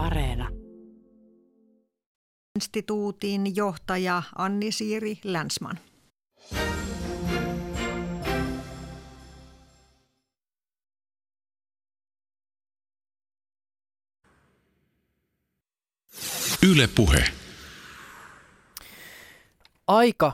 Areena. 0.00 0.48
Instituutin 2.54 3.56
johtaja 3.56 4.22
Anni-Siiri 4.34 5.18
Länsman. 5.24 5.78
Yle 16.62 16.88
Puhe. 16.96 17.24
Aika 19.86 20.32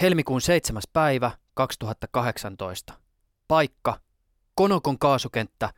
helmikuun 0.00 0.40
7. 0.40 0.82
päivä 0.92 1.30
2018. 1.54 2.94
Paikka 3.48 4.00
Konokon 4.54 4.98
kaasukenttä 4.98 5.70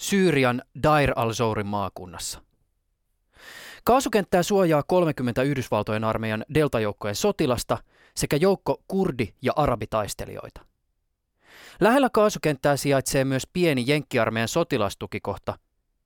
Syyrian 0.00 0.62
Dair 0.82 1.12
al-Zourin 1.16 1.66
maakunnassa. 1.66 2.42
Kaasukenttää 3.84 4.42
suojaa 4.42 4.82
30 4.86 5.42
Yhdysvaltojen 5.42 6.04
armeijan 6.04 6.44
deltajoukkojen 6.54 7.14
sotilasta 7.14 7.78
sekä 8.16 8.36
joukko 8.36 8.82
kurdi- 8.88 9.34
ja 9.42 9.52
arabitaistelijoita. 9.56 10.64
Lähellä 11.80 12.10
kaasukenttää 12.12 12.76
sijaitsee 12.76 13.24
myös 13.24 13.46
pieni 13.52 13.84
jenkkiarmeijan 13.86 14.48
sotilastukikohta, 14.48 15.58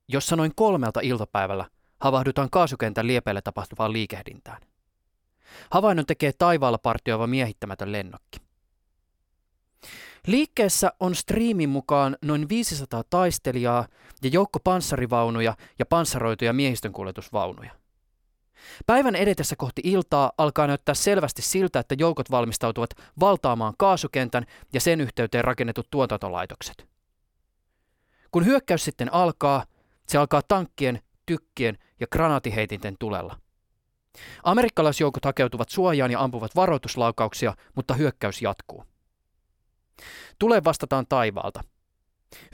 jossa 0.08 0.36
noin 0.36 0.52
kolmelta 0.56 1.00
iltapäivällä 1.02 1.64
havahdutaan 2.00 2.50
kaasukentän 2.50 3.06
liepeille 3.06 3.42
tapahtuvaan 3.42 3.92
liikehdintään. 3.92 4.62
Havainnon 5.70 6.06
tekee 6.06 6.32
taivaalla 6.38 6.78
partioiva 6.78 7.26
miehittämätön 7.26 7.92
lennokki. 7.92 8.43
Liikkeessä 10.26 10.92
on 11.00 11.14
striimin 11.14 11.68
mukaan 11.68 12.16
noin 12.22 12.48
500 12.48 13.02
taistelijaa 13.10 13.86
ja 14.22 14.30
joukko 14.32 14.58
panssarivaunuja 14.64 15.56
ja 15.78 15.86
panssaroituja 15.86 16.52
miehistönkuljetusvaunuja. 16.52 17.70
Päivän 18.86 19.16
edetessä 19.16 19.56
kohti 19.56 19.82
iltaa 19.84 20.32
alkaa 20.38 20.66
näyttää 20.66 20.94
selvästi 20.94 21.42
siltä, 21.42 21.78
että 21.78 21.94
joukot 21.98 22.30
valmistautuvat 22.30 22.90
valtaamaan 23.20 23.74
kaasukentän 23.78 24.44
ja 24.72 24.80
sen 24.80 25.00
yhteyteen 25.00 25.44
rakennetut 25.44 25.90
tuotantolaitokset. 25.90 26.86
Kun 28.30 28.44
hyökkäys 28.44 28.84
sitten 28.84 29.14
alkaa, 29.14 29.64
se 30.06 30.18
alkaa 30.18 30.42
tankkien, 30.48 31.00
tykkien 31.26 31.78
ja 32.00 32.06
granaatiheitinten 32.06 32.96
tulella. 32.98 33.38
Amerikkalaisjoukot 34.44 35.24
hakeutuvat 35.24 35.68
suojaan 35.68 36.10
ja 36.10 36.20
ampuvat 36.20 36.56
varoituslaukauksia, 36.56 37.54
mutta 37.74 37.94
hyökkäys 37.94 38.42
jatkuu. 38.42 38.84
Tule 40.38 40.64
vastataan 40.64 41.06
taivaalta. 41.08 41.60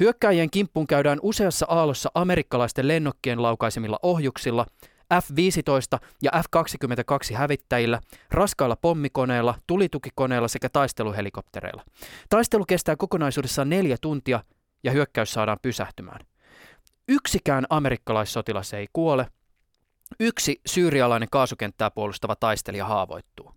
Hyökkäjien 0.01 0.51
kimppuun 0.51 0.87
käydään 0.87 1.19
useassa 1.23 1.67
aallossa 1.69 2.11
amerikkalaisten 2.15 2.89
lennokkien 2.89 3.43
laukaisemilla 3.43 3.99
ohjuksilla, 4.03 4.67
F-15 5.15 5.99
ja 6.23 6.31
F-22 6.37 7.37
hävittäjillä, 7.37 8.01
raskailla 8.31 8.77
pommikoneilla, 8.77 9.55
tulitukikoneilla 9.67 10.49
sekä 10.49 10.69
taisteluhelikoptereilla. 10.69 11.85
Taistelu 12.29 12.65
kestää 12.65 12.97
kokonaisuudessaan 12.97 13.69
neljä 13.71 13.97
tuntia 14.01 14.45
ja 14.83 14.93
hyökkäys 14.93 15.33
saadaan 15.33 15.59
pysähtymään. 15.63 16.21
Yksikään 17.09 17.67
amerikkalaissotilas 17.71 18.75
ei 18.75 18.87
kuole. 18.93 19.27
Yksi 20.21 20.61
syyrialainen 20.67 21.29
kaasukenttää 21.31 21.91
puolustava 21.91 22.37
taistelija 22.37 22.85
haavoittuu. 22.85 23.50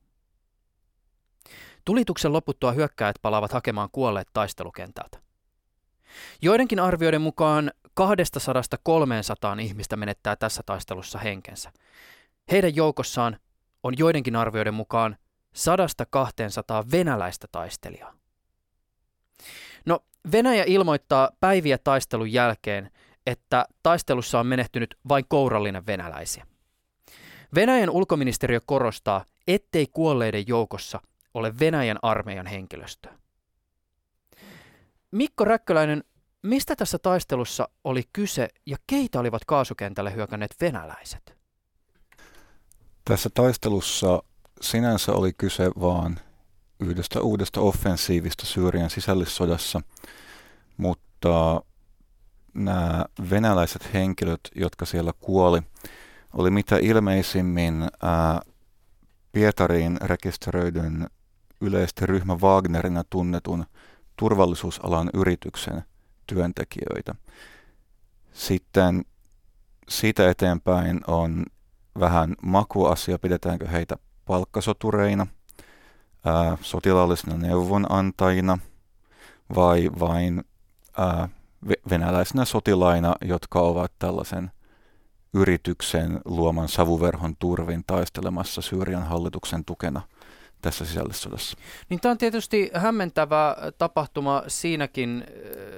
Tulituksen 1.86 2.34
loputtua 2.34 2.72
hyökkäät 2.72 3.16
palaavat 3.22 3.52
hakemaan 3.52 3.89
kuolleet 3.92 4.28
taistelukentältä. 4.34 5.20
Joidenkin 6.42 6.80
arvioiden 6.80 7.22
mukaan 7.22 7.72
200-300 7.88 9.59
ihmistä 9.62 9.95
menettää 9.95 10.36
tässä 10.36 10.64
taistelussa 10.66 11.20
henkensä. 11.20 11.72
Heidän 12.52 12.75
joukossaan 12.75 13.38
on 13.84 13.98
joidenkin 13.98 14.36
arvioiden 14.36 14.73
mukaan 14.73 15.17
100-200 16.85 16.91
venäläistä 16.91 17.47
taistelijaa. 17.52 18.13
No, 19.86 20.00
Venäjä 20.31 20.63
ilmoittaa 20.68 21.30
päiviä 21.40 21.78
taistelun 21.78 22.34
jälkeen, 22.34 22.91
että 23.25 23.66
taistelussa 23.84 24.40
on 24.40 24.47
menehtynyt 24.47 24.96
vain 25.09 25.25
kourallinen 25.28 25.86
venäläisiä. 25.86 26.47
Venäjän 27.56 27.90
ulkoministeriö 27.90 28.59
korostaa, 28.66 29.25
ettei 29.47 29.88
kuolleiden 29.94 30.44
joukossa 30.47 31.00
ole 31.33 31.59
Venäjän 31.59 31.99
armeijan 32.01 32.47
henkilöstöä. 32.47 33.13
Mikko 35.11 35.45
Räkköläinen, 35.45 36.03
mistä 36.41 36.75
tässä 36.75 36.99
taistelussa 36.99 37.69
oli 37.83 38.03
kyse 38.13 38.47
ja 38.66 38.77
keitä 38.88 39.19
olivat 39.19 39.45
kaasukentälle 39.45 40.16
hyökänneet 40.16 40.55
venäläiset? 40.61 41.38
Tässä 43.05 43.29
taistelussa 43.33 44.23
sinänsä 44.61 45.11
oli 45.13 45.33
kyse 45.33 45.71
vaan 45.79 46.19
yhdestä 46.79 47.21
uudesta 47.21 47.61
offensiivista 47.61 48.45
Syyrian 48.45 48.89
sisällissodassa, 48.89 49.81
mutta 50.77 51.61
nämä 52.53 53.05
venäläiset 53.29 53.94
henkilöt, 53.94 54.39
jotka 54.55 54.85
siellä 54.85 55.13
kuoli, 55.19 55.61
oli 56.33 56.51
mitä 56.51 56.77
ilmeisimmin 56.81 57.88
ää, 58.01 58.41
Pietariin 59.31 59.97
rekisteröidyn 60.01 61.07
yleisesti 61.63 62.06
ryhmä 62.06 62.35
Wagnerina 62.35 63.03
tunnetun 63.09 63.66
turvallisuusalan 64.16 65.09
yrityksen 65.13 65.84
työntekijöitä. 66.28 67.16
Sitten 68.34 69.06
siitä 69.90 70.29
eteenpäin 70.29 71.01
on 71.07 71.46
vähän 72.00 72.35
makuasia, 72.41 73.19
pidetäänkö 73.19 73.68
heitä 73.68 73.97
palkkasotureina, 74.25 75.28
ää, 76.25 76.57
sotilaallisina 76.62 77.38
neuvonantajina 77.38 78.57
vai 79.56 79.90
vain 80.00 80.44
ää, 80.97 81.30
venäläisinä 81.90 82.45
sotilaina, 82.45 83.16
jotka 83.22 83.59
ovat 83.59 83.91
tällaisen 84.00 84.51
yrityksen 85.34 86.22
luoman 86.25 86.68
savuverhon 86.68 87.35
turvin 87.40 87.84
taistelemassa 87.88 88.62
Syyrian 88.62 89.03
hallituksen 89.03 89.66
tukena 89.66 90.01
tässä 90.63 90.85
sisällissodassa. 90.85 91.57
Niin 91.90 92.00
tämä 92.00 92.12
on 92.12 92.18
tietysti 92.18 92.72
hämmentävä 92.74 93.56
tapahtuma 93.78 94.44
siinäkin 94.47 95.24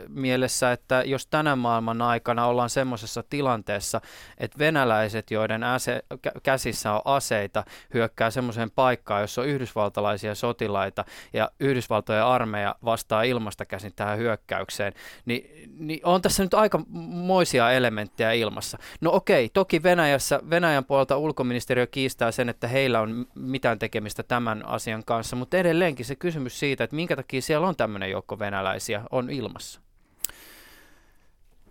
mielessä, 0.07 0.71
että 0.71 1.03
jos 1.05 1.27
tänä 1.27 1.55
maailman 1.55 2.01
aikana 2.01 2.45
ollaan 2.45 2.69
semmoisessa 2.69 3.23
tilanteessa, 3.29 4.01
että 4.37 4.59
venäläiset, 4.59 5.31
joiden 5.31 5.63
ase, 5.63 6.03
käsissä 6.43 6.93
on 6.93 7.01
aseita, 7.05 7.63
hyökkää 7.93 8.31
semmoiseen 8.31 8.71
paikkaan, 8.71 9.21
jossa 9.21 9.41
on 9.41 9.47
yhdysvaltalaisia 9.47 10.35
sotilaita 10.35 11.05
ja 11.33 11.51
Yhdysvaltojen 11.59 12.25
armeija 12.25 12.75
vastaa 12.85 13.23
ilmasta 13.23 13.65
käsin 13.65 13.93
tähän 13.95 14.17
hyökkäykseen, 14.17 14.93
niin, 15.25 15.69
niin 15.79 15.99
on 16.03 16.21
tässä 16.21 16.43
nyt 16.43 16.53
aika 16.53 16.79
moisia 16.89 17.71
elementtejä 17.71 18.31
ilmassa. 18.31 18.77
No 19.01 19.11
okei, 19.13 19.49
toki 19.49 19.83
Venäjässä, 19.83 20.39
Venäjän 20.49 20.85
puolelta 20.85 21.17
ulkoministeriö 21.17 21.87
kiistää 21.87 22.31
sen, 22.31 22.49
että 22.49 22.67
heillä 22.67 23.01
on 23.01 23.25
mitään 23.35 23.79
tekemistä 23.79 24.23
tämän 24.23 24.63
asian 24.75 25.03
kanssa, 25.05 25.35
mutta 25.35 25.57
edelleenkin 25.57 26.05
se 26.05 26.15
kysymys 26.15 26.59
siitä, 26.59 26.83
että 26.83 26.95
minkä 26.95 27.15
takia 27.15 27.41
siellä 27.41 27.67
on 27.67 27.75
tämmöinen 27.75 28.11
joukko 28.11 28.39
venäläisiä, 28.39 29.01
on 29.11 29.29
ilmassa. 29.29 29.81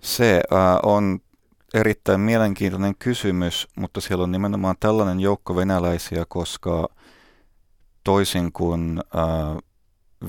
Se 0.00 0.41
äh, 0.53 0.59
on 0.82 1.20
erittäin 1.75 2.20
mielenkiintoinen 2.20 2.94
kysymys, 2.98 3.69
mutta 3.76 4.00
siellä 4.00 4.25
on 4.25 4.32
nimenomaan 4.32 4.76
tällainen 4.81 5.20
joukko 5.20 5.56
venäläisiä, 5.56 6.25
koska 6.28 6.88
toisin 8.04 8.53
kuin 8.53 9.00
äh, 9.16 9.56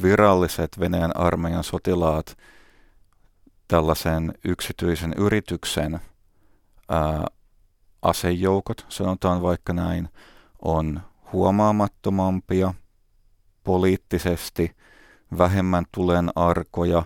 viralliset 0.01 0.79
Venäjän 0.79 1.17
armeijan 1.17 1.63
sotilaat 1.63 2.37
tällaisen 3.67 4.33
yksityisen 4.45 5.13
yrityksen 5.17 5.93
äh, 5.93 7.23
asejoukot, 8.01 8.85
sanotaan 8.89 9.41
vaikka 9.41 9.73
näin, 9.73 10.09
on 10.61 11.01
huomaamattomampia, 11.33 12.73
poliittisesti 13.63 14.71
vähemmän 15.37 15.85
tulen 15.91 16.29
arkoja 16.35 17.03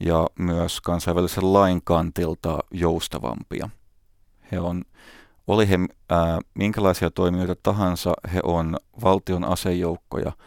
ja 0.00 0.26
myös 0.38 0.80
kansainvälisen 0.80 1.52
lain 1.52 1.80
kantilta 1.84 2.58
joustavampia. 2.70 3.68
He 4.52 4.60
on, 4.60 4.82
oli 5.46 5.68
he 5.68 5.78
ää, 6.08 6.38
minkälaisia 6.54 7.10
toimijoita 7.10 7.56
tahansa, 7.62 8.14
he 8.34 8.40
on 8.44 8.76
valtion 9.02 9.44
asejoukkoja– 9.44 10.32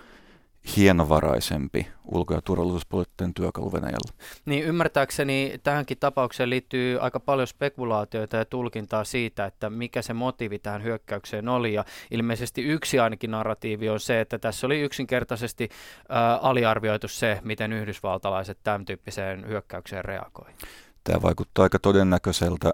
hienovaraisempi 0.75 1.87
ulko- 2.05 2.33
ja 2.33 2.41
turvallisuuspoliittinen 2.41 3.33
työkalu 3.33 3.73
Venäjällä. 3.73 4.13
Niin 4.45 4.63
ymmärtääkseni 4.63 5.59
tähänkin 5.63 5.97
tapaukseen 5.97 6.49
liittyy 6.49 6.99
aika 7.01 7.19
paljon 7.19 7.47
spekulaatioita 7.47 8.37
ja 8.37 8.45
tulkintaa 8.45 9.03
siitä, 9.03 9.45
että 9.45 9.69
mikä 9.69 10.01
se 10.01 10.13
motiivi 10.13 10.59
tähän 10.59 10.83
hyökkäykseen 10.83 11.49
oli. 11.49 11.73
Ja 11.73 11.85
ilmeisesti 12.11 12.61
yksi 12.61 12.99
ainakin 12.99 13.31
narratiivi 13.31 13.89
on 13.89 13.99
se, 13.99 14.21
että 14.21 14.39
tässä 14.39 14.67
oli 14.67 14.81
yksinkertaisesti 14.81 15.69
ää, 16.09 16.37
aliarvioitu 16.37 17.07
se, 17.07 17.39
miten 17.43 17.73
yhdysvaltalaiset 17.73 18.57
tämän 18.63 18.85
tyyppiseen 18.85 19.47
hyökkäykseen 19.47 20.05
reagoi. 20.05 20.51
Tämä 21.03 21.21
vaikuttaa 21.21 21.63
aika 21.63 21.79
todennäköiseltä. 21.79 22.73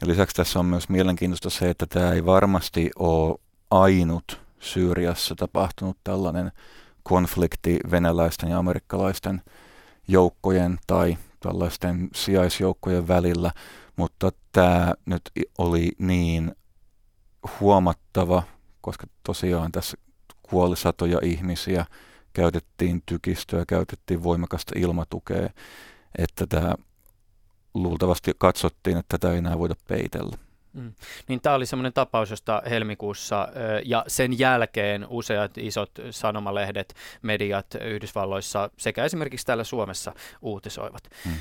Ja 0.00 0.06
lisäksi 0.06 0.36
tässä 0.36 0.58
on 0.58 0.66
myös 0.66 0.88
mielenkiintoista 0.88 1.50
se, 1.50 1.70
että 1.70 1.86
tämä 1.86 2.12
ei 2.12 2.26
varmasti 2.26 2.90
ole 2.96 3.38
ainut 3.70 4.40
Syyriassa 4.58 5.34
tapahtunut 5.34 5.96
tällainen 6.04 6.52
konflikti 7.08 7.78
venäläisten 7.90 8.50
ja 8.50 8.58
amerikkalaisten 8.58 9.42
joukkojen 10.08 10.78
tai 10.86 11.18
tällaisten 11.40 12.08
sijaisjoukkojen 12.14 13.08
välillä, 13.08 13.52
mutta 13.96 14.32
tämä 14.52 14.94
nyt 15.06 15.22
oli 15.58 15.92
niin 15.98 16.54
huomattava, 17.60 18.42
koska 18.80 19.06
tosiaan 19.22 19.72
tässä 19.72 19.96
kuoli 20.42 20.76
satoja 20.76 21.18
ihmisiä, 21.22 21.86
käytettiin 22.32 23.02
tykistöä, 23.06 23.64
käytettiin 23.68 24.22
voimakasta 24.22 24.72
ilmatukea, 24.76 25.50
että 26.18 26.46
tämä 26.46 26.74
luultavasti 27.74 28.32
katsottiin, 28.38 28.96
että 28.98 29.18
tätä 29.18 29.32
ei 29.32 29.38
enää 29.38 29.58
voida 29.58 29.74
peitellä. 29.88 30.47
Mm. 30.78 30.92
Niin 31.28 31.40
tämä 31.40 31.54
oli 31.54 31.66
semmoinen 31.66 31.92
tapaus, 31.92 32.30
josta 32.30 32.62
helmikuussa 32.70 33.48
ja 33.84 34.04
sen 34.06 34.38
jälkeen 34.38 35.06
useat 35.08 35.58
isot 35.58 35.90
sanomalehdet, 36.10 36.94
mediat 37.22 37.66
Yhdysvalloissa 37.80 38.70
sekä 38.76 39.04
esimerkiksi 39.04 39.46
täällä 39.46 39.64
Suomessa 39.64 40.12
uutisoivat. 40.42 41.02
Mm. 41.24 41.32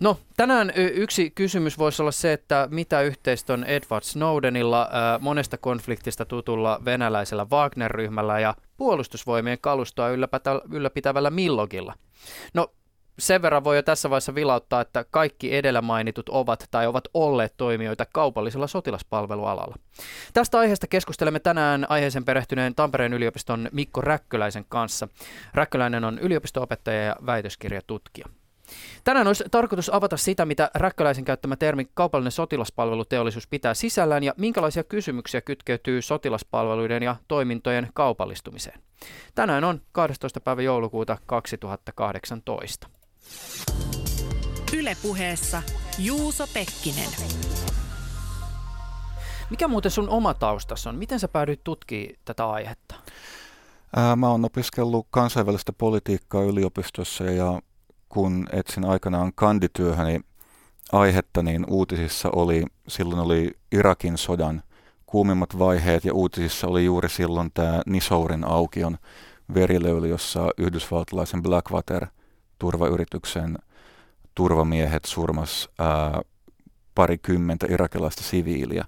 No, 0.00 0.18
tänään 0.36 0.72
yksi 0.76 1.30
kysymys 1.30 1.78
voisi 1.78 2.02
olla 2.02 2.12
se, 2.12 2.32
että 2.32 2.68
mitä 2.70 3.00
yhteistä 3.00 3.52
on 3.52 3.64
Edward 3.64 4.04
Snowdenilla, 4.04 4.88
monesta 5.20 5.58
konfliktista 5.58 6.24
tutulla 6.24 6.80
venäläisellä 6.84 7.46
Wagner-ryhmällä 7.50 8.40
ja 8.40 8.54
puolustusvoimien 8.76 9.58
kalustoa 9.60 10.08
ylläpitävällä 10.72 11.30
Millogilla. 11.30 11.94
No, 12.54 12.72
sen 13.18 13.42
verran 13.42 13.64
voi 13.64 13.76
jo 13.76 13.82
tässä 13.82 14.10
vaiheessa 14.10 14.34
vilauttaa, 14.34 14.80
että 14.80 15.04
kaikki 15.10 15.56
edellä 15.56 15.82
mainitut 15.82 16.28
ovat 16.28 16.64
tai 16.70 16.86
ovat 16.86 17.04
olleet 17.14 17.54
toimijoita 17.56 18.06
kaupallisella 18.12 18.66
sotilaspalvelualalla. 18.66 19.76
Tästä 20.32 20.58
aiheesta 20.58 20.86
keskustelemme 20.86 21.40
tänään 21.40 21.86
aiheeseen 21.88 22.24
perehtyneen 22.24 22.74
Tampereen 22.74 23.12
yliopiston 23.12 23.68
Mikko 23.72 24.00
Räkköläisen 24.00 24.64
kanssa. 24.68 25.08
Räkköläinen 25.54 26.04
on 26.04 26.18
yliopistoopettaja 26.18 27.02
ja 27.02 27.16
väitöskirjatutkija. 27.26 28.26
Tänään 29.04 29.26
olisi 29.26 29.44
tarkoitus 29.50 29.94
avata 29.94 30.16
sitä, 30.16 30.44
mitä 30.44 30.70
Räkköläisen 30.74 31.24
käyttämä 31.24 31.56
termi 31.56 31.88
kaupallinen 31.94 32.32
sotilaspalveluteollisuus 32.32 33.46
pitää 33.46 33.74
sisällään 33.74 34.22
ja 34.22 34.34
minkälaisia 34.36 34.84
kysymyksiä 34.84 35.40
kytkeytyy 35.40 36.02
sotilaspalveluiden 36.02 37.02
ja 37.02 37.16
toimintojen 37.28 37.88
kaupallistumiseen. 37.94 38.80
Tänään 39.34 39.64
on 39.64 39.80
12. 39.92 40.40
päivä 40.40 40.62
joulukuuta 40.62 41.18
2018. 41.26 42.88
Ylepuheessa 44.72 45.62
Juuso 45.98 46.46
Pekkinen. 46.54 47.10
Mikä 49.50 49.68
muuten 49.68 49.90
sun 49.90 50.08
oma 50.08 50.34
taustas 50.34 50.86
on? 50.86 50.94
Miten 50.94 51.20
sä 51.20 51.28
päädyit 51.28 51.64
tutkimaan 51.64 52.14
tätä 52.24 52.50
aihetta? 52.50 52.94
Ää, 53.96 54.16
mä 54.16 54.28
oon 54.28 54.44
opiskellut 54.44 55.06
kansainvälistä 55.10 55.72
politiikkaa 55.72 56.42
yliopistossa 56.42 57.24
ja 57.24 57.60
kun 58.08 58.46
etsin 58.52 58.84
aikanaan 58.84 59.32
kandityöhöni 59.34 60.20
aihetta, 60.92 61.42
niin 61.42 61.64
uutisissa 61.68 62.30
oli, 62.36 62.64
silloin 62.88 63.20
oli 63.20 63.50
Irakin 63.72 64.18
sodan 64.18 64.62
kuumimmat 65.06 65.58
vaiheet 65.58 66.04
ja 66.04 66.14
uutisissa 66.14 66.66
oli 66.66 66.84
juuri 66.84 67.08
silloin 67.08 67.50
tämä 67.54 67.82
Nisourin 67.86 68.44
aukion 68.44 68.98
verilöyly, 69.54 70.08
jossa 70.08 70.48
yhdysvaltalaisen 70.58 71.42
Blackwater 71.42 72.06
turvayrityksen 72.58 73.58
turvamiehet 74.34 75.04
surmas 75.04 75.68
ää, 75.78 76.20
parikymmentä 76.94 77.66
irakilaista 77.70 78.22
siviiliä. 78.22 78.84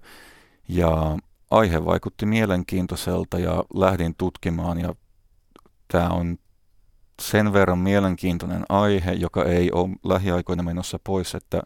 Ja 0.69 1.19
aihe 1.51 1.85
vaikutti 1.85 2.27
mielenkiintoiselta 2.27 3.39
ja 3.39 3.65
lähdin 3.75 4.15
tutkimaan 4.19 4.81
ja 4.81 4.95
tämä 5.89 6.09
on 6.09 6.39
sen 7.23 7.53
verran 7.53 7.79
mielenkiintoinen 7.79 8.65
aihe, 8.69 9.13
joka 9.13 9.45
ei 9.45 9.73
ole 9.73 9.97
lähiaikoina 10.05 10.63
menossa 10.63 10.99
pois, 11.05 11.35
että 11.35 11.63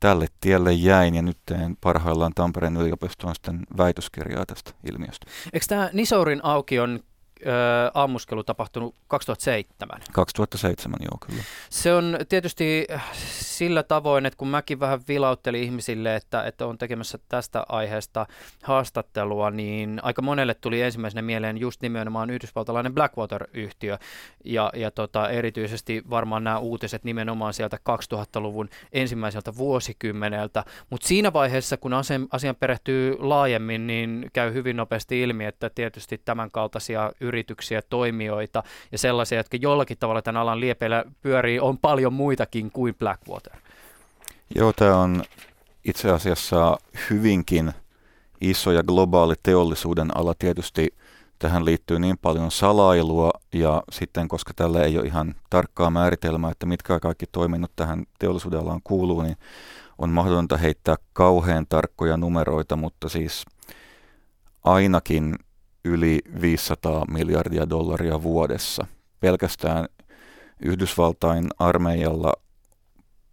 tälle 0.00 0.26
tielle 0.40 0.72
jäin 0.72 1.14
ja 1.14 1.22
nyt 1.22 1.38
teen 1.46 1.76
parhaillaan 1.80 2.32
Tampereen 2.34 2.76
yliopistoon 2.76 3.34
sitten 3.34 3.66
väitöskirjaa 3.76 4.46
tästä 4.46 4.70
ilmiöstä. 4.90 5.26
Eikö 5.52 5.66
tämä 5.68 5.90
Nisourin 5.92 6.40
aukion 6.42 7.00
ö, 7.46 7.90
ammuskelu 7.94 8.44
tapahtunut 8.44 8.94
2007? 9.08 10.00
2007, 10.12 10.98
joo 11.02 11.18
kyllä. 11.26 11.42
Se 11.70 11.94
on 11.94 12.18
tietysti 12.28 12.86
sillä 13.40 13.82
tavoin, 13.82 14.26
että 14.26 14.36
kun 14.36 14.48
mäkin 14.48 14.80
vähän 14.80 15.00
vilauttelin 15.08 15.62
ihmisille, 15.62 16.16
että, 16.16 16.44
että 16.44 16.66
on 16.66 16.78
tekemässä 16.78 17.18
tästä 17.28 17.64
aiheesta 17.68 18.26
haastattelua, 18.62 19.50
niin 19.50 20.00
aika 20.02 20.22
monelle 20.22 20.54
tuli 20.54 20.82
ensimmäisenä 20.82 21.22
mieleen 21.22 21.58
just 21.58 21.82
nimenomaan 21.82 22.30
yhdysvaltalainen 22.30 22.94
Blackwater-yhtiö 22.94 23.98
ja, 24.44 24.70
ja 24.76 24.90
tota, 24.90 25.28
erityisesti 25.28 26.02
varmaan 26.10 26.44
nämä 26.44 26.58
uutiset 26.58 27.04
nimenomaan 27.04 27.54
sieltä 27.54 27.78
2000-luvun 27.90 28.68
ensimmäiseltä 28.92 29.56
vuosikymmeneltä, 29.56 30.64
mutta 30.90 31.08
siinä 31.08 31.32
vaiheessa, 31.32 31.76
kun 31.76 31.92
asian, 31.92 32.26
asian 32.32 32.56
perehtyy 32.56 33.16
laajemmin, 33.18 33.86
niin 33.86 34.30
käy 34.32 34.52
hyvin 34.52 34.76
nopeasti 34.76 35.20
ilmi, 35.22 35.44
että 35.44 35.70
tietysti 35.74 36.20
tämän 36.24 36.50
kaltaisia 36.50 37.12
yrityksiä, 37.20 37.29
toimijoita 37.88 38.62
ja 38.92 38.98
sellaisia, 38.98 39.38
jotka 39.38 39.56
jollakin 39.60 39.98
tavalla 39.98 40.22
tämän 40.22 40.42
alan 40.42 40.60
liepeillä 40.60 41.04
pyörii, 41.22 41.60
on 41.60 41.78
paljon 41.78 42.12
muitakin 42.12 42.70
kuin 42.70 42.94
Blackwater. 42.94 43.56
Joo, 44.54 44.72
tämä 44.72 44.96
on 44.96 45.22
itse 45.84 46.10
asiassa 46.10 46.76
hyvinkin 47.10 47.72
iso 48.40 48.72
ja 48.72 48.82
globaali 48.82 49.34
teollisuuden 49.42 50.16
ala. 50.16 50.34
Tietysti 50.38 50.94
tähän 51.38 51.64
liittyy 51.64 51.98
niin 51.98 52.18
paljon 52.18 52.50
salailua 52.50 53.30
ja 53.52 53.82
sitten, 53.92 54.28
koska 54.28 54.52
tällä 54.56 54.82
ei 54.82 54.98
ole 54.98 55.06
ihan 55.06 55.34
tarkkaa 55.50 55.90
määritelmää, 55.90 56.50
että 56.50 56.66
mitkä 56.66 57.00
kaikki 57.00 57.26
toiminnot 57.32 57.72
tähän 57.76 58.04
teollisuuden 58.18 58.60
alaan 58.60 58.80
kuuluu, 58.84 59.22
niin 59.22 59.36
on 59.98 60.10
mahdotonta 60.10 60.56
heittää 60.56 60.96
kauhean 61.12 61.66
tarkkoja 61.68 62.16
numeroita, 62.16 62.76
mutta 62.76 63.08
siis 63.08 63.44
ainakin 64.64 65.36
yli 65.84 66.20
500 66.40 67.04
miljardia 67.10 67.70
dollaria 67.70 68.22
vuodessa. 68.22 68.86
Pelkästään 69.20 69.88
Yhdysvaltain 70.62 71.46
armeijalla, 71.58 72.32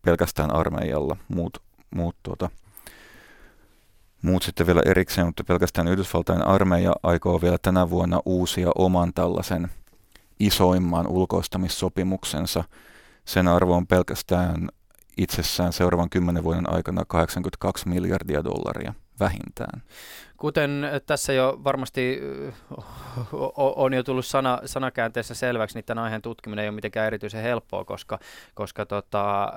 pelkästään 0.02 0.54
armeijalla, 0.54 1.18
muut, 1.28 1.58
muut, 1.96 2.16
tuota, 2.24 2.50
muut 4.22 4.44
sitten 4.44 4.68
vielä 4.68 4.82
erikseen, 4.86 5.28
mutta 5.28 5.44
pelkästään 5.44 5.88
Yhdysvaltain 5.88 6.48
armeija 6.48 6.94
aikoo 7.04 7.42
vielä 7.42 7.58
tänä 7.62 7.90
vuonna 7.90 8.20
uusia 8.26 8.70
oman 8.76 9.14
tällaisen 9.14 9.68
isoimman 10.40 11.08
ulkoistamissopimuksensa. 11.08 12.64
Sen 13.26 13.48
arvo 13.48 13.76
on 13.76 13.88
pelkästään 13.88 14.70
itsessään 15.18 15.74
seuraavan 15.74 16.10
kymmenen 16.10 16.44
vuoden 16.44 16.74
aikana 16.74 17.04
82 17.08 17.90
miljardia 17.90 18.44
dollaria 18.44 18.94
vähintään. 19.20 19.82
Kuten 20.38 20.86
tässä 21.06 21.34
jo 21.34 21.60
varmasti 21.64 22.22
on 23.56 23.94
jo 23.94 24.04
tullut 24.04 24.26
sana, 24.26 24.60
sanakäänteessä 24.66 25.36
selväksi, 25.36 25.78
niin 25.78 25.86
tämän 25.86 26.04
aiheen 26.04 26.22
tutkiminen 26.22 26.64
ei 26.64 26.70
ole 26.70 26.76
mitenkään 26.76 27.08
erityisen 27.08 27.44
helppoa, 27.44 27.86
koska, 27.86 28.20
koska 28.54 28.86
tota, 28.86 29.54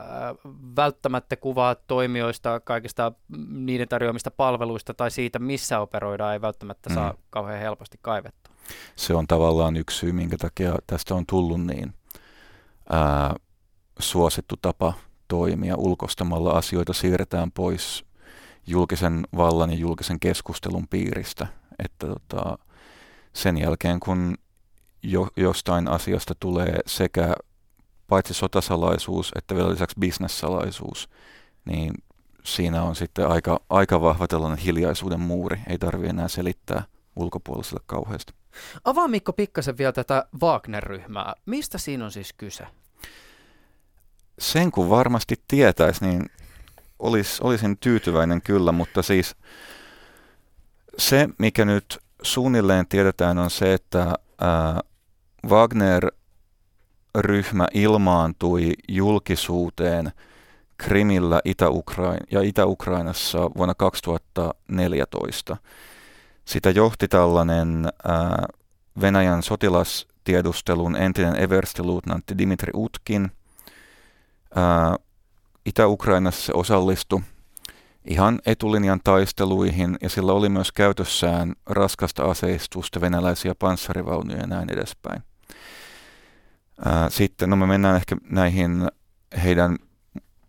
välttämättä 0.76 1.36
kuvaa 1.36 1.74
toimijoista, 1.74 2.60
kaikista 2.60 3.12
niiden 3.48 3.88
tarjoamista 3.88 4.30
palveluista 4.30 4.94
tai 4.94 5.10
siitä, 5.10 5.38
missä 5.38 5.80
operoidaan, 5.80 6.32
ei 6.32 6.40
välttämättä 6.40 6.94
saa 6.94 7.12
mm. 7.12 7.18
kauhean 7.30 7.60
helposti 7.60 7.98
kaivettua. 8.02 8.54
Se 8.96 9.14
on 9.14 9.26
tavallaan 9.26 9.76
yksi 9.76 9.98
syy, 9.98 10.12
minkä 10.12 10.36
takia 10.38 10.74
tästä 10.86 11.14
on 11.14 11.26
tullut 11.26 11.66
niin 11.66 11.94
ää, 12.92 13.34
suosittu 13.98 14.54
tapa 14.62 14.92
toimia. 15.28 15.76
Ulkostamalla 15.76 16.50
asioita 16.50 16.92
siirretään 16.92 17.52
pois 17.52 18.04
julkisen 18.66 19.26
vallan 19.36 19.70
ja 19.70 19.76
julkisen 19.76 20.20
keskustelun 20.20 20.88
piiristä. 20.88 21.46
Että 21.84 22.06
tota, 22.06 22.58
sen 23.32 23.58
jälkeen, 23.58 24.00
kun 24.00 24.38
jo, 25.02 25.28
jostain 25.36 25.88
asiasta 25.88 26.34
tulee 26.40 26.78
sekä 26.86 27.34
paitsi 28.08 28.34
sotasalaisuus 28.34 29.32
että 29.36 29.54
vielä 29.54 29.70
lisäksi 29.70 29.96
bisnessalaisuus, 30.00 31.08
niin 31.64 31.94
siinä 32.44 32.82
on 32.82 32.96
sitten 32.96 33.28
aika, 33.28 33.60
aika 33.70 34.00
vahva 34.00 34.28
tällainen 34.28 34.58
hiljaisuuden 34.58 35.20
muuri. 35.20 35.60
Ei 35.66 35.78
tarvi 35.78 36.08
enää 36.08 36.28
selittää 36.28 36.82
ulkopuoliselle 37.16 37.80
kauheasti. 37.86 38.32
Avaa 38.84 39.08
Mikko 39.08 39.32
pikkasen 39.32 39.78
vielä 39.78 39.92
tätä 39.92 40.24
Wagner-ryhmää. 40.42 41.34
Mistä 41.46 41.78
siinä 41.78 42.04
on 42.04 42.12
siis 42.12 42.32
kyse? 42.32 42.66
Sen 44.38 44.70
kun 44.70 44.90
varmasti 44.90 45.36
tietäisi, 45.48 46.04
niin 46.04 46.30
olis, 47.00 47.40
olisin 47.40 47.78
tyytyväinen 47.78 48.42
kyllä, 48.42 48.73
mutta 48.73 49.02
siis 49.02 49.37
se, 50.99 51.28
mikä 51.38 51.64
nyt 51.64 51.99
suunnilleen 52.23 52.87
tiedetään, 52.87 53.38
on 53.38 53.50
se, 53.50 53.75
että 53.75 54.14
Wagner-ryhmä 55.49 57.66
ilmaantui 57.75 58.73
julkisuuteen 58.88 60.12
Krimillä 60.78 61.40
Itä-Ukrain- 61.45 62.26
ja 62.30 62.42
Itä-Ukrainassa 62.42 63.50
vuonna 63.57 63.75
2014. 63.75 65.57
Sitä 66.45 66.71
johti 66.71 67.09
tällainen 67.09 67.88
ää, 68.04 68.47
Venäjän 69.00 69.42
sotilastiedustelun 69.42 70.97
entinen 70.97 71.37
everstiluutnantti 71.37 72.38
Dimitri 72.38 72.71
Utkin. 72.75 73.30
Itä-Ukrainassa 75.70 76.52
osallistui 76.54 77.20
ihan 78.04 78.40
etulinjan 78.46 79.00
taisteluihin 79.04 79.96
ja 80.02 80.08
sillä 80.08 80.32
oli 80.32 80.48
myös 80.48 80.72
käytössään 80.72 81.54
raskasta 81.66 82.24
aseistusta, 82.24 83.00
venäläisiä 83.00 83.54
panssarivaunuja 83.54 84.38
ja 84.38 84.46
näin 84.46 84.72
edespäin. 84.72 85.22
Sitten, 87.08 87.50
no 87.50 87.56
me 87.56 87.66
mennään 87.66 87.96
ehkä 87.96 88.16
näihin 88.30 88.88
heidän 89.44 89.76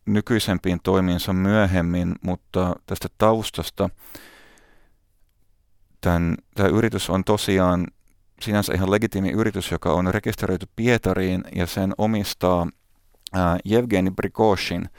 nykyisempiin 0.05 0.79
toimiinsa 0.83 1.33
myöhemmin, 1.33 2.15
mutta 2.21 2.75
tästä 2.85 3.07
taustasta 3.17 3.89
tämän, 6.01 6.37
tämä 6.55 6.69
yritys 6.69 7.09
on 7.09 7.23
tosiaan 7.23 7.87
sinänsä 8.41 8.73
ihan 8.73 8.91
legitiimi 8.91 9.29
yritys, 9.29 9.71
joka 9.71 9.93
on 9.93 10.13
rekisteröity 10.13 10.67
Pietariin 10.75 11.43
ja 11.55 11.67
sen 11.67 11.93
omistaa 11.97 12.67
ää, 13.33 13.57
Evgeni 13.71 14.11
Brigoshin, 14.11 14.89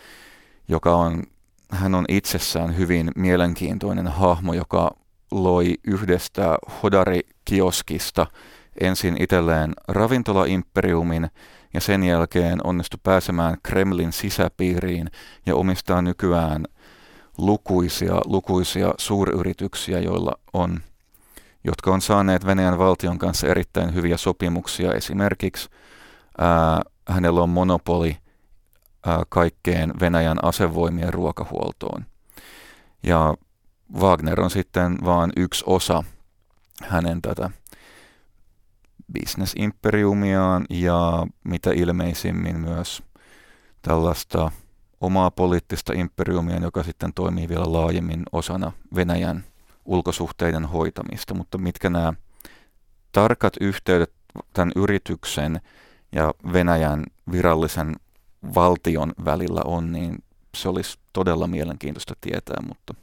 joka 0.69 0.97
on, 0.97 1.23
hän 1.71 1.95
on 1.95 2.05
itsessään 2.09 2.77
hyvin 2.77 3.11
mielenkiintoinen 3.17 4.07
hahmo, 4.07 4.55
joka 4.55 4.91
loi 5.31 5.75
yhdestä 5.85 6.59
Hodari-kioskista 6.83 8.27
ensin 8.81 9.17
itselleen 9.23 9.73
ravintolaimperiumin 9.89 11.31
ja 11.75 11.81
sen 11.81 12.03
jälkeen 12.03 12.59
onnistui 12.65 13.01
pääsemään 13.03 13.57
Kremlin 13.62 14.12
sisäpiiriin 14.12 15.11
ja 15.47 15.57
omistaa 15.57 16.03
nykyään 16.03 16.65
lukuisia, 17.39 18.21
lukuisia 18.25 18.95
suuryrityksiä, 18.99 20.01
joilla 20.01 20.33
on, 20.53 20.81
jotka 21.65 21.91
on 21.91 22.01
saaneet 22.01 22.47
Venäjän 22.47 22.79
valtion 22.79 23.19
kanssa 23.19 23.47
erittäin 23.47 23.95
hyviä 23.95 24.17
sopimuksia. 24.17 24.93
Esimerkiksi 24.93 25.69
ää, 26.39 26.83
hänellä 27.09 27.43
on 27.43 27.49
monopoli 27.51 28.17
kaikkeen 29.29 29.93
Venäjän 30.01 30.45
asevoimien 30.45 31.13
ruokahuoltoon. 31.13 32.07
Ja 33.03 33.35
Wagner 34.01 34.41
on 34.41 34.51
sitten 34.51 34.99
vain 35.05 35.33
yksi 35.37 35.65
osa 35.67 36.05
hänen 36.83 37.23
tätä 37.23 37.51
bisnesimperiumiaan 39.13 40.65
ja 40.71 41.27
mitä 41.45 41.71
ilmeisimmin 41.71 42.61
myös 42.61 43.03
tällaista 43.83 44.51
omaa 45.01 45.31
poliittista 45.31 45.93
imperiumia, 45.93 46.59
joka 46.59 46.83
sitten 46.83 47.15
toimii 47.15 47.49
vielä 47.49 47.73
laajemmin 47.73 48.23
osana 48.33 48.73
Venäjän 48.95 49.45
ulkosuhteiden 49.85 50.65
hoitamista. 50.65 51.35
Mutta 51.35 51.59
mitkä 51.59 51.91
nämä 51.91 52.13
tarkat 53.13 53.55
yhteydet 53.61 54.13
tämän 54.53 54.73
yrityksen 54.77 55.61
ja 56.13 56.35
Venäjän 56.53 57.05
virallisen 57.33 57.97
valtion 58.55 59.13
välillä 59.25 59.61
on, 59.65 59.93
niin 59.93 60.25
se 60.57 60.69
olisi 60.69 60.99
todella 61.13 61.47
mielenkiintoista 61.47 62.15
tietää, 62.21 62.57
mutta 62.69 62.95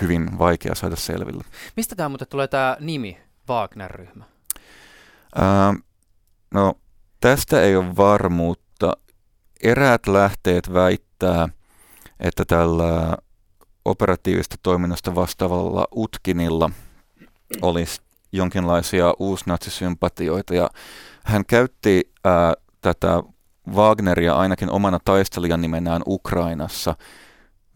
hyvin 0.00 0.38
vaikea 0.38 0.74
saada 0.74 0.96
selville. 0.96 1.44
Mistä 1.76 1.96
tämä 1.96 2.08
muuten 2.08 2.28
tulee 2.28 2.48
tämä 2.48 2.76
nimi, 2.80 3.18
Wagner-ryhmä? 3.48 4.24
Ää, 5.34 5.74
no, 6.54 6.74
tästä 7.20 7.62
ei 7.62 7.76
ole 7.76 7.96
varmuutta. 7.96 8.92
Eräät 9.62 10.06
lähteet 10.06 10.72
väittää, 10.72 11.48
että 12.20 12.44
tällä 12.44 13.16
operatiivista 13.84 14.56
toiminnasta 14.62 15.14
vastaavalla 15.14 15.86
Utkinilla 15.96 16.70
olisi 17.62 18.00
jonkinlaisia 18.32 19.14
uusnatsisympatioita. 19.18 20.54
Ja 20.54 20.70
hän 21.24 21.44
käytti 21.46 22.12
ää, 22.24 22.54
tätä 22.80 23.22
Wagneria 23.74 24.34
ainakin 24.34 24.70
omana 24.70 24.98
taistelijan 25.04 25.60
nimenään 25.60 26.02
Ukrainassa 26.06 26.94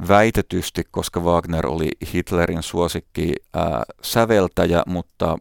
väitetysti, 0.09 0.83
koska 0.91 1.21
Wagner 1.21 1.67
oli 1.67 1.88
Hitlerin 2.14 2.62
suosikki 2.62 3.33
ää, 3.55 3.83
säveltäjä, 4.03 4.83
mutta 4.87 5.38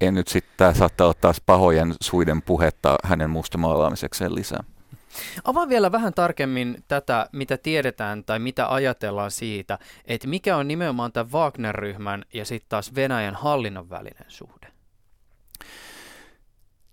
en 0.00 0.14
nyt 0.14 0.28
sitten, 0.28 0.74
saattaa 0.74 1.04
olla 1.04 1.14
taas 1.20 1.40
pahojen 1.46 1.94
suiden 2.00 2.42
puhetta 2.42 2.96
hänen 3.04 3.30
mustamaalaamisekseen 3.30 4.34
lisää. 4.34 4.64
Avaa 5.44 5.68
vielä 5.68 5.92
vähän 5.92 6.14
tarkemmin 6.14 6.84
tätä, 6.88 7.28
mitä 7.32 7.58
tiedetään 7.58 8.24
tai 8.24 8.38
mitä 8.38 8.74
ajatellaan 8.74 9.30
siitä, 9.30 9.78
että 10.04 10.28
mikä 10.28 10.56
on 10.56 10.68
nimenomaan 10.68 11.12
tämän 11.12 11.32
Wagner-ryhmän 11.32 12.24
ja 12.34 12.44
sitten 12.44 12.68
taas 12.68 12.94
Venäjän 12.94 13.34
hallinnon 13.34 13.90
välinen 13.90 14.24
suhde. 14.28 14.57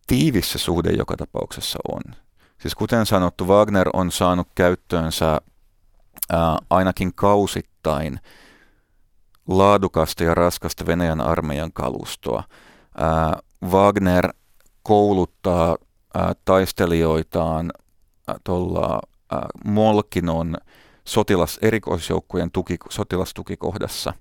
Tiivis 0.07 0.51
se 0.51 0.57
suhde 0.57 0.91
joka 0.91 1.17
tapauksessa 1.17 1.79
on. 1.91 2.01
Siis 2.61 2.75
kuten 2.75 3.05
sanottu, 3.05 3.47
Wagner 3.47 3.89
on 3.93 4.11
saanut 4.11 4.47
käyttöönsä 4.55 5.41
ää, 6.29 6.57
ainakin 6.69 7.13
kausittain 7.13 8.19
laadukasta 9.47 10.23
ja 10.23 10.35
raskasta 10.35 10.85
Venäjän 10.85 11.21
armeijan 11.21 11.73
kalustoa– 11.73 12.43
Ää, 12.97 13.39
Wagner 13.63 14.33
kouluttaa 14.83 15.77
ää, 16.13 16.33
taistelijoitaan 16.45 17.71
tuolla 18.43 19.01
Molkinon 19.65 20.57
sotilas, 21.05 21.59
erikoisjoukkojen 21.61 22.51
tuki, 22.51 22.77
sotilastukikohdassa. 22.89 24.13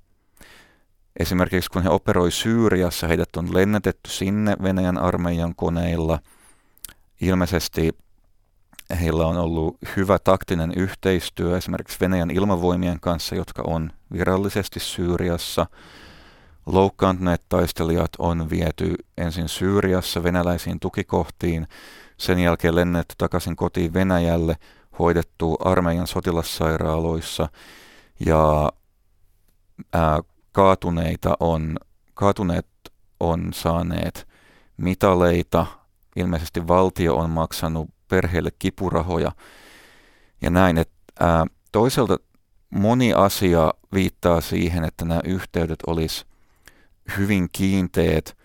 Esimerkiksi 1.20 1.70
kun 1.70 1.82
he 1.82 1.88
operoi 1.88 2.30
Syyriassa, 2.30 3.06
heidät 3.06 3.36
on 3.36 3.54
lennetetty 3.54 4.10
sinne 4.10 4.56
Venäjän 4.62 4.98
armeijan 4.98 5.54
koneilla. 5.54 6.18
Ilmeisesti 7.20 7.92
heillä 9.00 9.26
on 9.26 9.36
ollut 9.36 9.76
hyvä 9.96 10.18
taktinen 10.18 10.72
yhteistyö 10.76 11.56
esimerkiksi 11.56 12.00
Venäjän 12.00 12.30
ilmavoimien 12.30 13.00
kanssa, 13.00 13.34
jotka 13.34 13.62
on 13.66 13.90
virallisesti 14.12 14.80
Syyriassa. 14.80 15.66
Loukkaantuneet 16.66 17.42
taistelijat 17.48 18.10
on 18.18 18.50
viety 18.50 18.94
ensin 19.18 19.48
Syyriassa 19.48 20.22
venäläisiin 20.22 20.80
tukikohtiin, 20.80 21.66
sen 22.16 22.38
jälkeen 22.38 22.74
lennetty 22.74 23.14
takaisin 23.18 23.56
kotiin 23.56 23.94
Venäjälle, 23.94 24.56
hoidettu 24.98 25.54
armeijan 25.54 26.06
sotilassairaaloissa 26.06 27.48
ja 28.26 28.72
ää, 29.92 30.20
kaatuneita 30.54 31.36
on, 31.40 31.76
kaatuneet 32.14 32.66
on 33.20 33.52
saaneet 33.54 34.28
mitaleita, 34.76 35.66
ilmeisesti 36.16 36.68
valtio 36.68 37.16
on 37.16 37.30
maksanut 37.30 37.90
perheelle 38.08 38.50
kipurahoja 38.58 39.32
ja 40.42 40.50
näin, 40.50 40.78
että 40.78 40.94
ää, 41.20 41.46
toisaalta 41.72 42.16
moni 42.70 43.12
asia 43.12 43.74
viittaa 43.94 44.40
siihen, 44.40 44.84
että 44.84 45.04
nämä 45.04 45.20
yhteydet 45.24 45.78
olisi 45.86 46.24
hyvin 47.18 47.48
kiinteet 47.52 48.36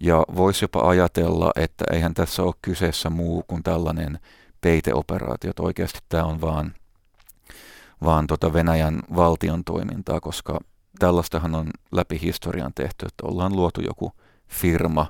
ja 0.00 0.24
voisi 0.36 0.64
jopa 0.64 0.88
ajatella, 0.88 1.50
että 1.56 1.84
eihän 1.92 2.14
tässä 2.14 2.42
ole 2.42 2.54
kyseessä 2.62 3.10
muu 3.10 3.44
kuin 3.48 3.62
tällainen 3.62 4.18
peiteoperaatio, 4.60 5.50
että 5.50 5.62
oikeasti 5.62 5.98
tämä 6.08 6.24
on 6.24 6.40
vaan, 6.40 6.74
vaan 8.04 8.26
tota 8.26 8.52
Venäjän 8.52 9.00
valtion 9.16 9.64
toimintaa, 9.64 10.20
koska 10.20 10.60
tällaistahan 10.98 11.54
on 11.54 11.70
läpi 11.92 12.20
historian 12.22 12.72
tehty, 12.74 13.06
että 13.06 13.26
ollaan 13.26 13.56
luotu 13.56 13.80
joku 13.80 14.12
firma 14.48 15.06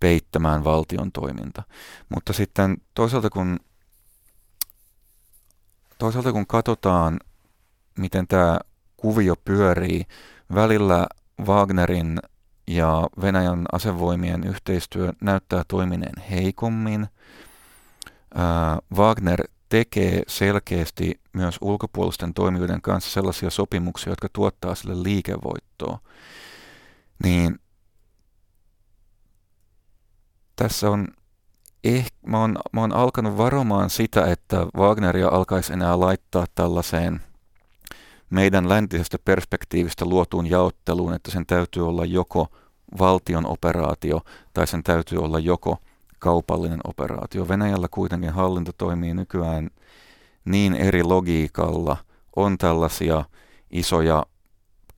peittämään 0.00 0.64
valtion 0.64 1.12
toiminta. 1.12 1.62
Mutta 2.08 2.32
sitten 2.32 2.76
toisaalta 2.94 3.30
kun, 3.30 3.60
toisaalta 5.98 6.32
kun 6.32 6.46
katsotaan, 6.46 7.20
miten 7.98 8.26
tämä 8.26 8.58
kuvio 8.96 9.34
pyörii, 9.44 10.04
välillä 10.54 11.06
Wagnerin 11.46 12.18
ja 12.66 13.08
Venäjän 13.20 13.64
asevoimien 13.72 14.44
yhteistyö 14.44 15.12
näyttää 15.20 15.62
toimineen 15.68 16.22
heikommin. 16.30 17.06
Wagner 18.96 19.44
tekee 19.68 20.22
selkeästi 20.26 21.20
myös 21.32 21.58
ulkopuolisten 21.60 22.34
toimijoiden 22.34 22.82
kanssa 22.82 23.10
sellaisia 23.10 23.50
sopimuksia, 23.50 24.10
jotka 24.10 24.28
tuottaa 24.32 24.74
sille 24.74 25.02
liikevoittoa. 25.02 25.98
Niin 27.24 27.58
tässä 30.56 30.90
on 30.90 31.08
ehkä, 31.84 32.16
mä 32.26 32.40
oon, 32.40 32.56
mä 32.72 32.80
oon 32.80 32.92
alkanut 32.92 33.36
varomaan 33.36 33.90
sitä, 33.90 34.26
että 34.26 34.66
Wagneria 34.76 35.28
alkaisi 35.28 35.72
enää 35.72 36.00
laittaa 36.00 36.46
tällaiseen– 36.54 37.20
meidän 38.34 38.68
läntisestä 38.68 39.18
perspektiivistä 39.24 40.04
luotuun 40.04 40.50
jaotteluun, 40.50 41.14
että 41.14 41.30
sen 41.30 41.46
täytyy 41.46 41.88
olla 41.88 42.04
joko 42.04 42.48
valtion 42.98 43.46
operaatio 43.46 44.20
tai 44.52 44.66
sen 44.66 44.82
täytyy 44.82 45.18
olla 45.18 45.38
joko 45.38 45.78
kaupallinen 46.24 46.80
operaatio. 46.84 47.48
Venäjällä 47.48 47.88
kuitenkin 47.90 48.30
hallinto 48.30 48.72
toimii 48.78 49.14
nykyään 49.14 49.70
niin 50.44 50.74
eri 50.74 51.02
logiikalla 51.02 51.96
on 52.36 52.58
tällaisia 52.58 53.24
isoja 53.70 54.26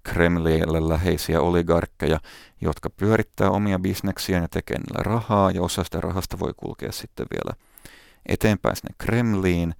Kremlille 0.02 0.88
läheisiä 0.88 1.40
oligarkkeja, 1.40 2.21
jotka 2.61 2.90
pyörittää 2.90 3.50
omia 3.50 3.78
bisneksiä 3.78 4.38
ja 4.38 4.49
tekee 4.49 4.78
niillä 4.78 5.02
rahaa, 5.02 5.50
ja 5.50 5.62
osa 5.62 5.85
sitä 5.85 6.00
rahasta 6.00 6.38
voi 6.38 6.52
kulkea 6.56 6.92
sitten 6.92 7.26
vielä 7.30 7.56
eteenpäin 8.26 8.76
sinne 8.76 8.95
Kremliin. 8.99 9.75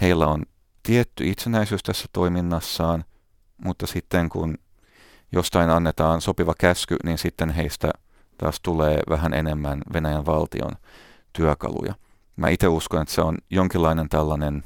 Heillä 0.00 0.26
on 0.26 0.42
tietty 0.82 1.28
itsenäisyys 1.28 1.82
tässä 1.82 2.08
toiminnassaan, 2.12 3.04
mutta 3.64 3.86
sitten 3.86 4.28
kun 4.28 4.58
jostain 5.32 5.70
annetaan 5.70 6.20
sopiva 6.20 6.54
käsky, 6.58 6.96
niin 7.04 7.18
sitten 7.18 7.50
heistä 7.50 7.90
taas 8.40 8.60
tulee 8.60 8.98
vähän 9.08 9.34
enemmän 9.34 9.82
Venäjän 9.92 10.26
valtion 10.26 10.72
työkaluja. 11.32 11.94
Mä 12.36 12.48
itse 12.48 12.68
uskon, 12.68 13.02
että 13.02 13.14
se 13.14 13.20
on 13.20 13.38
jonkinlainen 13.50 14.08
tällainen, 14.08 14.64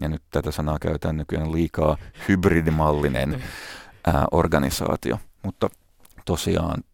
ja 0.00 0.08
nyt 0.08 0.22
tätä 0.30 0.50
sanaa 0.50 0.78
käytetään 0.78 1.16
nykyään 1.16 1.52
liikaa, 1.52 1.96
hybridimallinen 2.28 3.42
ää, 4.06 4.26
organisaatio. 4.30 5.18
Mutta 5.42 5.70
tosiaan 6.24 6.84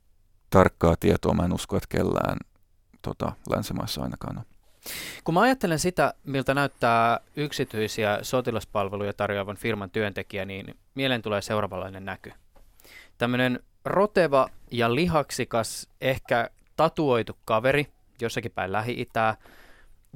tarkkaa 0.51 0.97
tietoa 1.01 1.35
mä 1.35 1.45
en 1.45 1.53
usko, 1.53 1.77
että 1.77 1.97
kellään 1.97 2.37
tota, 3.03 3.33
länsimaissa 3.51 4.03
ainakaan 4.03 4.39
on. 4.39 4.45
Kun 5.25 5.35
mä 5.35 5.41
ajattelen 5.41 5.79
sitä, 5.79 6.15
miltä 6.25 6.55
näyttää 6.55 7.21
yksityisiä 7.37 8.19
sotilaspalveluja 8.23 9.13
tarjoavan 9.13 9.57
firman 9.57 9.91
työntekijä, 9.91 10.45
niin 10.45 10.77
mieleen 10.95 11.23
tulee 11.23 11.43
seuraavanlainen 11.43 12.05
näky. 12.05 12.33
Tämmöinen 13.19 13.61
roteva 13.85 14.49
ja 14.71 14.95
lihaksikas, 14.95 15.89
ehkä 16.01 16.51
tatuoitu 16.77 17.39
kaveri 17.45 17.87
jossakin 18.21 18.51
päin 18.51 18.73
Lähi-Itää, 18.73 19.37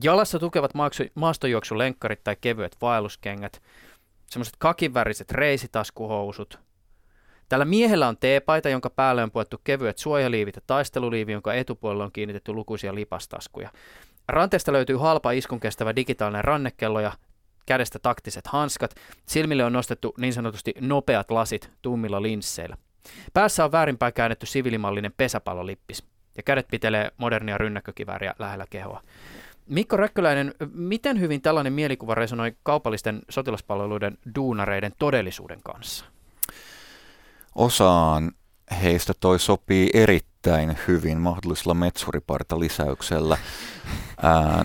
jalassa 0.02 0.38
tukevat 0.38 0.70
maastojuoksulenkkarit 1.14 2.24
tai 2.24 2.36
kevyet 2.40 2.76
vaelluskengät, 2.82 3.62
semmoiset 4.26 4.54
kakiväriset 4.58 5.30
reisitaskuhousut. 5.30 6.58
Tällä 7.48 7.64
miehellä 7.64 8.08
on 8.08 8.16
teepaita, 8.16 8.68
jonka 8.68 8.90
päälle 8.90 9.22
on 9.22 9.30
puettu 9.30 9.60
kevyet 9.64 9.98
suojaliivit 9.98 10.56
ja 10.56 10.62
taisteluliivi, 10.66 11.32
jonka 11.32 11.54
etupuolella 11.54 12.04
on 12.04 12.12
kiinnitetty 12.12 12.52
lukuisia 12.52 12.94
lipastaskuja. 12.94 13.70
Ranteesta 14.28 14.72
löytyy 14.72 14.96
halpa 14.96 15.30
iskun 15.30 15.60
kestävä 15.60 15.96
digitaalinen 15.96 16.44
rannekello 16.44 17.00
ja 17.00 17.12
kädestä 17.66 17.98
taktiset 17.98 18.46
hanskat. 18.46 18.94
Silmille 19.26 19.64
on 19.64 19.72
nostettu 19.72 20.14
niin 20.18 20.32
sanotusti 20.32 20.74
nopeat 20.80 21.30
lasit 21.30 21.70
tummilla 21.82 22.22
linsseillä. 22.22 22.76
Päässä 23.32 23.64
on 23.64 23.72
väärinpäin 23.72 24.12
käännetty 24.12 24.46
sivilimallinen 24.46 25.12
pesäpallolippis 25.16 26.04
ja 26.36 26.42
kädet 26.42 26.68
pitelee 26.70 27.10
modernia 27.16 27.58
rynnäkkökivääriä 27.58 28.34
lähellä 28.38 28.66
kehoa. 28.70 29.02
Mikko 29.66 29.96
Räkköläinen, 29.96 30.54
miten 30.72 31.20
hyvin 31.20 31.42
tällainen 31.42 31.72
mielikuva 31.72 32.14
resonoi 32.14 32.56
kaupallisten 32.62 33.22
sotilaspalveluiden 33.28 34.18
duunareiden 34.34 34.92
todellisuuden 34.98 35.60
kanssa? 35.64 36.04
Osaan 37.54 38.32
heistä 38.82 39.12
toi 39.20 39.38
sopii 39.38 39.90
erittäin 39.94 40.78
hyvin 40.88 41.18
mahdollisella 41.18 41.74
metsuriparta 41.74 42.60
lisäyksellä. 42.60 43.38
Ää, 44.22 44.64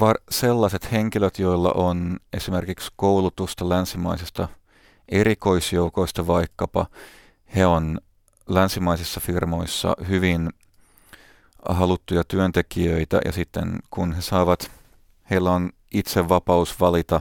var, 0.00 0.16
sellaiset 0.30 0.92
henkilöt, 0.92 1.38
joilla 1.38 1.72
on 1.72 2.16
esimerkiksi 2.32 2.92
koulutusta 2.96 3.68
länsimaisista 3.68 4.48
erikoisjoukoista 5.08 6.26
vaikkapa, 6.26 6.86
he 7.56 7.66
on 7.66 8.00
länsimaisissa 8.48 9.20
firmoissa 9.20 9.96
hyvin 10.08 10.50
haluttuja 11.68 12.24
työntekijöitä 12.24 13.20
ja 13.24 13.32
sitten 13.32 13.78
kun 13.90 14.12
he 14.12 14.20
saavat, 14.20 14.70
heillä 15.30 15.50
on 15.50 15.70
itse 15.92 16.28
vapaus 16.28 16.80
valita 16.80 17.20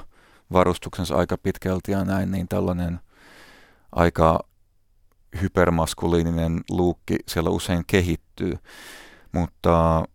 varustuksensa 0.51 1.15
aika 1.15 1.37
pitkälti 1.37 1.91
ja 1.91 2.05
näin, 2.05 2.31
niin 2.31 2.47
tällainen 2.47 2.99
aika 3.91 4.39
hypermaskuliininen 5.41 6.61
luukki 6.69 7.15
siellä 7.27 7.49
usein 7.49 7.83
kehittyy, 7.87 8.53
mutta 9.31 10.05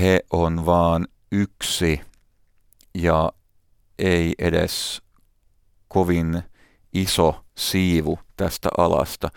he 0.00 0.20
on 0.30 0.66
vaan 0.66 1.08
yksi 1.32 2.00
ja 2.94 3.32
ei 3.98 4.34
edes 4.38 5.02
kovin 5.88 6.42
iso 6.92 7.44
siivu 7.54 8.18
tästä 8.36 8.68
alasta. 8.78 9.30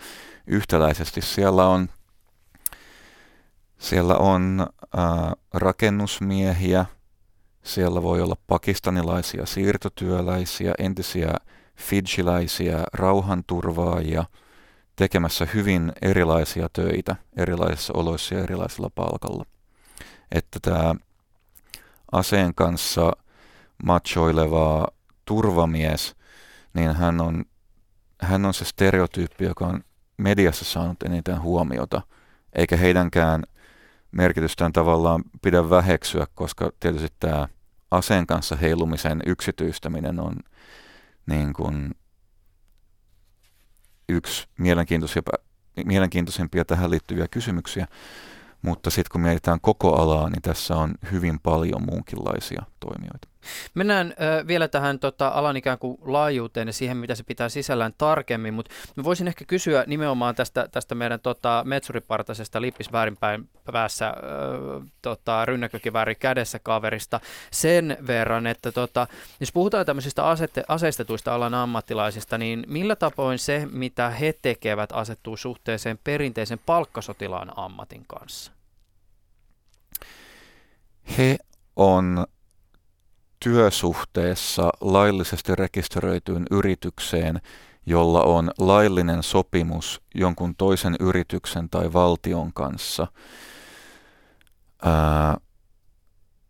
Yhtäläisesti 0.46 1.20
siellä 1.20 1.66
on, 1.66 1.88
siellä 3.78 4.16
on 4.16 4.66
ää, 4.96 5.32
rakennusmiehiä, 5.54 6.86
siellä 7.62 8.02
voi 8.02 8.20
olla 8.20 8.36
pakistanilaisia 8.46 9.46
siirtotyöläisiä, 9.46 10.74
entisiä 10.78 11.34
fidjiläisiä 11.76 12.84
rauhanturvaajia 12.92 14.24
tekemässä 14.96 15.46
hyvin 15.54 15.92
erilaisia 16.02 16.68
töitä 16.72 17.16
erilaisissa 17.36 17.92
oloissa 17.96 18.34
ja 18.34 18.42
erilaisella 18.42 18.90
palkalla. 18.94 19.44
Että 20.32 20.58
tämä 20.62 20.94
aseen 22.12 22.54
kanssa 22.54 23.12
machoileva 23.84 24.86
turvamies, 25.24 26.14
niin 26.74 26.94
hän 26.94 27.20
on, 27.20 27.44
hän 28.20 28.44
on 28.44 28.54
se 28.54 28.64
stereotyyppi, 28.64 29.44
joka 29.44 29.66
on 29.66 29.84
mediassa 30.16 30.64
saanut 30.64 31.02
eniten 31.02 31.40
huomiota, 31.40 32.02
eikä 32.52 32.76
heidänkään 32.76 33.42
merkitystään 34.12 34.72
tavallaan 34.72 35.24
pidä 35.42 35.70
väheksyä, 35.70 36.26
koska 36.34 36.70
tietysti 36.80 37.16
tämä 37.20 37.48
aseen 37.90 38.26
kanssa 38.26 38.56
heilumisen 38.56 39.22
yksityistäminen 39.26 40.20
on 40.20 40.36
niin 41.26 41.52
kuin 41.52 41.90
yksi 44.08 44.46
mielenkiintoisimpia, 44.58 45.32
mielenkiintoisimpia 45.86 46.64
tähän 46.64 46.90
liittyviä 46.90 47.28
kysymyksiä. 47.28 47.86
Mutta 48.62 48.90
sitten 48.90 49.12
kun 49.12 49.20
mietitään 49.20 49.60
koko 49.60 49.94
alaa, 49.94 50.30
niin 50.30 50.42
tässä 50.42 50.76
on 50.76 50.94
hyvin 51.12 51.40
paljon 51.40 51.82
muunkinlaisia 51.82 52.62
toimijoita. 52.80 53.31
Mennään 53.74 54.06
äh, 54.06 54.46
vielä 54.46 54.68
tähän 54.68 54.98
tota, 54.98 55.28
alan 55.28 55.56
ikään 55.56 55.78
kuin 55.78 55.98
laajuuteen 56.00 56.68
ja 56.68 56.72
siihen, 56.72 56.96
mitä 56.96 57.14
se 57.14 57.22
pitää 57.22 57.48
sisällään 57.48 57.94
tarkemmin, 57.98 58.54
mutta 58.54 58.70
mä 58.96 59.04
voisin 59.04 59.28
ehkä 59.28 59.44
kysyä 59.44 59.84
nimenomaan 59.86 60.34
tästä, 60.34 60.68
tästä 60.72 60.94
meidän 60.94 61.20
tota, 61.20 61.62
metsuripartaisesta 61.66 62.60
lippis 62.60 62.92
väärinpäin 62.92 63.48
päässä 63.72 64.14
tota, 65.02 65.44
rynnäkökivääri 65.44 66.14
kädessä 66.14 66.58
kaverista 66.58 67.20
sen 67.50 67.96
verran, 68.06 68.46
että 68.46 68.72
tota, 68.72 69.06
jos 69.40 69.52
puhutaan 69.52 69.86
tämmöisistä 69.86 70.26
asette, 70.26 70.64
aseistetuista 70.68 71.34
alan 71.34 71.54
ammattilaisista, 71.54 72.38
niin 72.38 72.64
millä 72.68 72.96
tapoin 72.96 73.38
se, 73.38 73.68
mitä 73.72 74.10
he 74.10 74.34
tekevät, 74.42 74.90
asettuu 74.92 75.36
suhteeseen 75.36 75.98
perinteisen 76.04 76.60
palkkasotilaan 76.66 77.52
ammatin 77.56 78.04
kanssa? 78.06 78.52
He 81.18 81.38
on 81.76 82.26
työsuhteessa 83.42 84.70
laillisesti 84.80 85.54
rekisteröityyn 85.54 86.46
yritykseen, 86.50 87.40
jolla 87.86 88.22
on 88.22 88.50
laillinen 88.58 89.22
sopimus 89.22 90.02
jonkun 90.14 90.54
toisen 90.56 90.96
yrityksen 91.00 91.70
tai 91.70 91.92
valtion 91.92 92.52
kanssa. 92.52 93.06
Ää, 94.84 95.36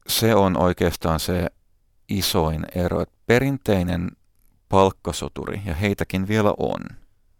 se 0.09 0.35
on 0.35 0.57
oikeastaan 0.57 1.21
se 1.21 1.47
isoin 2.09 2.67
ero. 2.75 3.05
Perinteinen 3.27 4.11
palkkasoturi, 4.69 5.63
ja 5.65 5.75
heitäkin 5.75 6.29
vielä 6.29 6.55
on, 6.59 6.81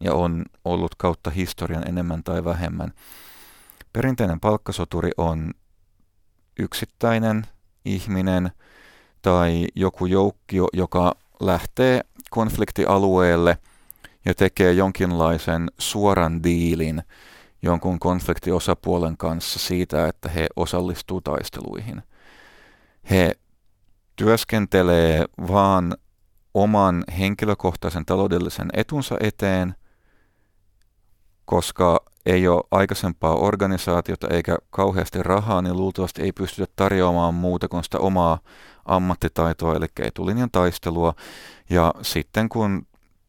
ja 0.01 0.15
on 0.15 0.45
ollut 0.65 0.95
kautta 0.95 1.31
historian 1.31 1.89
enemmän 1.89 2.23
tai 2.23 2.45
vähemmän. 2.45 2.93
Perinteinen 3.93 4.41
palkkasoturi 4.41 5.11
on 5.17 5.51
yksittäinen 6.59 7.47
ihminen, 7.85 8.51
tai 9.23 9.67
joku 9.75 10.07
joukkio, 10.07 10.69
joka 10.73 11.15
lähtee 11.41 12.01
konfliktialueelle 12.31 13.59
ja 14.25 14.35
tekee 14.35 14.73
jonkinlaisen 14.73 15.71
suoran 15.79 16.43
diilin 16.43 17.03
jonkun 17.63 17.99
konfliktiosapuolen 17.99 19.17
kanssa 19.17 19.59
siitä, 19.59 20.09
että 20.09 20.29
he 20.29 20.47
osallistuu 20.57 21.21
taisteluihin. 21.21 22.03
He 23.11 23.33
työskentelee 24.17 25.25
vaan 25.49 25.97
oman 26.55 27.05
henkilökohtaisen 27.19 28.07
taloudellisen 28.07 28.69
etunsa 28.73 29.17
eteen, 29.21 29.75
koska 31.45 32.05
ei 32.27 32.49
ole 32.49 32.65
aikaisempaa 32.71 33.35
organisaatiota 33.35 34.29
eikä 34.31 34.59
kauheasti 34.71 35.23
rahaa, 35.23 35.63
niin 35.63 35.77
luultavasti 35.77 36.23
ei 36.23 36.33
pystytä 36.33 36.73
tarjoamaan 36.77 37.35
muuta 37.35 37.69
kuin 37.69 37.85
sitä 37.85 37.99
omaa 37.99 38.39
ammattitaitoa, 38.85 39.77
eli 39.77 39.87
etulinjan 39.99 40.51
taistelua. 40.51 41.15
Ja 41.71 41.95
sitten 42.03 42.49
kun 42.49 42.87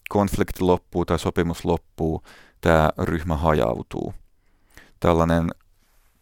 konflikti 0.10 0.64
loppuu 0.64 1.06
tai 1.06 1.20
sopimus 1.20 1.66
loppuu, 1.66 2.24
tämä 2.62 2.90
ryhmä 2.98 3.36
hajautuu. 3.36 4.14
Tällainen 5.00 5.50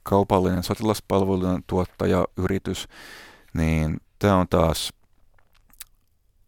kaupallinen 0.04 0.64
sotilaspalvelujen 0.64 1.64
tuottaja, 1.68 2.26
yritys, 2.38 2.88
niin 3.54 3.98
tämä 4.20 4.36
on 4.36 4.48
taas 4.48 4.94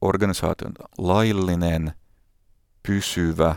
organisaation 0.01 0.73
laillinen, 0.97 1.93
pysyvä, 2.87 3.55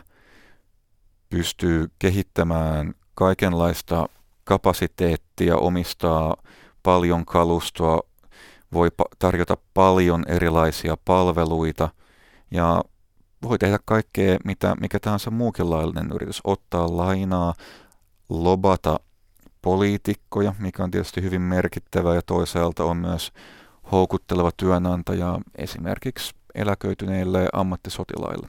pystyy 1.31 1.91
kehittämään 1.99 2.95
kaikenlaista 3.15 4.09
kapasiteettia, 4.45 5.57
omistaa 5.57 6.37
paljon 6.83 7.25
kalustoa, 7.25 8.01
voi 8.77 8.89
tarjota 9.19 9.57
paljon 9.75 10.25
erilaisia 10.29 10.97
palveluita 11.05 11.89
ja 12.51 12.85
voi 13.43 13.59
tehdä 13.59 13.79
kaikkea, 13.85 14.39
mitä, 14.45 14.77
mikä 14.81 15.01
tahansa 15.01 15.31
muukin 15.31 15.71
laillinen 15.71 16.13
yritys. 16.13 16.41
Ottaa 16.45 16.97
lainaa, 16.97 17.55
lobata 18.29 19.01
poliitikkoja, 19.63 20.55
mikä 20.59 20.85
on 20.85 20.91
tietysti 20.91 21.23
hyvin 21.23 21.43
merkittävä 21.43 22.15
ja 22.15 22.23
toisaalta 22.23 22.85
on 22.85 22.97
myös 22.97 23.33
houkutteleva 23.93 24.51
työnantaja 24.57 25.39
esimerkiksi 25.59 26.35
eläköityneille 26.55 27.49
ammattisotilaille. 27.53 28.49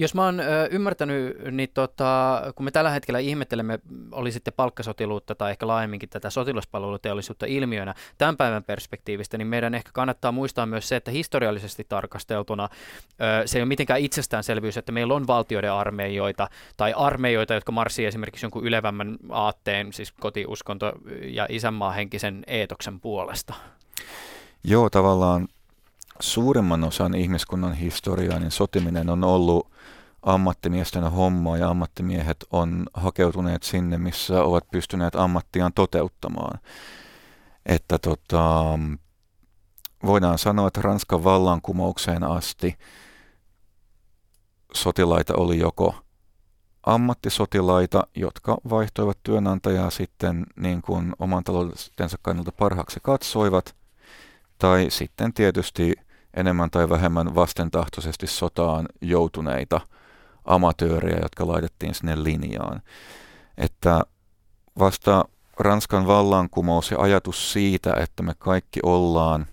Jos 0.00 0.14
mä 0.14 0.24
oon 0.24 0.42
ymmärtänyt, 0.70 1.36
niin 1.50 1.68
tota, 1.74 2.42
kun 2.56 2.64
me 2.64 2.70
tällä 2.70 2.90
hetkellä 2.90 3.18
ihmettelemme, 3.18 3.78
oli 4.12 4.32
sitten 4.32 4.54
palkkasotiluutta 4.56 5.34
tai 5.34 5.50
ehkä 5.50 5.66
laajemminkin 5.66 6.08
tätä 6.08 6.30
sotilaspalveluteollisuutta 6.30 7.46
ilmiönä 7.46 7.94
tämän 8.18 8.36
päivän 8.36 8.64
perspektiivistä, 8.64 9.38
niin 9.38 9.46
meidän 9.48 9.74
ehkä 9.74 9.90
kannattaa 9.92 10.32
muistaa 10.32 10.66
myös 10.66 10.88
se, 10.88 10.96
että 10.96 11.10
historiallisesti 11.10 11.86
tarkasteltuna 11.88 12.68
se 13.46 13.58
ei 13.58 13.62
ole 13.62 13.68
mitenkään 13.68 14.00
itsestäänselvyys, 14.00 14.76
että 14.76 14.92
meillä 14.92 15.14
on 15.14 15.26
valtioiden 15.26 15.72
armeijoita 15.72 16.48
tai 16.76 16.92
armeijoita, 16.96 17.54
jotka 17.54 17.72
marssii 17.72 18.06
esimerkiksi 18.06 18.46
jonkun 18.46 18.66
ylevämmän 18.66 19.16
aatteen, 19.30 19.92
siis 19.92 20.12
kotiuskonto 20.12 20.92
ja 21.22 21.46
isänmaahenkisen 21.50 22.44
eetoksen 22.46 23.00
puolesta. 23.00 23.54
Joo, 24.64 24.90
tavallaan 24.90 25.48
suurimman 26.20 26.84
osan 26.84 27.14
ihmiskunnan 27.14 27.74
historiaa, 27.74 28.38
niin 28.38 28.50
sotiminen 28.50 29.10
on 29.10 29.24
ollut 29.24 29.77
ammattimiesten 30.22 31.10
hommaa 31.10 31.56
ja 31.56 31.68
ammattimiehet 31.68 32.46
on 32.50 32.86
hakeutuneet 32.94 33.62
sinne, 33.62 33.98
missä 33.98 34.42
ovat 34.42 34.70
pystyneet 34.70 35.14
ammattiaan 35.14 35.72
toteuttamaan. 35.72 36.58
Että 37.66 37.98
tota, 37.98 38.64
voidaan 40.04 40.38
sanoa, 40.38 40.68
että 40.68 40.82
Ranskan 40.82 41.24
vallankumoukseen 41.24 42.24
asti 42.24 42.78
sotilaita 44.74 45.34
oli 45.36 45.58
joko 45.58 45.94
ammattisotilaita, 46.82 48.06
jotka 48.14 48.58
vaihtoivat 48.70 49.18
työnantajaa 49.22 49.90
sitten 49.90 50.46
niin 50.56 50.82
kuin 50.82 51.12
oman 51.18 51.44
taloudensa 51.44 52.18
kannalta 52.22 52.52
parhaaksi 52.52 53.00
katsoivat, 53.02 53.76
tai 54.58 54.86
sitten 54.88 55.32
tietysti 55.32 55.94
enemmän 56.34 56.70
tai 56.70 56.88
vähemmän 56.88 57.34
vastentahtoisesti 57.34 58.26
sotaan 58.26 58.88
joutuneita 59.00 59.80
amatöörejä, 60.48 61.18
jotka 61.22 61.48
laitettiin 61.48 61.94
sinne 61.94 62.24
linjaan. 62.24 62.82
Että 63.58 64.00
vasta 64.78 65.24
Ranskan 65.58 66.06
vallankumous 66.06 66.90
ja 66.90 66.98
ajatus 67.00 67.52
siitä, 67.52 67.94
että 67.94 68.22
me 68.22 68.32
kaikki 68.38 68.80
ollaan 68.82 69.46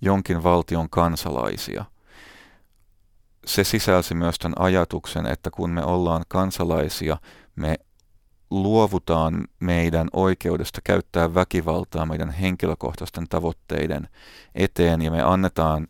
jonkin 0.00 0.42
valtion 0.42 0.90
kansalaisia, 0.90 1.84
se 3.46 3.64
sisälsi 3.64 4.14
myös 4.14 4.38
tämän 4.38 4.54
ajatuksen, 4.58 5.26
että 5.26 5.50
kun 5.50 5.70
me 5.70 5.84
ollaan 5.84 6.22
kansalaisia, 6.28 7.16
me 7.56 7.76
luovutaan 8.50 9.44
meidän 9.60 10.08
oikeudesta 10.12 10.80
käyttää 10.84 11.34
väkivaltaa 11.34 12.06
meidän 12.06 12.30
henkilökohtaisten 12.30 13.28
tavoitteiden 13.28 14.08
eteen 14.54 15.02
ja 15.02 15.10
me 15.10 15.22
annetaan 15.22 15.86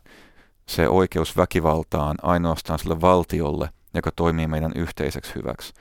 se 0.68 0.88
oikeus 0.88 1.37
väkivaltaan 1.37 2.16
ainoastaan 2.23 2.79
sille 2.79 3.01
valtiolle, 3.01 3.68
joka 3.94 4.11
toimii 4.16 4.46
meidän 4.46 4.72
yhteiseksi 4.74 5.35
hyväksi. 5.35 5.72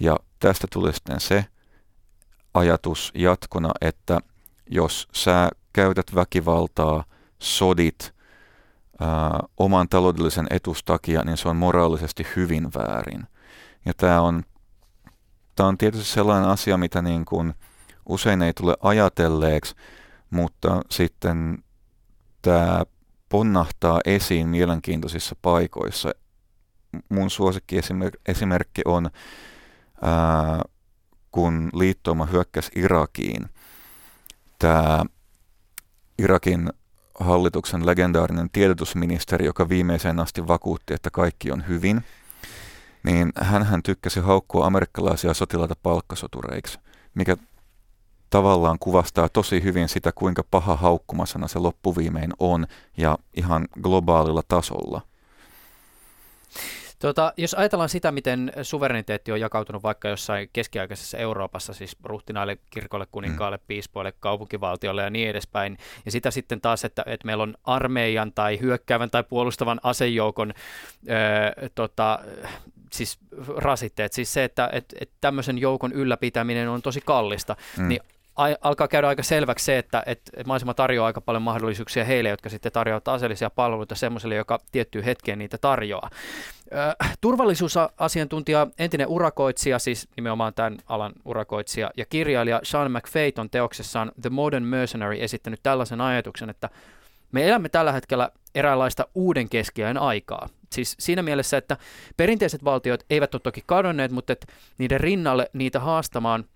Ja 0.00 0.16
tästä 0.40 0.66
tuli 0.72 0.92
sitten 0.92 1.20
se 1.20 1.44
ajatus 2.54 3.12
jatkona, 3.14 3.70
että 3.80 4.20
jos 4.70 5.08
sä 5.14 5.48
käytät 5.72 6.14
väkivaltaa, 6.14 7.04
sodit 7.38 8.14
ää, 9.00 9.40
oman 9.56 9.88
taloudellisen 9.88 10.46
etus 10.50 10.84
takia, 10.84 11.22
niin 11.24 11.36
se 11.36 11.48
on 11.48 11.56
moraalisesti 11.56 12.26
hyvin 12.36 12.68
väärin. 12.74 13.26
Ja 13.84 13.92
tämä 13.96 14.20
on 14.20 14.42
tämä 15.60 15.68
on 15.68 15.78
tietysti 15.78 16.06
sellainen 16.06 16.48
asia, 16.48 16.76
mitä 16.76 17.02
niin 17.02 17.24
kuin 17.24 17.54
usein 18.08 18.42
ei 18.42 18.52
tule 18.52 18.76
ajatelleeksi, 18.82 19.74
mutta 20.30 20.80
sitten 20.90 21.64
tämä 22.42 22.84
ponnahtaa 23.28 24.00
esiin 24.04 24.48
mielenkiintoisissa 24.48 25.36
paikoissa. 25.42 26.10
Mun 27.08 27.30
suosikki 27.30 27.80
esimerkki 28.26 28.82
on, 28.84 29.10
ää, 30.02 30.62
kun 31.30 31.70
liittouma 31.74 32.26
hyökkäsi 32.26 32.70
Irakiin. 32.76 33.48
Tämä 34.58 35.04
Irakin 36.18 36.70
hallituksen 37.20 37.86
legendaarinen 37.86 38.50
tiedotusministeri, 38.50 39.46
joka 39.46 39.68
viimeiseen 39.68 40.20
asti 40.20 40.48
vakuutti, 40.48 40.94
että 40.94 41.10
kaikki 41.10 41.52
on 41.52 41.68
hyvin– 41.68 42.02
niin 43.02 43.32
hän 43.40 43.82
tykkäsi 43.82 44.20
haukkua 44.20 44.66
amerikkalaisia 44.66 45.34
sotilaita 45.34 45.74
palkkasotureiksi, 45.82 46.78
mikä 47.14 47.36
tavallaan 48.30 48.78
kuvastaa 48.78 49.28
tosi 49.28 49.62
hyvin 49.62 49.88
sitä, 49.88 50.12
kuinka 50.12 50.44
paha 50.50 50.76
haukkumasana 50.76 51.48
se 51.48 51.58
loppuviimein 51.58 52.32
on 52.38 52.66
ja 52.96 53.18
ihan 53.36 53.68
globaalilla 53.82 54.42
tasolla. 54.48 55.00
Tota, 57.00 57.32
jos 57.36 57.54
ajatellaan 57.54 57.88
sitä, 57.88 58.12
miten 58.12 58.52
suvereniteetti 58.62 59.32
on 59.32 59.40
jakautunut 59.40 59.82
vaikka 59.82 60.08
jossain 60.08 60.50
keskiaikaisessa 60.52 61.18
Euroopassa, 61.18 61.72
siis 61.72 61.96
ruhtinaille, 62.04 62.58
kirkolle, 62.70 63.06
kuninkaalle, 63.10 63.56
mm. 63.56 63.62
piispoille, 63.66 64.12
kaupunkivaltiolle 64.20 65.02
ja 65.02 65.10
niin 65.10 65.28
edespäin, 65.28 65.78
ja 66.04 66.10
sitä 66.10 66.30
sitten 66.30 66.60
taas, 66.60 66.84
että, 66.84 67.02
että 67.06 67.26
meillä 67.26 67.42
on 67.42 67.54
armeijan 67.64 68.32
tai 68.32 68.60
hyökkäävän 68.60 69.10
tai 69.10 69.24
puolustavan 69.24 69.80
asejoukon 69.82 70.52
öö, 71.08 71.68
tota, 71.74 72.18
siis 72.92 73.18
rasitteet, 73.56 74.12
siis 74.12 74.32
se, 74.32 74.44
että 74.44 74.70
et, 74.72 74.84
et 75.00 75.10
tämmöisen 75.20 75.58
joukon 75.58 75.92
ylläpitäminen 75.92 76.68
on 76.68 76.82
tosi 76.82 77.00
kallista, 77.04 77.56
mm. 77.78 77.88
niin 77.88 78.00
alkaa 78.60 78.88
käydä 78.88 79.08
aika 79.08 79.22
selväksi 79.22 79.64
se, 79.64 79.78
että, 79.78 80.02
että 80.06 80.44
maisema 80.46 80.74
tarjoaa 80.74 81.06
aika 81.06 81.20
paljon 81.20 81.42
mahdollisuuksia 81.42 82.04
heille, 82.04 82.28
jotka 82.28 82.48
sitten 82.48 82.72
tarjoavat 82.72 83.08
aseellisia 83.08 83.50
palveluita 83.50 83.94
semmoiselle, 83.94 84.34
joka 84.34 84.58
tiettyyn 84.72 85.04
hetkeen 85.04 85.38
niitä 85.38 85.58
tarjoaa. 85.58 86.10
Turvallisuusasiantuntija, 87.20 88.66
entinen 88.78 89.08
urakoitsija, 89.08 89.78
siis 89.78 90.08
nimenomaan 90.16 90.54
tämän 90.54 90.78
alan 90.86 91.12
urakoitsija 91.24 91.90
ja 91.96 92.04
kirjailija 92.06 92.60
Sean 92.62 92.92
McFate 92.92 93.32
on 93.38 93.50
teoksessaan 93.50 94.12
The 94.22 94.30
Modern 94.30 94.64
Mercenary 94.64 95.16
esittänyt 95.20 95.60
tällaisen 95.62 96.00
ajatuksen, 96.00 96.50
että 96.50 96.70
me 97.32 97.48
elämme 97.48 97.68
tällä 97.68 97.92
hetkellä 97.92 98.30
eräänlaista 98.54 99.06
uuden 99.14 99.48
keskiajan 99.48 99.98
aikaa. 99.98 100.48
Siis 100.72 100.96
siinä 100.98 101.22
mielessä, 101.22 101.56
että 101.56 101.76
perinteiset 102.16 102.64
valtiot 102.64 103.04
eivät 103.10 103.34
ole 103.34 103.40
toki 103.44 103.62
kadonneet, 103.66 104.12
mutta 104.12 104.34
niiden 104.78 105.00
rinnalle 105.00 105.50
niitä 105.52 105.80
haastamaan– 105.80 106.44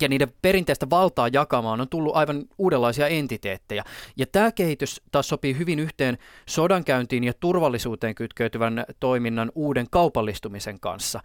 ja 0.00 0.08
niiden 0.08 0.34
perinteistä 0.42 0.90
valtaa 0.90 1.28
jakamaan 1.28 1.80
on 1.80 1.88
tullut 1.88 2.16
aivan 2.16 2.44
uudenlaisia 2.58 3.08
entiteettejä. 3.08 3.84
Ja 4.16 4.26
tämä 4.26 4.52
kehitys 4.52 5.02
taas 5.12 5.28
sopii 5.28 5.58
hyvin 5.58 5.78
yhteen 5.78 6.18
sodankäyntiin 6.48 7.24
ja 7.24 7.32
turvallisuuteen 7.40 8.14
kytkeytyvän 8.14 8.84
toiminnan 9.00 9.52
uuden 9.54 9.86
kaupallistumisen 9.90 10.80
kanssa. 10.80 11.20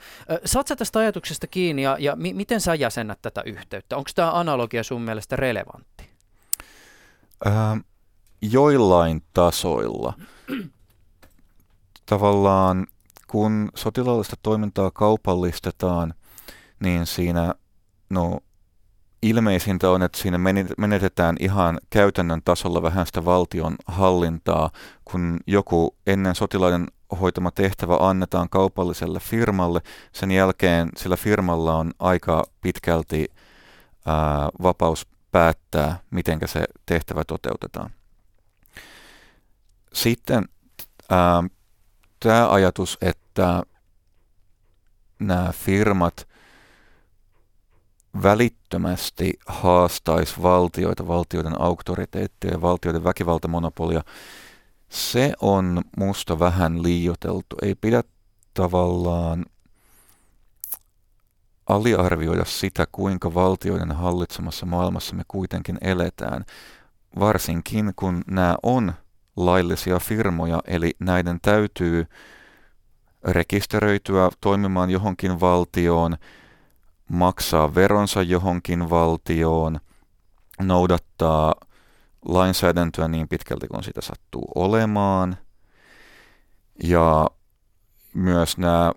Saat 0.45 0.67
sä 0.67 0.75
tästä 0.75 0.99
ajatuksesta 0.99 1.47
kiinni 1.47 1.81
ja, 1.81 1.97
ja 1.99 2.15
mi- 2.15 2.33
miten 2.33 2.61
sä 2.61 2.75
jäsennät 2.75 3.21
tätä 3.21 3.41
yhteyttä? 3.45 3.97
Onko 3.97 4.09
tämä 4.15 4.31
analogia 4.31 4.83
sun 4.83 5.01
mielestä 5.01 5.35
relevantti? 5.35 6.09
Äh, 7.47 7.79
joillain 8.41 9.21
tasoilla. 9.33 10.13
Tavallaan 12.05 12.87
kun 13.27 13.69
sotilaallista 13.75 14.35
toimintaa 14.43 14.91
kaupallistetaan, 14.91 16.13
niin 16.79 17.05
siinä 17.05 17.53
no, 18.09 18.39
ilmeisintä 19.21 19.89
on, 19.89 20.03
että 20.03 20.17
siinä 20.17 20.37
menetetään 20.77 21.35
ihan 21.39 21.79
käytännön 21.89 22.41
tasolla 22.45 22.81
vähän 22.81 23.05
sitä 23.05 23.25
valtion 23.25 23.75
hallintaa, 23.87 24.69
kun 25.05 25.39
joku 25.47 25.95
ennen 26.07 26.35
sotilaiden 26.35 26.87
hoitama 27.21 27.51
tehtävä 27.51 27.97
annetaan 27.99 28.49
kaupalliselle 28.49 29.19
firmalle. 29.19 29.81
Sen 30.11 30.31
jälkeen 30.31 30.89
sillä 30.97 31.17
firmalla 31.17 31.75
on 31.75 31.91
aika 31.99 32.43
pitkälti 32.61 33.27
ää, 34.05 34.49
vapaus 34.61 35.07
päättää, 35.31 35.99
miten 36.11 36.39
se 36.45 36.65
tehtävä 36.85 37.23
toteutetaan. 37.23 37.89
Sitten 39.93 40.45
tämä 42.19 42.51
ajatus, 42.51 42.97
että 43.01 43.63
nämä 45.19 45.51
firmat 45.51 46.28
välittömästi 48.23 49.33
haastaisi 49.47 50.41
valtioita, 50.41 51.07
valtioiden 51.07 51.61
auktoriteettia 51.61 52.51
ja 52.51 52.61
valtioiden 52.61 53.03
väkivaltamonopolia, 53.03 54.01
se 54.89 55.33
on 55.41 55.81
musta 55.97 56.39
vähän 56.39 56.83
liioteltu. 56.83 57.55
Ei 57.61 57.75
pidä 57.75 58.03
tavallaan 58.53 59.45
aliarvioida 61.67 62.45
sitä, 62.45 62.87
kuinka 62.91 63.33
valtioiden 63.33 63.91
hallitsemassa 63.91 64.65
maailmassa 64.65 65.15
me 65.15 65.23
kuitenkin 65.27 65.77
eletään, 65.81 66.45
varsinkin 67.19 67.93
kun 67.95 68.21
nämä 68.27 68.55
on 68.63 68.93
laillisia 69.35 69.99
firmoja, 69.99 70.61
eli 70.67 70.91
näiden 70.99 71.39
täytyy 71.41 72.05
rekisteröityä 73.23 74.29
toimimaan 74.41 74.89
johonkin 74.89 75.39
valtioon, 75.39 76.17
maksaa 77.09 77.75
veronsa 77.75 78.21
johonkin 78.21 78.89
valtioon, 78.89 79.79
noudattaa 80.61 81.53
lainsäädäntöä 82.25 83.07
niin 83.07 83.27
pitkälti 83.27 83.67
kuin 83.67 83.83
sitä 83.83 84.01
sattuu 84.01 84.51
olemaan. 84.55 85.37
Ja 86.83 87.27
myös 88.13 88.57
nämä, 88.57 88.91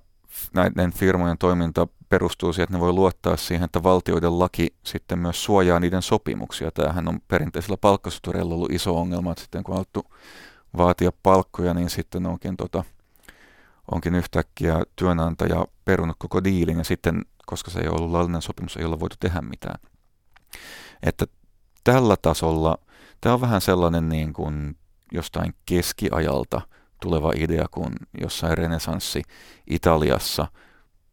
näiden 0.55 0.93
firmojen 0.93 1.39
toiminta 1.39 1.89
perustuu 2.09 2.53
siihen, 2.53 2.65
että 2.65 2.77
ne 2.77 2.81
voi 2.81 2.93
luottaa 2.93 3.37
siihen, 3.37 3.65
että 3.65 3.83
valtioiden 3.83 4.39
laki 4.39 4.75
sitten 4.85 5.19
myös 5.19 5.45
suojaa 5.45 5.81
niiden 5.81 6.03
sopimuksia. 6.03 6.71
Tämähän 6.71 7.09
on 7.09 7.21
perinteisellä 7.29 7.77
palkkasutureilla 7.77 8.55
ollut 8.55 8.73
iso 8.73 9.01
ongelma, 9.01 9.33
että 9.33 9.43
sitten 9.43 9.65
kun 9.65 9.73
on 9.73 9.77
alettu 9.77 10.05
vaatia 10.77 11.11
palkkoja, 11.23 11.75
niin 11.75 11.91
sitten 11.91 12.27
onkin, 12.27 12.57
tota, 12.57 12.85
onkin 13.91 14.15
yhtäkkiä 14.15 14.83
työnantaja 14.97 15.67
perunut 15.85 16.17
koko 16.19 16.45
diilin 16.45 16.79
ja 16.79 16.85
sitten, 16.85 17.25
koska 17.47 17.71
se 17.71 17.81
ei 17.81 17.89
ollut 17.89 18.11
laillinen 18.11 18.43
sopimus, 18.43 18.77
ei 18.77 18.85
ole 18.85 19.01
voitu 19.01 19.17
tehdä 19.21 19.41
mitään. 19.41 19.81
Että 21.03 21.27
tällä 21.85 22.17
tasolla 22.23 22.79
tämä 23.21 23.35
on 23.35 23.41
vähän 23.41 23.61
sellainen 23.61 24.09
niin 24.09 24.33
kuin 24.33 24.77
jostain 25.13 25.55
keskiajalta 25.67 26.61
tuleva 27.03 27.33
idea, 27.37 27.67
kun 27.71 27.93
jossain 28.21 28.59
renesanssi 28.59 29.23
Italiassa– 29.67 30.47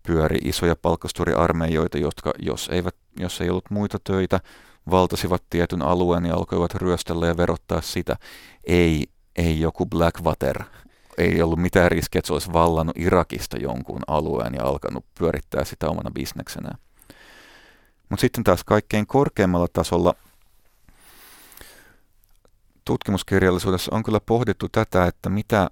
pyöri 0.09 0.37
isoja 0.43 0.75
palkkasturiarmeijoita, 0.75 1.97
jotka 1.97 2.33
jos, 2.39 2.69
eivät, 2.71 2.95
jos 3.19 3.41
ei 3.41 3.49
ollut 3.49 3.71
muita 3.71 3.97
töitä, 4.03 4.39
valtasivat 4.91 5.43
tietyn 5.49 5.81
alueen 5.81 6.25
ja 6.25 6.35
alkoivat 6.35 6.73
ryöstellä 6.73 7.27
ja 7.27 7.37
verottaa 7.37 7.81
sitä. 7.81 8.15
Ei, 8.63 9.03
ei 9.35 9.59
joku 9.59 9.85
Blackwater. 9.85 10.63
Ei 11.19 11.41
ollut 11.41 11.59
mitään 11.59 11.91
riskiä, 11.91 12.19
että 12.19 12.27
se 12.27 12.33
olisi 12.33 12.53
vallannut 12.53 12.97
Irakista 12.97 13.57
jonkun 13.57 14.01
alueen 14.07 14.53
ja 14.53 14.63
alkanut 14.63 15.05
pyörittää 15.19 15.65
sitä 15.65 15.89
omana 15.89 16.11
bisneksenään. 16.11 16.77
Mutta 18.09 18.21
sitten 18.21 18.43
taas 18.43 18.63
kaikkein 18.63 19.07
korkeimmalla 19.07 19.67
tasolla 19.73 20.13
tutkimuskirjallisuudessa 22.85 23.95
on 23.95 24.03
kyllä 24.03 24.19
pohdittu 24.19 24.69
tätä, 24.69 25.05
että 25.05 25.29
mitä, 25.29 25.69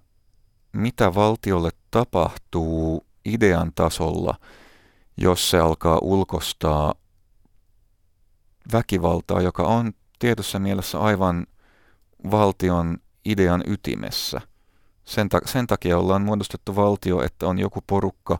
mitä 0.73 1.15
valtiolle 1.15 1.69
tapahtuu 1.91 3.05
idean 3.25 3.71
tasolla, 3.75 4.35
jos 5.17 5.49
se 5.49 5.59
alkaa 5.59 5.99
ulkostaa 6.01 6.93
väkivaltaa, 8.71 9.41
joka 9.41 9.63
on 9.63 9.93
tietyssä 10.19 10.59
mielessä 10.59 10.99
aivan 10.99 11.47
valtion 12.31 12.97
idean 13.25 13.63
ytimessä. 13.67 14.41
Sen, 15.07 15.29
ta- 15.29 15.41
sen 15.45 15.67
takia 15.67 15.97
ollaan 15.97 16.21
muodostettu 16.21 16.75
valtio, 16.75 17.21
että 17.21 17.47
on 17.47 17.59
joku 17.59 17.79
porukka, 17.87 18.39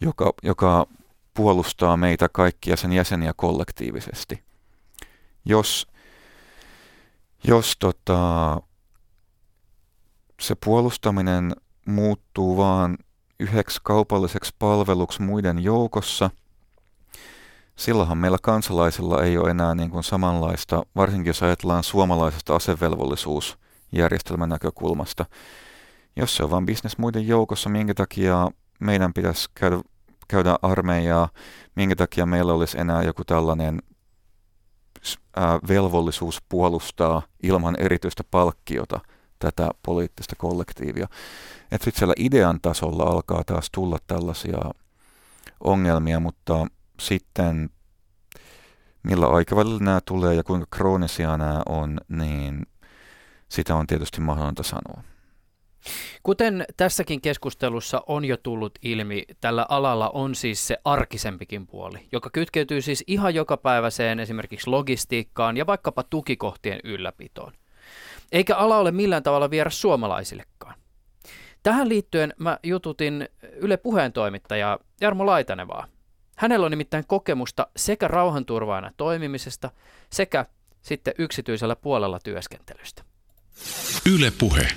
joka, 0.00 0.32
joka 0.42 0.86
puolustaa 1.34 1.96
meitä 1.96 2.28
kaikkia 2.28 2.76
sen 2.76 2.92
jäseniä 2.92 3.32
kollektiivisesti. 3.36 4.42
Jos, 5.44 5.86
jos 7.44 7.76
tota, 7.78 8.60
se 10.40 10.54
puolustaminen 10.64 11.56
muuttuu 11.86 12.56
vaan 12.56 12.98
yhdeksi 13.40 13.80
kaupalliseksi 13.82 14.54
palveluksi 14.58 15.22
muiden 15.22 15.58
joukossa, 15.58 16.30
silloinhan 17.76 18.18
meillä 18.18 18.38
kansalaisilla 18.42 19.22
ei 19.22 19.38
ole 19.38 19.50
enää 19.50 19.74
niin 19.74 19.90
kuin 19.90 20.04
samanlaista, 20.04 20.82
varsinkin 20.96 21.30
jos 21.30 21.42
ajatellaan 21.42 21.84
suomalaisesta 21.84 22.56
asevelvollisuusjärjestelmän 22.56 24.48
näkökulmasta. 24.48 25.26
Jos 26.18 26.36
se 26.36 26.44
on 26.44 26.50
vain 26.50 26.66
bisnes 26.66 26.98
muiden 26.98 27.28
joukossa, 27.28 27.70
minkä 27.70 27.94
takia 27.94 28.48
meidän 28.80 29.12
pitäisi 29.12 29.48
käydä, 29.54 29.80
käydä 30.28 30.56
armeijaa, 30.62 31.28
minkä 31.76 31.96
takia 31.96 32.26
meillä 32.26 32.52
olisi 32.52 32.80
enää 32.80 33.02
joku 33.02 33.24
tällainen 33.24 33.82
velvollisuus 35.68 36.42
puolustaa 36.48 37.22
ilman 37.42 37.76
erityistä 37.78 38.24
palkkiota 38.30 39.00
tätä 39.38 39.70
poliittista 39.82 40.36
kollektiivia. 40.36 41.08
Että 41.72 41.84
sitten 41.84 41.98
siellä 41.98 42.14
idean 42.18 42.60
tasolla 42.60 43.02
alkaa 43.02 43.44
taas 43.44 43.70
tulla 43.70 43.98
tällaisia 44.06 44.58
ongelmia, 45.64 46.20
mutta 46.20 46.66
sitten 47.00 47.70
millä 49.02 49.26
aikavälillä 49.26 49.84
nämä 49.84 50.00
tulee 50.04 50.34
ja 50.34 50.44
kuinka 50.44 50.66
kroonisia 50.70 51.36
nämä 51.36 51.62
on, 51.68 52.00
niin 52.08 52.66
sitä 53.48 53.76
on 53.76 53.86
tietysti 53.86 54.20
mahdollista 54.20 54.62
sanoa. 54.62 55.02
Kuten 56.22 56.64
tässäkin 56.76 57.20
keskustelussa 57.20 58.02
on 58.06 58.24
jo 58.24 58.36
tullut 58.36 58.78
ilmi, 58.82 59.24
tällä 59.40 59.66
alalla 59.68 60.10
on 60.10 60.34
siis 60.34 60.66
se 60.66 60.78
arkisempikin 60.84 61.66
puoli, 61.66 62.08
joka 62.12 62.30
kytkeytyy 62.30 62.82
siis 62.82 63.04
ihan 63.06 63.34
jokapäiväiseen 63.34 64.20
esimerkiksi 64.20 64.70
logistiikkaan 64.70 65.56
ja 65.56 65.66
vaikkapa 65.66 66.02
tukikohtien 66.02 66.80
ylläpitoon. 66.84 67.52
Eikä 68.32 68.56
ala 68.56 68.78
ole 68.78 68.90
millään 68.90 69.22
tavalla 69.22 69.50
vieras 69.50 69.80
suomalaisillekaan. 69.80 70.74
Tähän 71.62 71.88
liittyen 71.88 72.34
mä 72.38 72.58
jututin 72.62 73.28
Yle 73.52 73.76
Puheen 73.76 74.12
toimittajaa 74.12 74.78
Jarmo 75.00 75.26
Laitanevaa. 75.26 75.86
Hänellä 76.36 76.64
on 76.64 76.70
nimittäin 76.70 77.04
kokemusta 77.06 77.66
sekä 77.76 78.08
rauhanturvaajana 78.08 78.92
toimimisesta 78.96 79.70
sekä 80.12 80.46
sitten 80.82 81.14
yksityisellä 81.18 81.76
puolella 81.76 82.18
työskentelystä. 82.24 83.02
Yle 84.14 84.32
Puhe. 84.38 84.68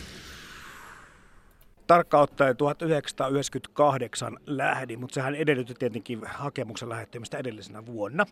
Tarkka 1.92 2.20
ottaen 2.20 2.58
1998 2.58 4.40
lähdin, 4.46 5.00
mutta 5.00 5.14
sehän 5.14 5.36
edellytti 5.36 5.74
tietenkin 5.74 6.22
hakemuksen 6.26 6.90
lähettämistä 6.90 7.38
edellisenä 7.38 7.86
vuonna. 7.86 8.26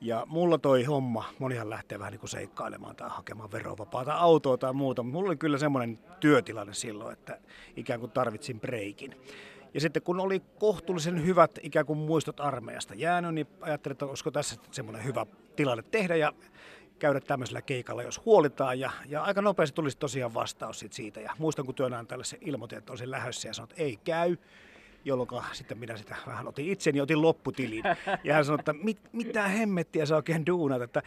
Ja 0.00 0.24
mulla 0.28 0.58
toi 0.58 0.84
homma, 0.84 1.24
monihan 1.38 1.70
lähtee 1.70 1.98
vähän 1.98 2.12
niin 2.12 2.20
kuin 2.20 2.30
seikkailemaan 2.30 2.96
tai 2.96 3.08
hakemaan 3.10 3.52
verovapaata 3.52 4.14
autoa 4.14 4.58
tai 4.58 4.72
muuta, 4.72 5.02
mutta 5.02 5.18
mulla 5.18 5.28
oli 5.28 5.36
kyllä 5.36 5.58
semmoinen 5.58 5.98
työtilanne 6.20 6.74
silloin, 6.74 7.12
että 7.12 7.38
ikään 7.76 8.00
kuin 8.00 8.12
tarvitsin 8.12 8.60
breikin. 8.60 9.16
Ja 9.74 9.80
sitten 9.80 10.02
kun 10.02 10.20
oli 10.20 10.42
kohtuullisen 10.58 11.26
hyvät 11.26 11.58
ikään 11.62 11.86
kuin 11.86 11.98
muistot 11.98 12.40
armeijasta 12.40 12.94
jäänyt, 12.94 13.34
niin 13.34 13.46
ajattelin, 13.60 13.92
että 13.92 14.06
olisiko 14.06 14.30
tässä 14.30 14.56
semmoinen 14.70 15.04
hyvä 15.04 15.26
tilanne 15.56 15.84
tehdä 15.90 16.16
ja 16.16 16.32
käydä 16.98 17.20
tämmöisellä 17.20 17.62
keikalla, 17.62 18.02
jos 18.02 18.24
huolitaan. 18.24 18.80
Ja, 18.80 18.90
ja 19.08 19.22
aika 19.22 19.42
nopeasti 19.42 19.74
tulisi 19.74 19.98
tosiaan 19.98 20.34
vastaus 20.34 20.84
siitä. 20.90 21.20
Ja 21.20 21.32
muistan, 21.38 21.64
kun 21.66 21.74
työnantajalle 21.74 22.24
se 22.24 22.38
ilmoitin, 22.40 22.78
että 22.78 22.92
olisin 22.92 23.10
lähdössä 23.10 23.48
ja 23.48 23.54
sanoin, 23.54 23.70
että 23.70 23.82
ei 23.82 23.96
käy 24.04 24.36
jolloin 25.06 25.44
sitten 25.52 25.78
minä 25.78 25.96
sitä 25.96 26.16
vähän 26.26 26.48
otin 26.48 26.68
itseni, 26.68 27.00
otin 27.00 27.22
lopputilin. 27.22 27.82
Ja 28.24 28.34
hän 28.34 28.44
sanoi, 28.44 28.58
että 28.60 28.72
mit, 28.72 28.98
mitä 29.12 29.48
hemmettiä 29.48 30.06
sä 30.06 30.16
oikein 30.16 30.46
duunat, 30.46 30.82
että 30.82 31.02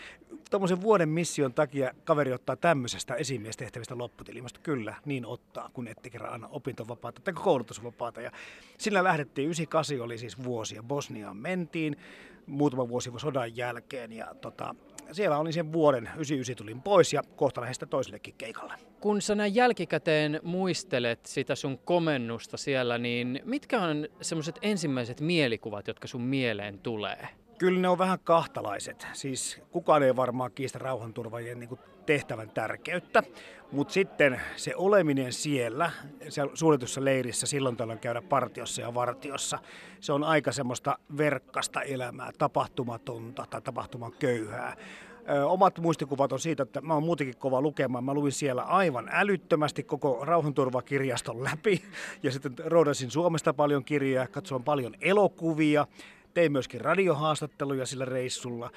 tuommoisen 0.50 0.82
vuoden 0.82 1.10
mission 1.10 1.54
takia 1.54 1.92
kaveri 2.04 2.34
ottaa 2.34 2.56
tämmöisestä 2.56 3.16
esimiestehtävistä 3.16 3.98
lopputilin. 3.98 4.44
Mä 4.44 4.50
kyllä, 4.64 4.96
niin 5.06 5.26
ottaa, 5.26 5.70
kun 5.74 5.88
ette 5.88 6.10
kerran 6.10 6.34
anna 6.34 6.48
opintovapaata 6.52 7.22
tai 7.22 7.34
koulutusvapaata. 7.34 8.22
Ja 8.22 8.32
sillä 8.78 9.04
lähdettiin, 9.04 9.46
98 9.46 10.02
oli 10.02 10.18
siis 10.18 10.44
vuosi 10.44 10.76
ja 10.76 10.84
Bosniaan 10.84 11.38
mentiin 11.38 11.98
muutama 12.46 12.90
vuosi 12.90 13.12
sodan 13.18 13.58
jälkeen 13.58 14.12
ja 14.12 14.36
tota, 14.42 14.76
siellä 15.12 15.38
olin 15.38 15.54
sen 15.54 15.74
vuoden, 15.74 16.04
99 16.04 16.56
tulin 16.56 16.82
pois 16.82 17.14
ja 17.14 17.22
kohta 17.36 17.62
lähdin 17.62 17.90
toisellekin 17.90 18.36
keikalle. 18.38 18.74
Kun 19.00 19.22
sä 19.22 19.36
näin 19.36 19.56
jälkikäteen 19.56 20.40
muistelet 20.44 21.26
sitä 21.26 21.56
sun 21.56 21.78
komennusta 21.78 22.58
siellä, 22.58 22.98
niin 22.98 23.42
mitkä 23.46 23.82
on 23.82 24.08
semmoiset 24.22 24.60
ensimmäiset 24.62 25.22
mielikuvat, 25.22 25.88
jotka 25.88 26.08
sun 26.08 26.22
mieleen 26.22 26.80
tulee? 26.80 27.28
Kyllä 27.58 27.80
ne 27.80 27.90
on 27.90 27.98
vähän 27.98 28.20
kahtalaiset. 28.24 29.08
Siis 29.14 29.62
kukaan 29.72 30.04
ei 30.04 30.16
varmaan 30.16 30.52
kiistä 30.52 30.80
rauhanturvajien 30.80 31.60
niin 31.60 31.80
tehtävän 32.10 32.50
tärkeyttä, 32.50 33.24
mutta 33.72 33.94
sitten 33.94 34.42
se 34.56 34.76
oleminen 34.76 35.34
siellä, 35.34 35.92
siellä 36.30 36.56
suljetussa 36.56 37.06
leirissä, 37.06 37.48
silloin 37.48 37.78
tällöin 37.78 38.00
käydä 38.00 38.22
partiossa 38.22 38.82
ja 38.82 38.94
vartiossa, 38.94 39.60
se 40.00 40.14
on 40.14 40.24
aika 40.24 40.52
semmoista 40.52 40.98
verkkasta 41.18 41.82
elämää, 41.82 42.32
tapahtumatonta 42.38 43.46
tai 43.50 43.62
tapahtuman 43.62 44.12
köyhää 44.20 44.76
omat 45.46 45.80
muistikuvat 45.80 46.32
on 46.32 46.40
siitä, 46.40 46.64
että 46.64 46.82
mä 46.82 46.94
oon 46.94 47.04
muutenkin 47.04 47.38
kova 47.38 47.62
lukemaan. 47.62 48.04
Mä 48.04 48.14
luin 48.14 48.32
siellä 48.32 48.62
aivan 48.62 49.10
älyttömästi 49.12 49.84
koko 49.84 50.20
rauhanturvakirjaston 50.26 51.44
läpi 51.44 51.84
ja 52.24 52.32
sitten 52.32 52.54
roudasin 52.66 53.12
Suomesta 53.12 53.54
paljon 53.54 53.84
kirjoja, 53.84 54.28
katsoin 54.28 54.64
paljon 54.64 54.96
elokuvia. 55.02 55.88
tein 56.34 56.52
myöskin 56.52 56.82
radiohaastatteluja 56.82 57.86
sillä 57.86 58.06
reissulla. 58.06 58.72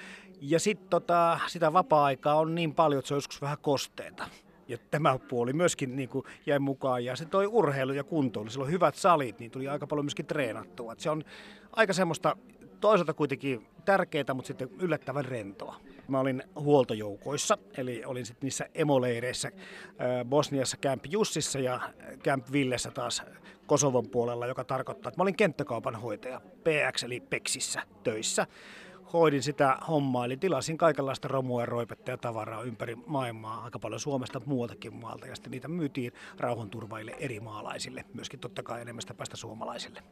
Ja 0.45 0.61
sitten 0.61 0.89
tota, 0.89 1.39
sitä 1.47 1.73
vapaa-aikaa 1.73 2.35
on 2.35 2.55
niin 2.55 2.75
paljon, 2.75 2.99
että 2.99 3.09
se 3.09 3.15
on 3.15 3.17
joskus 3.17 3.43
vähän 3.43 3.59
kosteita. 3.63 4.29
Ja 4.69 4.79
tämä 4.91 5.19
puoli 5.19 5.53
myöskin 5.53 5.97
niin 5.97 6.09
kuin 6.09 6.25
jäi 6.47 6.59
mukaan. 6.59 7.05
Ja 7.05 7.17
se 7.17 7.25
toi 7.25 7.47
urheilu 7.47 7.93
ja 7.93 8.05
kuntoilu. 8.05 8.51
Sillä 8.51 8.65
on 8.65 8.71
hyvät 8.71 8.95
salit, 8.95 9.39
niin 9.39 9.51
tuli 9.51 9.69
aika 9.69 9.87
paljon 9.87 10.05
myöskin 10.05 10.27
treenattua. 10.27 10.93
Et 10.93 11.01
se 11.01 11.11
on 11.11 11.25
aika 11.73 11.93
semmoista 11.93 12.37
toisaalta 12.81 13.15
kuitenkin 13.15 13.67
tärkeää, 13.85 14.35
mutta 14.35 14.47
sitten 14.47 14.71
yllättävän 14.79 15.25
rentoa. 15.25 15.77
Mä 16.09 16.21
olin 16.21 16.43
huoltojoukoissa, 16.57 17.59
eli 17.77 18.05
olin 18.05 18.27
sitten 18.27 18.47
niissä 18.47 18.69
emoleireissä 18.75 19.51
Bosniassa 20.25 20.77
Camp 20.77 21.05
Jussissa 21.09 21.59
ja 21.59 21.81
Camp 22.25 22.53
Villessä 22.53 22.91
taas 22.91 23.23
Kosovon 23.67 24.09
puolella, 24.09 24.47
joka 24.47 24.65
tarkoittaa, 24.65 25.09
että 25.09 25.19
mä 25.19 25.23
olin 25.23 25.37
kenttäkaupan 25.37 25.97
hoitaja 25.97 26.41
PX 26.41 27.03
eli 27.03 27.21
PEXissä 27.21 27.83
töissä 28.03 28.47
hoidin 29.13 29.43
sitä 29.43 29.79
hommaa, 29.89 30.25
eli 30.25 30.37
tilasin 30.37 30.79
kaikenlaista 30.79 31.29
romua 31.29 31.63
ja 31.63 31.67
roipetta 31.67 32.11
ja 32.11 32.17
tavaraa 32.17 32.63
ympäri 32.63 32.97
maailmaa, 33.07 33.65
aika 33.65 33.79
paljon 33.79 34.01
Suomesta 34.01 34.41
muutakin 34.47 34.95
maalta, 34.95 35.27
ja 35.27 35.35
sitten 35.35 35.51
niitä 35.51 35.69
myytiin 35.69 36.13
rauhanturvaille 36.39 37.17
eri 37.19 37.41
maalaisille, 37.41 38.05
myöskin 38.15 38.41
totta 38.41 38.63
kai 38.63 38.81
enemmästä 38.81 39.15
päästä 39.15 39.37
suomalaisille. 39.37 40.03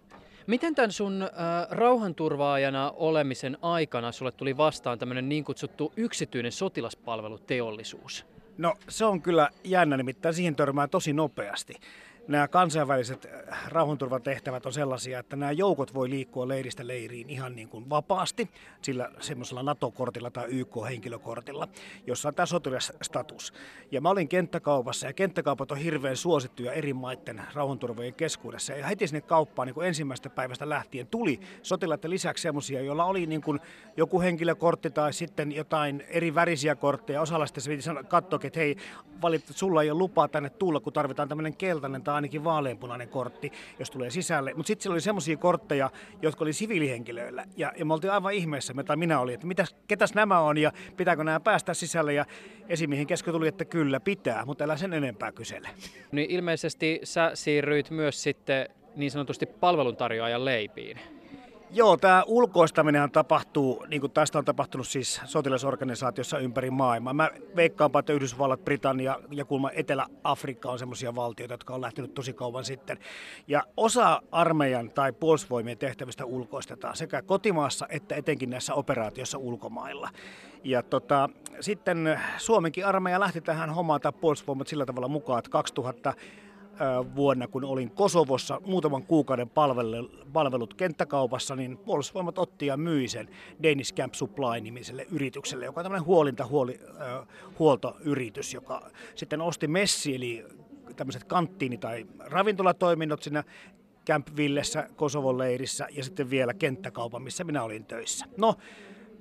Miten 0.47 0.75
tämän 0.75 0.93
sun 0.93 1.23
äh, 1.23 1.29
rauhanturvaajana 1.71 2.91
olemisen 2.97 3.59
aikana 3.63 4.13
sulle 4.13 4.33
tuli 4.33 4.57
vastaan 4.57 4.99
tämmöinen 4.99 5.29
niin 5.29 5.45
kutsuttu 5.45 5.93
yksityinen 5.97 6.53
sotilaspalveluteollisuus? 6.53 8.27
No 8.59 8.75
se 8.89 9.05
on 9.05 9.23
kyllä 9.23 9.51
jännä, 9.65 9.97
nimittäin 9.97 10.35
siihen 10.35 10.57
törmää 10.57 10.89
tosi 10.89 11.13
nopeasti 11.13 11.75
nämä 12.31 12.49
kansainväliset 12.49 13.29
äh, 13.53 13.69
rauhanturvatehtävät 13.69 14.67
on 14.67 14.73
sellaisia, 14.73 15.19
että 15.19 15.37
nämä 15.37 15.53
joukot 15.53 15.95
voi 15.95 16.11
liikkua 16.11 16.49
leiristä 16.49 16.87
leiriin 16.87 17.31
ihan 17.31 17.57
niin 17.57 17.69
kuin 17.69 17.91
vapaasti, 17.91 18.51
sillä 18.83 19.11
semmoisella 19.21 19.63
NATO-kortilla 19.63 20.31
tai 20.31 20.47
YK-henkilökortilla, 20.49 21.69
jossa 22.07 22.29
on 22.29 22.35
tämä 22.35 22.47
sotilasstatus. 22.47 23.53
Ja 23.91 24.01
mä 24.01 24.11
olin 24.11 24.29
kenttäkaupassa 24.29 25.07
ja 25.07 25.13
kenttäkaupat 25.13 25.73
on 25.73 25.79
hirveän 25.79 26.17
suosittuja 26.17 26.73
eri 26.73 26.93
maiden 26.93 27.43
rauhanturvajien 27.55 28.15
keskuudessa. 28.15 28.73
Ja 28.73 28.87
heti 28.87 29.07
sinne 29.07 29.21
kauppaan 29.21 29.67
niin 29.67 29.75
kuin 29.75 29.87
ensimmäisestä 29.87 30.31
päivästä 30.31 30.69
lähtien 30.69 31.07
tuli 31.07 31.41
sotilaiden 31.63 32.11
lisäksi 32.11 32.43
semmoisia, 32.43 32.81
joilla 32.81 33.05
oli 33.05 33.27
niin 33.27 33.43
kuin 33.43 33.61
joku 33.97 34.21
henkilökortti 34.21 34.91
tai 34.91 35.13
sitten 35.13 35.53
jotain 35.53 36.05
eri 36.09 36.35
värisiä 36.35 36.75
kortteja. 36.75 37.21
Osalla 37.21 37.47
sitten 37.47 37.83
se 37.83 37.91
katsoa, 38.09 38.41
että 38.43 38.61
hei, 38.61 38.77
valittu, 39.23 39.53
sulla 39.53 39.83
ei 39.83 39.91
ole 39.91 39.99
lupaa 39.99 40.29
tänne 40.29 40.51
tulla, 40.51 40.81
kun 40.81 40.93
tarvitaan 40.93 41.29
tämmöinen 41.29 41.57
keltainen 41.57 42.03
tai 42.03 42.20
ainakin 42.21 42.45
vaaleanpunainen 42.45 43.09
kortti, 43.09 43.53
jos 43.79 43.91
tulee 43.91 44.11
sisälle. 44.11 44.55
Mutta 44.55 44.67
sitten 44.67 44.83
siellä 44.83 44.95
oli 44.95 45.01
semmoisia 45.01 45.37
kortteja, 45.37 45.91
jotka 46.23 46.45
oli 46.45 46.53
siviilihenkilöillä. 46.53 47.45
Ja, 47.57 47.73
ja 47.77 47.85
me 47.85 47.95
oltiin 47.95 48.13
aivan 48.13 48.33
ihmeessä, 48.33 48.75
tai 48.87 48.97
minä 48.97 49.21
olin, 49.21 49.35
että 49.35 49.47
mitäs, 49.47 49.77
ketäs 49.89 50.15
nämä 50.15 50.41
on 50.41 50.59
ja 50.59 50.73
pitääkö 50.97 51.25
nämä 51.25 51.41
päästä 51.41 51.75
sisälle. 51.75 52.13
Ja 52.13 52.25
esimiehen 52.69 53.07
kesken 53.07 53.35
tuli, 53.35 53.49
että 53.49 53.65
kyllä 53.65 54.01
pitää, 54.01 54.45
mutta 54.45 54.65
älä 54.65 54.77
sen 54.77 54.93
enempää 54.93 55.33
kysele. 55.33 55.69
Niin 56.13 56.31
ilmeisesti 56.31 57.01
sä 57.05 57.31
siirryit 57.35 57.91
myös 57.91 58.23
sitten 58.23 58.69
niin 58.97 59.11
sanotusti 59.11 59.47
palveluntarjoajan 59.47 60.45
leipiin. 60.45 60.99
Joo, 61.73 61.97
tämä 61.97 62.25
ulkoistaminen 62.27 63.11
tapahtuu, 63.11 63.87
niin 63.89 64.01
kuin 64.01 64.13
tästä 64.13 64.39
on 64.39 64.45
tapahtunut 64.45 64.89
siis 64.89 65.21
sotilasorganisaatiossa 65.25 66.39
ympäri 66.39 66.71
maailmaa. 66.71 67.15
Mä 67.15 67.31
veikkaanpa, 67.57 67.99
että 67.99 68.13
Yhdysvallat, 68.13 68.65
Britannia 68.65 69.21
ja 69.31 69.45
kulma 69.45 69.71
Etelä-Afrikka 69.71 70.71
on 70.71 70.79
semmoisia 70.79 71.15
valtioita, 71.15 71.55
jotka 71.55 71.75
on 71.75 71.81
lähtenyt 71.81 72.15
tosi 72.15 72.33
kauan 72.33 72.65
sitten. 72.65 72.99
Ja 73.49 73.63
osa 73.77 74.23
armeijan 74.33 74.91
tai 74.91 75.13
puolustusvoimien 75.13 75.79
tehtävistä 75.79 76.25
ulkoistetaan 76.25 76.97
sekä 76.97 77.23
kotimaassa 77.23 77.87
että 77.89 78.15
etenkin 78.15 78.51
näissä 78.51 78.75
operaatioissa 78.75 79.39
ulkomailla. 79.39 80.11
Ja 80.65 80.83
tota, 80.83 81.29
sitten 81.61 82.21
Suomenkin 82.39 82.87
armeija 82.87 83.21
lähti 83.21 83.41
tähän 83.41 83.71
hommaan 83.71 84.01
tai 84.01 84.13
puolustusvoimat 84.13 84.69
sillä 84.69 84.87
tavalla 84.87 85.09
mukaan, 85.09 85.39
että 85.39 85.51
2000 85.51 86.15
vuonna, 87.15 87.49
kun 87.49 87.65
olin 87.65 87.91
Kosovossa 87.91 88.61
muutaman 88.67 89.03
kuukauden 89.03 89.51
palvelut 90.33 90.75
kenttäkaupassa, 90.75 91.57
niin 91.57 91.79
puolustusvoimat 91.79 92.39
otti 92.39 92.67
ja 92.67 92.77
myi 92.77 93.09
sen 93.09 93.29
Danish 93.63 93.95
Camp 93.95 94.15
Supply-nimiselle 94.15 95.07
yritykselle, 95.11 95.65
joka 95.65 95.81
on 95.81 95.85
tämmöinen 95.85 96.07
huolinta 96.07 96.47
huoli, 96.47 96.81
huoltoyritys, 97.59 98.55
joka 98.55 98.91
sitten 99.15 99.41
osti 99.41 99.69
messi, 99.69 100.15
eli 100.15 100.45
tämmöiset 100.97 101.25
kanttiini- 101.25 101.79
tai 101.79 102.07
ravintolatoiminnot 102.19 103.23
siinä 103.23 103.45
Camp 104.07 104.29
Villessä, 104.37 104.89
Kosovon 104.97 105.39
leirissä 105.39 105.87
ja 105.91 106.05
sitten 106.05 106.31
vielä 106.31 106.55
kenttäkaupan, 106.55 107.23
missä 107.23 107.45
minä 107.45 107.63
olin 107.63 107.85
töissä. 107.85 108.27
No, 108.37 108.55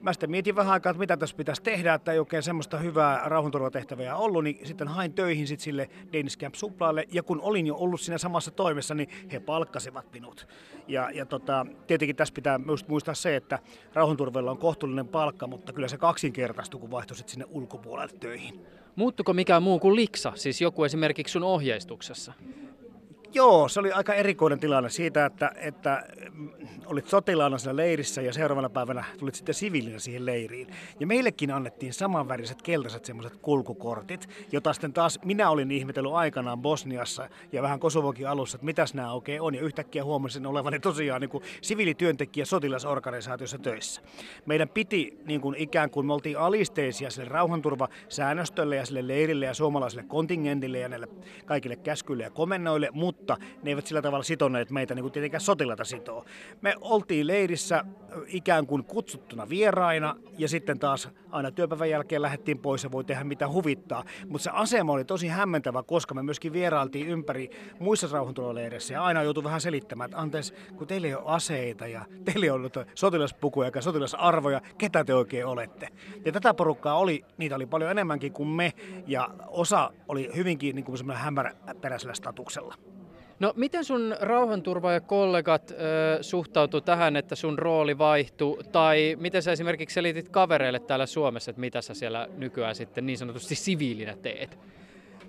mä 0.01 0.13
sitten 0.13 0.31
mietin 0.31 0.55
vähän 0.55 0.73
aikaa, 0.73 0.89
että 0.89 0.99
mitä 0.99 1.17
tässä 1.17 1.35
pitäisi 1.35 1.63
tehdä, 1.63 1.93
että 1.93 2.11
ei 2.11 2.19
oikein 2.19 2.43
semmoista 2.43 2.77
hyvää 2.77 3.21
rauhanturvatehtävää 3.25 4.15
ollut, 4.15 4.43
niin 4.43 4.67
sitten 4.67 4.87
hain 4.87 5.13
töihin 5.13 5.47
sitten 5.47 5.63
sille 5.63 5.89
Danish 6.13 6.37
Camp 6.37 6.55
Suplaalle, 6.55 7.05
ja 7.11 7.23
kun 7.23 7.41
olin 7.41 7.67
jo 7.67 7.75
ollut 7.75 8.01
siinä 8.01 8.17
samassa 8.17 8.51
toimessa, 8.51 8.95
niin 8.95 9.09
he 9.31 9.39
palkkasivat 9.39 10.13
minut. 10.13 10.47
Ja, 10.87 11.09
ja 11.13 11.25
tota, 11.25 11.65
tietenkin 11.87 12.15
tässä 12.15 12.33
pitää 12.33 12.57
myös 12.57 12.87
muistaa 12.87 13.15
se, 13.15 13.35
että 13.35 13.59
rauhanturvella 13.93 14.51
on 14.51 14.57
kohtuullinen 14.57 15.07
palkka, 15.07 15.47
mutta 15.47 15.73
kyllä 15.73 15.87
se 15.87 15.97
kaksinkertaistui, 15.97 16.79
kun 16.79 16.91
vaihtoi 16.91 17.17
sinne 17.17 17.45
ulkopuolelle 17.49 18.13
töihin. 18.19 18.65
Muuttuko 18.95 19.33
mikään 19.33 19.63
muu 19.63 19.79
kuin 19.79 19.95
liksa, 19.95 20.31
siis 20.35 20.61
joku 20.61 20.83
esimerkiksi 20.83 21.31
sun 21.31 21.43
ohjeistuksessa? 21.43 22.33
Joo, 23.33 23.67
se 23.67 23.79
oli 23.79 23.91
aika 23.91 24.13
erikoinen 24.13 24.59
tilanne 24.59 24.89
siitä, 24.89 25.25
että, 25.25 25.51
että 25.55 26.03
olit 26.85 27.07
sotilaana 27.07 27.57
siinä 27.57 27.75
leirissä 27.75 28.21
ja 28.21 28.33
seuraavana 28.33 28.69
päivänä 28.69 29.03
tulit 29.17 29.35
sitten 29.35 29.55
siviilinä 29.55 29.99
siihen 29.99 30.25
leiriin. 30.25 30.67
Ja 30.99 31.07
meillekin 31.07 31.51
annettiin 31.51 31.93
samanväriset 31.93 32.61
keltaiset 32.61 33.05
semmoiset 33.05 33.37
kulkukortit, 33.41 34.29
jota 34.51 34.73
sitten 34.73 34.93
taas 34.93 35.19
minä 35.25 35.49
olin 35.49 35.71
ihmetellyt 35.71 36.13
aikanaan 36.13 36.61
Bosniassa 36.61 37.29
ja 37.51 37.61
vähän 37.61 37.79
Kosovonkin 37.79 38.27
alussa, 38.27 38.55
että 38.55 38.65
mitäs 38.65 38.93
nämä 38.93 39.13
oikein 39.13 39.41
on. 39.41 39.55
Ja 39.55 39.61
yhtäkkiä 39.61 40.03
huomasin 40.03 40.45
olevani 40.45 40.79
tosiaan 40.79 41.21
niin 41.21 41.29
kuin 41.29 41.43
siviilityöntekijä 41.61 42.45
sotilasorganisaatiossa 42.45 43.57
töissä. 43.57 44.01
Meidän 44.45 44.69
piti 44.69 45.19
niin 45.25 45.41
kuin 45.41 45.55
ikään 45.55 45.89
kuin 45.89 46.05
me 46.05 46.13
oltiin 46.13 46.37
alisteisia 46.37 47.09
sille 47.09 47.29
rauhanturvasäännöstölle 47.29 48.75
ja 48.75 48.85
sille 48.85 49.07
leirille 49.07 49.45
ja 49.45 49.53
suomalaiselle 49.53 50.03
kontingentille 50.07 50.79
ja 50.79 50.89
näille 50.89 51.07
kaikille 51.45 51.75
käskyille 51.75 52.23
ja 52.23 52.29
komennoille, 52.29 52.89
mutta 52.91 53.18
ne 53.63 53.71
eivät 53.71 53.87
sillä 53.87 54.01
tavalla 54.01 54.23
sitoneet 54.23 54.71
meitä 54.71 54.95
niin 54.95 55.03
kuin 55.03 55.11
tietenkään 55.11 55.41
sotilata 55.41 55.83
sitoo. 55.83 56.25
Me 56.61 56.75
oltiin 56.81 57.27
leirissä 57.27 57.85
ikään 58.27 58.67
kuin 58.67 58.83
kutsuttuna 58.83 59.49
vieraina 59.49 60.15
ja 60.37 60.47
sitten 60.47 60.79
taas 60.79 61.09
aina 61.31 61.51
työpäivän 61.51 61.89
jälkeen 61.89 62.21
lähdettiin 62.21 62.59
pois 62.59 62.83
ja 62.83 62.91
voi 62.91 63.03
tehdä 63.03 63.23
mitä 63.23 63.47
huvittaa. 63.47 64.03
Mutta 64.27 64.43
se 64.43 64.49
asema 64.53 64.93
oli 64.93 65.05
tosi 65.05 65.27
hämmentävä, 65.27 65.83
koska 65.83 66.13
me 66.13 66.23
myöskin 66.23 66.53
vierailtiin 66.53 67.07
ympäri 67.07 67.49
muissa 67.79 68.07
rauhantuloleireissä 68.11 68.93
ja 68.93 69.03
aina 69.03 69.23
joutui 69.23 69.43
vähän 69.43 69.61
selittämään, 69.61 70.09
että 70.09 70.21
anteeksi, 70.21 70.53
kun 70.75 70.87
teillä 70.87 71.07
ei 71.07 71.15
ole 71.15 71.23
aseita 71.25 71.87
ja 71.87 72.05
teillä 72.25 72.45
ei 72.45 72.49
ole 72.49 72.69
sotilaspukuja 72.95 73.71
ja 73.75 73.81
sotilasarvoja, 73.81 74.61
ketä 74.77 75.03
te 75.03 75.13
oikein 75.13 75.45
olette. 75.45 75.87
Ja 76.25 76.31
tätä 76.31 76.53
porukkaa 76.53 76.97
oli, 76.97 77.25
niitä 77.37 77.55
oli 77.55 77.65
paljon 77.65 77.91
enemmänkin 77.91 78.33
kuin 78.33 78.49
me 78.49 78.73
ja 79.07 79.29
osa 79.47 79.91
oli 80.07 80.29
hyvinkin 80.35 80.75
niin 80.75 80.85
kuin 80.85 81.11
hämäräperäisellä 81.11 82.13
statuksella. 82.13 82.88
No 83.39 83.53
miten 83.55 83.85
sun 83.85 84.15
rauhanturvaajakollegat 84.19 85.71
ö, 85.71 85.75
suhtautu 86.21 86.81
tähän, 86.81 87.15
että 87.15 87.35
sun 87.35 87.59
rooli 87.59 87.97
vaihtui, 87.97 88.63
tai 88.71 89.17
miten 89.19 89.41
sä 89.41 89.51
esimerkiksi 89.51 89.93
selitit 89.93 90.29
kavereille 90.29 90.79
täällä 90.79 91.05
Suomessa, 91.05 91.51
että 91.51 91.59
mitä 91.59 91.81
sä 91.81 91.93
siellä 91.93 92.27
nykyään 92.37 92.75
sitten 92.75 93.05
niin 93.05 93.17
sanotusti 93.17 93.55
siviilinä 93.55 94.15
teet? 94.21 94.57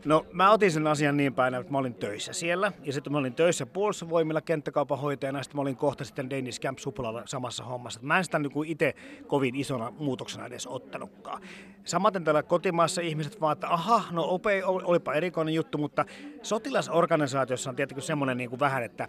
No 0.04 0.26
mä 0.32 0.50
otin 0.50 0.70
sen 0.70 0.86
asian 0.86 1.16
niin 1.16 1.34
päin, 1.34 1.54
että 1.54 1.72
mä 1.72 1.78
olin 1.78 1.94
töissä 1.94 2.32
siellä. 2.32 2.72
Ja 2.84 2.92
sitten 2.92 3.12
mä 3.12 3.18
olin 3.18 3.34
töissä 3.34 3.66
puolustusvoimilla 3.66 4.40
kenttäkaupan 4.40 4.98
hoitajana. 4.98 5.38
Ja 5.38 5.42
sitten 5.42 5.56
mä 5.56 5.62
olin 5.62 5.76
kohta 5.76 6.04
sitten 6.04 6.30
Danish 6.30 6.60
Camp 6.60 6.78
Suplalla 6.78 7.22
samassa 7.26 7.64
hommassa. 7.64 8.00
Mä 8.02 8.18
en 8.18 8.24
sitä 8.24 8.38
niin 8.38 8.52
itse 8.66 8.94
kovin 9.26 9.54
isona 9.54 9.90
muutoksena 9.90 10.46
edes 10.46 10.66
ottanutkaan. 10.66 11.42
Samaten 11.84 12.24
täällä 12.24 12.42
kotimaassa 12.42 13.00
ihmiset 13.00 13.40
vaan, 13.40 13.52
että 13.52 13.68
aha, 13.68 14.04
no 14.10 14.24
opei, 14.28 14.62
olipa 14.62 15.14
erikoinen 15.14 15.54
juttu, 15.54 15.78
mutta 15.78 16.04
sotilasorganisaatiossa 16.42 17.70
on 17.70 17.76
tietenkin 17.76 18.02
semmoinen 18.02 18.36
niin 18.36 18.50
kuin 18.50 18.60
vähän, 18.60 18.82
että 18.82 19.08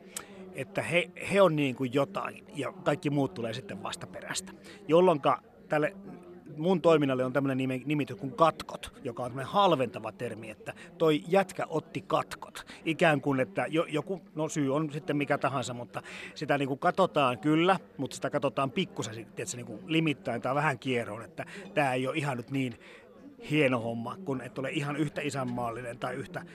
että 0.56 0.82
he, 0.82 1.10
he 1.34 1.42
on 1.42 1.56
niin 1.56 1.76
kuin 1.76 1.94
jotain 1.94 2.46
ja 2.56 2.72
kaikki 2.72 3.10
muut 3.10 3.34
tulee 3.34 3.54
sitten 3.54 3.84
vasta 3.84 4.08
perästä. 4.08 4.54
Jolloin 4.88 5.22
tälle 5.70 5.96
mun 6.62 6.82
toiminnalle 6.82 7.26
on 7.26 7.34
tämmöinen 7.34 7.82
nimitys 7.86 8.18
kuin 8.18 8.32
katkot, 8.32 8.94
joka 9.04 9.24
on 9.24 9.30
tämmöinen 9.30 9.52
halventava 9.52 10.12
termi, 10.12 10.50
että 10.50 10.74
toi 10.98 11.24
jätkä 11.28 11.66
otti 11.70 12.04
katkot. 12.08 12.66
Ikään 12.86 13.22
kuin, 13.22 13.40
että 13.40 13.66
joku, 13.70 14.22
no 14.36 14.50
syy 14.50 14.76
on 14.76 14.92
sitten 14.92 15.18
mikä 15.18 15.38
tahansa, 15.38 15.74
mutta 15.74 16.02
sitä 16.36 16.58
niin 16.58 16.68
kuin 16.68 16.80
katsotaan 16.80 17.40
kyllä, 17.40 17.80
mutta 17.98 18.16
sitä 18.16 18.30
katsotaan 18.30 18.72
pikkusen 18.72 19.26
tietysti 19.36 19.58
niin 19.58 19.66
kuin 19.66 19.80
limittäin 19.86 20.42
tai 20.42 20.56
vähän 20.56 20.80
kierroon, 20.80 21.24
että 21.24 21.46
tämä 21.74 21.94
ei 21.94 22.08
ole 22.08 22.18
ihan 22.18 22.38
nyt 22.38 22.52
niin 22.52 22.80
hieno 23.50 23.80
homma, 23.80 24.18
kun 24.26 24.42
et 24.42 24.60
ole 24.60 24.70
ihan 24.72 24.96
yhtä 24.96 25.22
isänmaallinen 25.22 25.98
tai 26.00 26.16
yhtä, 26.16 26.46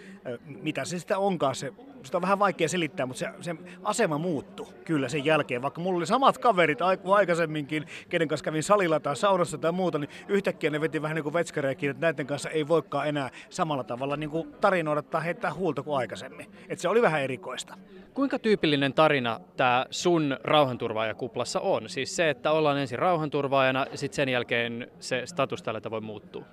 mitä 0.47 0.85
se 0.85 0.99
sitten 0.99 1.19
onkaan 1.19 1.55
se 1.55 1.73
sitä 2.07 2.19
on 2.19 2.23
vähän 2.23 2.39
vaikea 2.39 2.69
selittää, 2.69 3.07
mutta 3.07 3.19
se, 3.19 3.29
se 3.41 3.55
asema 3.83 4.19
muuttui 4.19 4.67
kyllä 4.85 5.09
sen 5.09 5.25
jälkeen. 5.25 5.63
Vaikka 5.63 5.81
mulla 5.81 5.97
oli 5.97 6.07
samat 6.07 6.39
kaverit 6.39 6.79
aikaisemminkin, 7.05 7.87
kenen 8.09 8.29
kanssa 8.29 8.45
kävin 8.45 8.63
salilla 8.63 9.01
tai 9.01 9.17
saunassa 9.17 9.59
tai 9.59 9.73
muuta, 9.73 9.99
niin 9.99 10.11
yhtäkkiä 10.29 10.71
ne 10.71 10.81
veti 10.81 11.03
vähän 11.03 11.15
niin 11.15 11.23
kuin 11.23 11.33
vetskareja 11.33 11.73
että 11.73 12.07
näiden 12.07 12.27
kanssa 12.27 12.51
ei 12.51 12.69
voikaan 12.69 13.09
enää 13.09 13.31
samalla 13.51 13.85
tavalla 13.85 14.17
niin 14.17 14.31
kuin 14.31 14.53
tarinoida 14.61 15.03
tai 15.03 15.25
heittää 15.25 15.55
huulta 15.55 15.83
kuin 15.83 15.97
aikaisemmin. 15.97 16.47
Et 16.69 16.79
se 16.79 16.89
oli 16.89 17.03
vähän 17.03 17.23
erikoista. 17.23 17.75
Kuinka 18.15 18.39
tyypillinen 18.39 18.95
tarina 18.95 19.41
tämä 19.57 19.87
sun 19.91 20.37
rauhanturvaajakuplassa 20.45 21.61
on? 21.61 21.89
Siis 21.89 22.17
se, 22.17 22.31
että 22.31 22.53
ollaan 22.53 22.79
ensin 22.79 22.99
rauhanturvaajana 22.99 23.87
ja 23.91 23.99
sitten 23.99 24.17
sen 24.17 24.29
jälkeen 24.29 24.91
se 25.01 25.23
status 25.27 25.63
tällä 25.63 25.81
tavoin 25.81 26.05
muuttuu. 26.05 26.45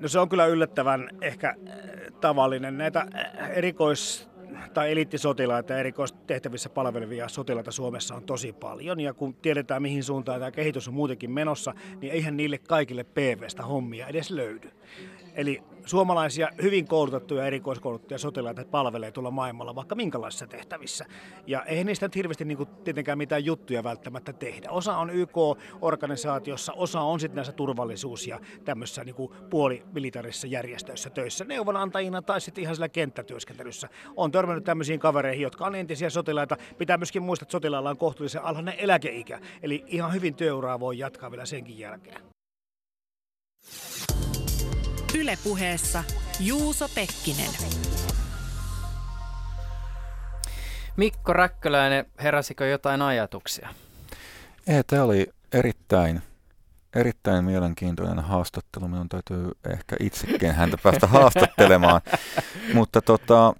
No 0.00 0.08
se 0.08 0.18
on 0.18 0.28
kyllä 0.28 0.46
yllättävän 0.46 1.08
ehkä 1.20 1.48
äh, 1.48 1.74
tavallinen. 2.20 2.78
Näitä 2.78 3.06
äh, 3.14 3.50
erikois 3.50 4.29
tai 4.74 4.92
eliittisotilaita 4.92 5.72
ja 5.72 5.78
erikoistehtävissä 5.78 6.68
palvelevia 6.68 7.28
sotilaita 7.28 7.70
Suomessa 7.70 8.14
on 8.14 8.22
tosi 8.22 8.52
paljon. 8.52 9.00
Ja 9.00 9.14
kun 9.14 9.34
tiedetään, 9.34 9.82
mihin 9.82 10.04
suuntaan 10.04 10.40
tämä 10.40 10.50
kehitys 10.50 10.88
on 10.88 10.94
muutenkin 10.94 11.30
menossa, 11.30 11.74
niin 12.00 12.12
eihän 12.12 12.36
niille 12.36 12.58
kaikille 12.58 13.04
PVstä 13.04 13.62
hommia 13.62 14.06
edes 14.06 14.30
löydy. 14.30 14.70
Eli 15.34 15.62
suomalaisia 15.84 16.48
hyvin 16.62 16.88
koulutettuja 16.88 17.40
ja 17.40 17.46
erikoiskoulutettuja 17.46 18.18
sotilaita 18.18 18.64
palvelee 18.64 19.12
tuolla 19.12 19.30
maailmalla 19.30 19.74
vaikka 19.74 19.94
minkälaisissa 19.94 20.46
tehtävissä. 20.46 21.06
Ja 21.46 21.62
eihän 21.62 21.86
niistä 21.86 22.06
nyt 22.06 22.16
hirveästi 22.16 22.44
niin 22.44 22.56
kuin, 22.56 22.68
tietenkään 22.84 23.18
mitään 23.18 23.44
juttuja 23.44 23.84
välttämättä 23.84 24.32
tehdä. 24.32 24.70
Osa 24.70 24.96
on 24.96 25.10
YK-organisaatiossa, 25.10 26.72
osa 26.72 27.00
on 27.00 27.20
sitten 27.20 27.36
näissä 27.36 27.52
turvallisuus- 27.52 28.26
ja 28.26 28.40
tämmöisissä 28.64 29.04
niin 29.04 29.14
puolimilitarisissa 29.50 30.46
järjestöissä 30.46 31.10
töissä 31.10 31.44
neuvonantajina 31.44 32.22
tai 32.22 32.40
sitten 32.40 32.62
ihan 32.62 32.74
sillä 32.74 32.88
kenttätyöskentelyssä. 32.88 33.88
On 34.16 34.32
törmännyt 34.32 34.64
tämmöisiin 34.64 35.00
kavereihin, 35.00 35.42
jotka 35.42 35.66
on 35.66 35.74
entisiä 35.74 36.10
sotilaita. 36.10 36.56
Pitää 36.78 36.96
myöskin 36.96 37.22
muistaa, 37.22 37.44
että 37.44 37.52
sotilailla 37.52 37.90
on 37.90 37.96
kohtuullisen 37.96 38.44
alhainen 38.44 38.74
eläkeikä. 38.78 39.40
Eli 39.62 39.84
ihan 39.86 40.12
hyvin 40.12 40.34
työuraa 40.34 40.80
voi 40.80 40.98
jatkaa 40.98 41.30
vielä 41.30 41.46
senkin 41.46 41.78
jälkeen. 41.78 42.20
Ylepuheessa 45.18 46.04
Juuso 46.40 46.88
Pekkinen. 46.94 47.50
Mikko 50.96 51.32
Räkköläinen, 51.32 52.06
heräsikö 52.22 52.66
jotain 52.66 53.02
ajatuksia? 53.02 53.68
Ei, 54.66 54.84
tämä 54.86 55.02
oli 55.02 55.26
erittäin, 55.52 56.22
erittäin 56.94 57.44
mielenkiintoinen 57.44 58.18
haastattelu. 58.18 58.88
Minun 58.88 59.08
täytyy 59.08 59.50
ehkä 59.70 59.96
itsekin 60.00 60.52
häntä 60.52 60.76
päästä 60.82 61.06
haastattelemaan. 61.16 62.00
Mutta 62.74 63.02
tota, 63.02 63.54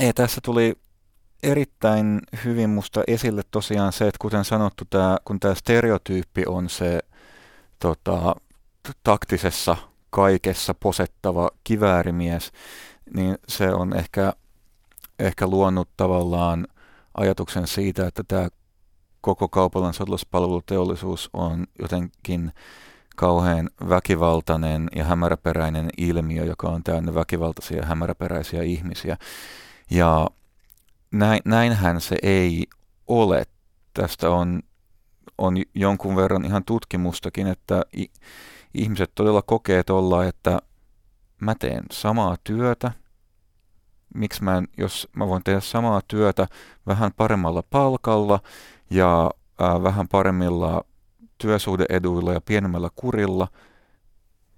ei, 0.00 0.12
tässä 0.12 0.40
tuli 0.44 0.74
erittäin 1.42 2.20
hyvin 2.44 2.70
musta 2.70 3.02
esille 3.06 3.42
tosiaan 3.50 3.92
se, 3.92 4.08
että 4.08 4.18
kuten 4.20 4.44
sanottu, 4.44 4.84
tämä, 4.90 5.16
kun 5.24 5.40
tämä 5.40 5.54
stereotyyppi 5.54 6.42
on 6.46 6.70
se 6.70 7.00
tota, 7.78 8.36
taktisessa 9.02 9.76
kaikessa 10.10 10.74
posettava 10.74 11.50
kiväärimies, 11.64 12.52
niin 13.14 13.38
se 13.48 13.72
on 13.72 13.96
ehkä, 13.96 14.32
ehkä 15.18 15.46
luonut 15.46 15.88
tavallaan 15.96 16.66
ajatuksen 17.14 17.66
siitä, 17.66 18.06
että 18.06 18.22
tämä 18.28 18.48
koko 19.20 19.48
kaupallan 19.48 19.94
sotilaspalveluteollisuus 19.94 21.30
on 21.32 21.66
jotenkin 21.82 22.52
kauhean 23.16 23.70
väkivaltainen 23.88 24.88
ja 24.96 25.04
hämäräperäinen 25.04 25.90
ilmiö, 25.98 26.44
joka 26.44 26.68
on 26.68 26.82
täynnä 26.82 27.14
väkivaltaisia 27.14 27.76
ja 27.76 27.86
hämäräperäisiä 27.86 28.62
ihmisiä. 28.62 29.16
Ja 29.90 30.26
näin, 31.10 31.40
näinhän 31.44 32.00
se 32.00 32.16
ei 32.22 32.66
ole. 33.06 33.44
Tästä 33.94 34.30
on, 34.30 34.62
on 35.38 35.56
jonkun 35.74 36.16
verran 36.16 36.44
ihan 36.44 36.64
tutkimustakin, 36.64 37.46
että 37.46 37.84
ihmiset 38.76 39.10
todella 39.14 39.42
kokee 39.42 39.82
tuolla, 39.82 40.24
että 40.24 40.58
mä 41.40 41.54
teen 41.54 41.84
samaa 41.90 42.36
työtä, 42.44 42.92
miksi 44.14 44.44
mä 44.44 44.56
en, 44.56 44.68
jos 44.78 45.08
mä 45.16 45.28
voin 45.28 45.42
tehdä 45.44 45.60
samaa 45.60 46.00
työtä 46.08 46.48
vähän 46.86 47.10
paremmalla 47.16 47.62
palkalla 47.70 48.40
ja 48.90 49.30
ää, 49.60 49.82
vähän 49.82 50.08
paremmilla 50.08 50.84
työsuhdeeduilla 51.38 52.32
ja 52.32 52.40
pienemmällä 52.40 52.88
kurilla, 52.96 53.48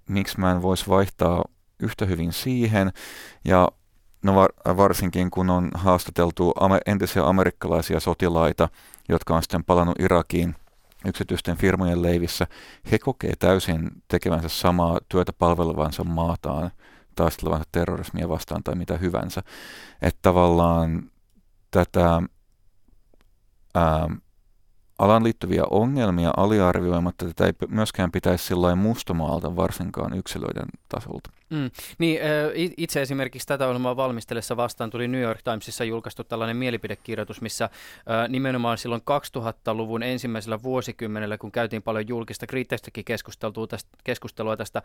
miksi 0.09 0.39
mä 0.39 0.51
en 0.51 0.61
voisi 0.61 0.87
vaihtaa 0.89 1.43
yhtä 1.79 2.05
hyvin 2.05 2.33
siihen. 2.33 2.91
Ja 3.45 3.67
no 4.23 4.35
var, 4.35 4.49
varsinkin 4.77 5.31
kun 5.31 5.49
on 5.49 5.71
haastateltu 5.73 6.53
entisiä 6.85 7.27
amerikkalaisia 7.27 7.99
sotilaita, 7.99 8.69
jotka 9.09 9.35
on 9.35 9.43
sitten 9.43 9.63
palannut 9.63 9.99
Irakiin 9.99 10.55
yksityisten 11.05 11.57
firmojen 11.57 12.01
leivissä, 12.01 12.47
he 12.91 12.99
kokee 12.99 13.33
täysin 13.39 13.91
tekevänsä 14.07 14.49
samaa 14.49 14.99
työtä 15.09 15.33
palvelevansa 15.33 16.03
maataan 16.03 16.71
taistelevansa 17.15 17.65
terrorismia 17.71 18.29
vastaan 18.29 18.63
tai 18.63 18.75
mitä 18.75 18.97
hyvänsä. 18.97 19.43
Että 20.01 20.19
tavallaan 20.21 21.11
tätä 21.71 22.21
ää, 23.75 24.09
alan 24.99 25.23
liittyviä 25.23 25.63
ongelmia 25.69 26.31
aliarvioimatta 26.37 27.25
tätä 27.25 27.45
ei 27.45 27.53
myöskään 27.67 28.11
pitäisi 28.11 28.45
sillä 28.45 28.75
mustamaalta 28.75 29.55
varsinkaan 29.55 30.13
yksilöiden 30.13 30.67
tasolta. 30.89 31.38
Mm. 31.49 31.71
Niin, 31.97 32.19
itse 32.77 33.01
esimerkiksi 33.01 33.47
tätä 33.47 33.67
ohjelmaa 33.67 33.95
valmistellessa 33.95 34.57
vastaan 34.57 34.89
tuli 34.89 35.07
New 35.07 35.21
York 35.21 35.41
Timesissa 35.43 35.83
julkaistu 35.83 36.23
tällainen 36.23 36.57
mielipidekirjoitus, 36.57 37.41
missä 37.41 37.69
nimenomaan 38.27 38.77
silloin 38.77 39.01
2000-luvun 39.37 40.03
ensimmäisellä 40.03 40.63
vuosikymmenellä, 40.63 41.37
kun 41.37 41.51
käytiin 41.51 41.81
paljon 41.81 42.07
julkista 42.07 42.47
kriitteistäkin 42.47 43.05
keskustelua 43.05 43.67
tästä, 43.67 43.89
keskustelua 44.03 44.57
tästä 44.57 44.81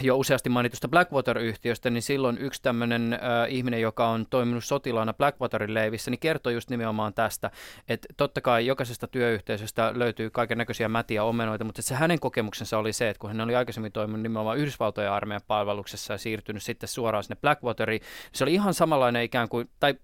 jo 0.00 0.16
useasti 0.16 0.48
mainitusta 0.48 0.88
Blackwater-yhtiöstä, 0.88 1.90
niin 1.90 2.02
silloin 2.02 2.38
yksi 2.38 2.62
tämmöinen 2.62 3.18
ihminen, 3.48 3.80
joka 3.80 4.08
on 4.08 4.26
toiminut 4.30 4.64
sotilaana 4.64 5.14
Blackwaterin 5.14 5.74
leivissä, 5.74 6.10
niin 6.10 6.18
kertoi 6.18 6.54
just 6.54 6.70
nimenomaan 6.70 7.14
tästä, 7.14 7.50
että 7.88 8.08
totta 8.16 8.40
kai 8.40 8.66
jokaisesta 8.66 9.06
työyhteisöstä 9.06 9.92
löytyy 9.94 10.30
kaiken 10.30 10.58
näköisiä 10.58 10.88
mätiä 10.88 11.24
omenoita, 11.24 11.64
mutta 11.64 11.82
se 11.82 11.94
hänen 11.94 12.20
kokemuksensa 12.20 12.78
oli 12.78 12.92
se, 12.92 13.08
että 13.08 13.20
kun 13.20 13.30
hän 13.30 13.40
oli 13.40 13.54
aikaisemmin 13.54 13.92
toiminut 13.92 14.22
nimenomaan 14.22 14.58
Yhdysvaltojen 14.58 15.12
armeijan 15.12 15.42
palvelu, 15.46 15.77
palveluksessa 15.78 16.14
ja 16.14 16.18
siirtynyt 16.18 16.62
sitten 16.62 16.88
suoraan 16.88 17.24
sinne 17.24 17.36
Blackwateriin. 17.40 18.00
Se 18.32 18.44
oli 18.44 18.54
ihan 18.54 18.74
samanlainen 18.74 19.22
ikään 19.22 19.48
kuin, 19.48 19.70
tai 19.80 19.94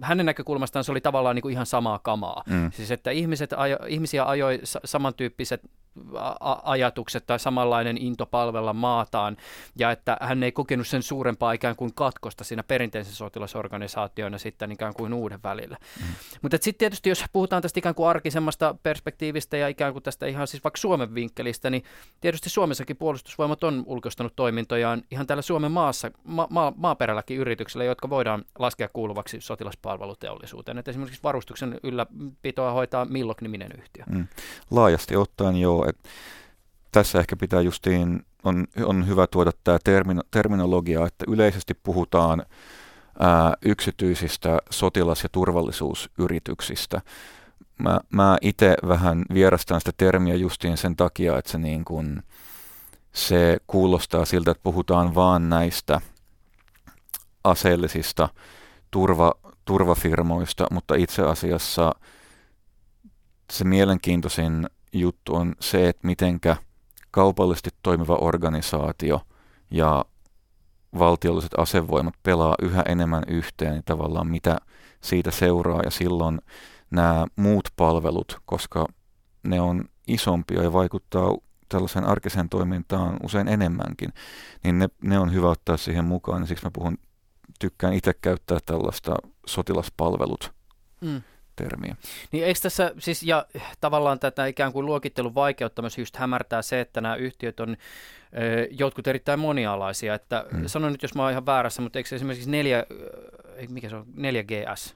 hänen 0.00 0.26
näkökulmastaan 0.26 0.84
se 0.84 0.92
oli 0.92 1.00
tavallaan 1.00 1.36
niin 1.36 1.42
kuin 1.42 1.52
ihan 1.52 1.66
samaa 1.66 1.98
kamaa. 1.98 2.42
Mm. 2.46 2.72
Siis 2.72 2.90
että 2.90 3.10
ihmiset 3.10 3.52
ajo, 3.56 3.76
ihmisiä 3.88 4.24
ajoi 4.24 4.60
samantyyppiset 4.84 5.62
ajatukset 6.62 7.26
tai 7.26 7.38
samanlainen 7.38 7.98
into 7.98 8.26
palvella 8.26 8.72
maataan, 8.72 9.36
ja 9.76 9.90
että 9.90 10.16
hän 10.20 10.42
ei 10.42 10.52
kokenut 10.52 10.86
sen 10.86 11.02
suurempaa 11.02 11.52
ikään 11.52 11.76
kuin 11.76 11.94
katkosta 11.94 12.44
siinä 12.44 12.62
perinteisen 12.62 13.14
sotilasorganisaatioina 13.14 14.38
sitten 14.38 14.72
ikään 14.72 14.94
kuin 14.94 15.14
uuden 15.14 15.42
välillä. 15.42 15.76
Mm. 16.00 16.06
Mutta 16.42 16.56
sitten 16.60 16.78
tietysti, 16.78 17.08
jos 17.08 17.24
puhutaan 17.32 17.62
tästä 17.62 17.78
ikään 17.78 17.94
kuin 17.94 18.08
arkisemmasta 18.08 18.74
perspektiivistä 18.82 19.56
ja 19.56 19.68
ikään 19.68 19.92
kuin 19.92 20.02
tästä 20.02 20.26
ihan 20.26 20.46
siis 20.46 20.64
vaikka 20.64 20.78
Suomen 20.78 21.14
vinkkelistä, 21.14 21.70
niin 21.70 21.84
tietysti 22.20 22.50
Suomessakin 22.50 22.96
puolustusvoimat 22.96 23.64
on 23.64 23.82
ulkoistanut 23.86 24.32
toimintojaan 24.36 25.02
ihan 25.10 25.26
täällä 25.26 25.42
Suomen 25.42 25.72
maassa, 25.72 26.10
ma- 26.24 26.48
ma- 26.50 26.72
maaperälläkin 26.76 27.38
yrityksillä, 27.38 27.84
jotka 27.84 28.10
voidaan 28.10 28.44
laskea 28.58 28.88
kuuluvaksi 28.92 29.40
sotilaspalveluteollisuuteen. 29.52 30.78
Et 30.78 30.88
esimerkiksi 30.88 31.22
varustuksen 31.22 31.80
ylläpitoa 31.82 32.72
hoitaa 32.72 33.04
Millok-niminen 33.04 33.72
yhtiö. 33.78 34.04
Mm. 34.10 34.26
Laajasti 34.70 35.16
ottaen 35.16 35.56
joo. 35.56 35.88
Et 35.88 35.98
tässä 36.92 37.18
ehkä 37.18 37.36
pitää 37.36 37.60
justiin, 37.60 38.24
on, 38.44 38.66
on 38.84 39.06
hyvä 39.06 39.26
tuoda 39.26 39.52
tämä 39.64 39.78
termino, 39.84 40.22
terminologia, 40.30 41.06
että 41.06 41.24
yleisesti 41.28 41.74
puhutaan 41.74 42.46
ää, 43.18 43.54
yksityisistä 43.64 44.58
sotilas- 44.70 45.22
ja 45.22 45.28
turvallisuusyrityksistä. 45.28 47.00
Mä, 47.78 48.00
mä 48.10 48.38
itse 48.40 48.74
vähän 48.88 49.24
vierastan 49.34 49.80
sitä 49.80 49.92
termiä 49.96 50.34
justiin 50.34 50.76
sen 50.76 50.96
takia, 50.96 51.38
että 51.38 51.50
se, 51.50 51.58
niin 51.58 51.84
kun, 51.84 52.22
se 53.12 53.58
kuulostaa 53.66 54.24
siltä, 54.24 54.50
että 54.50 54.62
puhutaan 54.62 55.14
vaan 55.14 55.48
näistä 55.48 56.00
aseellisista 57.44 58.28
turva, 58.92 59.32
turvafirmoista, 59.64 60.66
mutta 60.70 60.94
itse 60.94 61.22
asiassa 61.22 61.92
se 63.50 63.64
mielenkiintoisin 63.64 64.66
juttu 64.92 65.34
on 65.34 65.54
se, 65.60 65.88
että 65.88 66.06
mitenkä 66.06 66.56
kaupallisesti 67.10 67.70
toimiva 67.82 68.16
organisaatio 68.16 69.20
ja 69.70 70.04
valtiolliset 70.98 71.54
asevoimat 71.58 72.14
pelaa 72.22 72.54
yhä 72.62 72.82
enemmän 72.88 73.22
yhteen, 73.28 73.72
niin 73.72 73.84
tavallaan 73.84 74.26
mitä 74.26 74.58
siitä 75.00 75.30
seuraa, 75.30 75.82
ja 75.82 75.90
silloin 75.90 76.40
nämä 76.90 77.26
muut 77.36 77.68
palvelut, 77.76 78.40
koska 78.46 78.86
ne 79.42 79.60
on 79.60 79.84
isompia 80.06 80.62
ja 80.62 80.72
vaikuttaa 80.72 81.36
tällaiseen 81.68 82.04
arkiseen 82.04 82.48
toimintaan 82.48 83.16
usein 83.22 83.48
enemmänkin, 83.48 84.12
niin 84.64 84.78
ne, 84.78 84.88
ne 85.02 85.18
on 85.18 85.32
hyvä 85.32 85.50
ottaa 85.50 85.76
siihen 85.76 86.04
mukaan, 86.04 86.42
ja 86.42 86.46
siksi 86.46 86.66
mä 86.66 86.70
puhun 86.74 86.98
tykkään 87.58 87.94
itse 87.94 88.12
käyttää 88.20 88.58
tällaista 88.66 89.14
sotilaspalvelut 89.46 90.52
Mm. 91.00 91.22
termiä. 91.56 91.96
Niin 92.32 92.44
eikö 92.44 92.60
tässä 92.62 92.92
siis, 92.98 93.22
ja 93.22 93.46
tavallaan 93.80 94.18
tätä 94.18 94.46
ikään 94.46 94.72
kuin 94.72 94.86
luokittelun 94.86 95.34
vaikeutta 95.34 95.82
myös 95.82 95.98
just 95.98 96.16
hämärtää 96.16 96.62
se, 96.62 96.80
että 96.80 97.00
nämä 97.00 97.16
yhtiöt 97.16 97.60
on 97.60 97.70
ö, 97.70 97.76
jotkut 98.70 99.06
erittäin 99.06 99.38
monialaisia, 99.40 100.14
että 100.14 100.46
Mm. 100.52 100.66
sanon 100.66 100.92
nyt, 100.92 101.02
jos 101.02 101.14
mä 101.14 101.22
oon 101.22 101.30
ihan 101.30 101.46
väärässä, 101.46 101.82
mutta 101.82 101.98
eikö 101.98 102.14
esimerkiksi 102.16 102.50
4, 102.50 102.86
mikä 103.68 103.88
se 103.88 103.96
on, 103.96 104.06
4GS, 104.16 104.94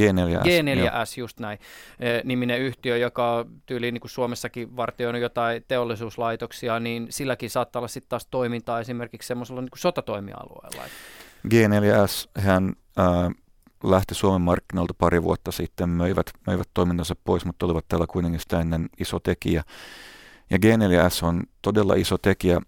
G4S. 0.00 0.30
joo. 0.30 0.42
G4S 0.42 1.16
just 1.18 1.40
näin, 1.40 1.58
ö, 2.02 2.20
niminen 2.24 2.60
yhtiö, 2.60 2.96
joka 2.96 3.46
tyyliin 3.66 3.94
niin 3.94 4.00
kuin 4.00 4.10
Suomessakin 4.10 4.76
vartioinut 4.76 5.22
jotain 5.22 5.64
teollisuuslaitoksia, 5.68 6.80
niin 6.80 7.06
silläkin 7.10 7.50
saattaa 7.50 7.80
olla 7.80 7.88
sitten 7.88 8.08
taas 8.08 8.26
toimintaa 8.30 8.80
esimerkiksi 8.80 9.26
semmoisella 9.26 9.60
niin 9.60 9.70
kuin 9.70 9.80
sotatoimialueella. 9.80 10.82
G4S, 11.46 12.42
hän 12.42 12.72
ää, 12.96 13.30
lähti 13.84 14.14
Suomen 14.14 14.40
markkinoilta 14.40 14.94
pari 14.94 15.22
vuotta 15.22 15.52
sitten, 15.52 15.88
möivät, 15.88 16.26
möivät 16.46 16.68
toimintansa 16.74 17.16
pois, 17.24 17.44
mutta 17.44 17.66
olivat 17.66 17.88
täällä 17.88 18.06
kuitenkin 18.06 18.40
sitä 18.40 18.60
ennen 18.60 18.88
iso 19.00 19.20
tekijä. 19.20 19.64
Ja 20.50 20.56
G4S 20.56 21.26
on 21.26 21.42
todella 21.62 21.94
iso 21.94 22.18
tekijä 22.18 22.60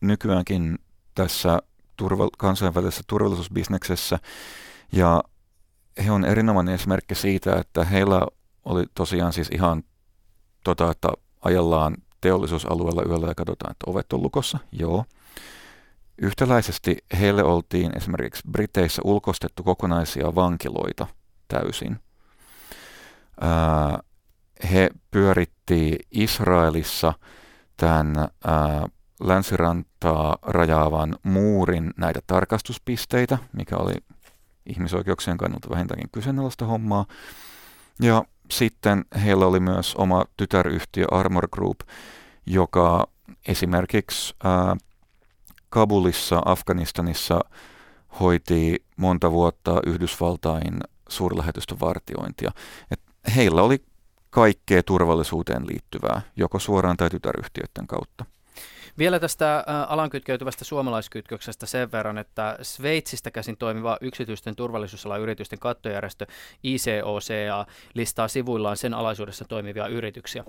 nykyäänkin 0.00 0.78
tässä 1.14 1.58
turva, 1.96 2.28
kansainvälisessä 2.38 3.02
turvallisuusbisneksessä. 3.06 4.18
Ja 4.92 5.22
he 6.04 6.10
on 6.10 6.24
erinomainen 6.24 6.74
esimerkki 6.74 7.14
siitä, 7.14 7.56
että 7.56 7.84
heillä 7.84 8.26
oli 8.64 8.84
tosiaan 8.94 9.32
siis 9.32 9.48
ihan 9.52 9.82
tota, 10.64 10.90
että 10.90 11.08
ajellaan 11.40 11.96
teollisuusalueella 12.20 13.02
yöllä 13.02 13.26
ja 13.26 13.34
katsotaan, 13.34 13.70
että 13.70 13.90
ovet 13.90 14.12
on 14.12 14.22
lukossa. 14.22 14.58
Joo. 14.72 15.04
Yhtäläisesti 16.22 16.96
heille 17.20 17.44
oltiin 17.44 17.96
esimerkiksi 17.96 18.42
Briteissä 18.50 19.02
ulkostettu 19.04 19.62
kokonaisia 19.62 20.34
vankiloita 20.34 21.06
täysin. 21.48 22.00
He 24.72 24.90
pyöritti 25.10 25.98
Israelissa 26.10 27.12
tämän 27.76 28.14
länsirantaa 29.20 30.36
rajaavan 30.42 31.16
muurin 31.22 31.90
näitä 31.96 32.20
tarkastuspisteitä, 32.26 33.38
mikä 33.52 33.76
oli 33.76 33.94
ihmisoikeuksien 34.66 35.38
kannalta 35.38 35.70
vähintäänkin 35.70 36.10
kyseenalaista 36.12 36.66
hommaa. 36.66 37.06
Ja 38.00 38.24
sitten 38.50 39.04
heillä 39.24 39.46
oli 39.46 39.60
myös 39.60 39.94
oma 39.94 40.24
tytäryhtiö 40.36 41.06
Armor 41.10 41.48
Group, 41.52 41.80
joka 42.46 43.06
esimerkiksi 43.48 44.34
Kabulissa, 45.68 46.42
Afganistanissa 46.44 47.40
hoiti 48.20 48.84
monta 48.96 49.32
vuotta 49.32 49.80
Yhdysvaltain 49.86 50.80
suurlähetystön 51.08 51.80
vartiointia. 51.80 52.50
Et 52.90 53.00
heillä 53.36 53.62
oli 53.62 53.78
kaikkea 54.30 54.82
turvallisuuteen 54.82 55.66
liittyvää, 55.66 56.20
joko 56.36 56.58
suoraan 56.58 56.96
tai 56.96 57.10
tytäryhtiöiden 57.10 57.86
kautta. 57.86 58.24
Vielä 58.98 59.20
tästä 59.20 59.56
ä, 59.56 59.64
alan 59.84 60.10
kytkeytyvästä 60.10 60.64
suomalaiskytköksestä 60.64 61.66
sen 61.66 61.92
verran, 61.92 62.18
että 62.18 62.58
Sveitsistä 62.62 63.30
käsin 63.30 63.56
toimiva 63.56 63.98
yksityisten 64.00 64.56
turvallisuusalan 64.56 65.20
yritysten 65.20 65.58
kattojärjestö 65.58 66.26
ICOCA 66.62 67.66
listaa 67.94 68.28
sivuillaan 68.28 68.76
sen 68.76 68.94
alaisuudessa 68.94 69.44
toimivia 69.48 69.86
yrityksiä. 69.86 70.44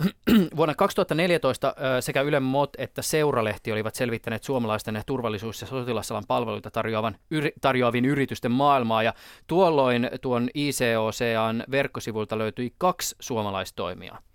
Vuonna 0.56 0.74
2014 0.74 1.68
ä, 1.68 2.00
sekä 2.00 2.22
Yle 2.22 2.40
Mot 2.40 2.70
että 2.78 3.02
Seuralehti 3.02 3.72
olivat 3.72 3.94
selvittäneet 3.94 4.44
suomalaisten 4.44 5.02
turvallisuus- 5.06 5.60
ja 5.60 5.66
sotilasalan 5.66 6.24
palveluita 6.28 6.70
tarjoavan, 6.70 7.16
yri, 7.30 7.52
tarjoavien 7.60 8.04
yritysten 8.04 8.52
maailmaa, 8.52 9.02
ja 9.02 9.14
tuolloin 9.46 10.10
tuon 10.20 10.50
ICOCAn 10.54 11.64
verkkosivuilta 11.70 12.38
löytyi 12.38 12.74
kaksi 12.78 13.16
suomalaistoimijaa. 13.20 14.27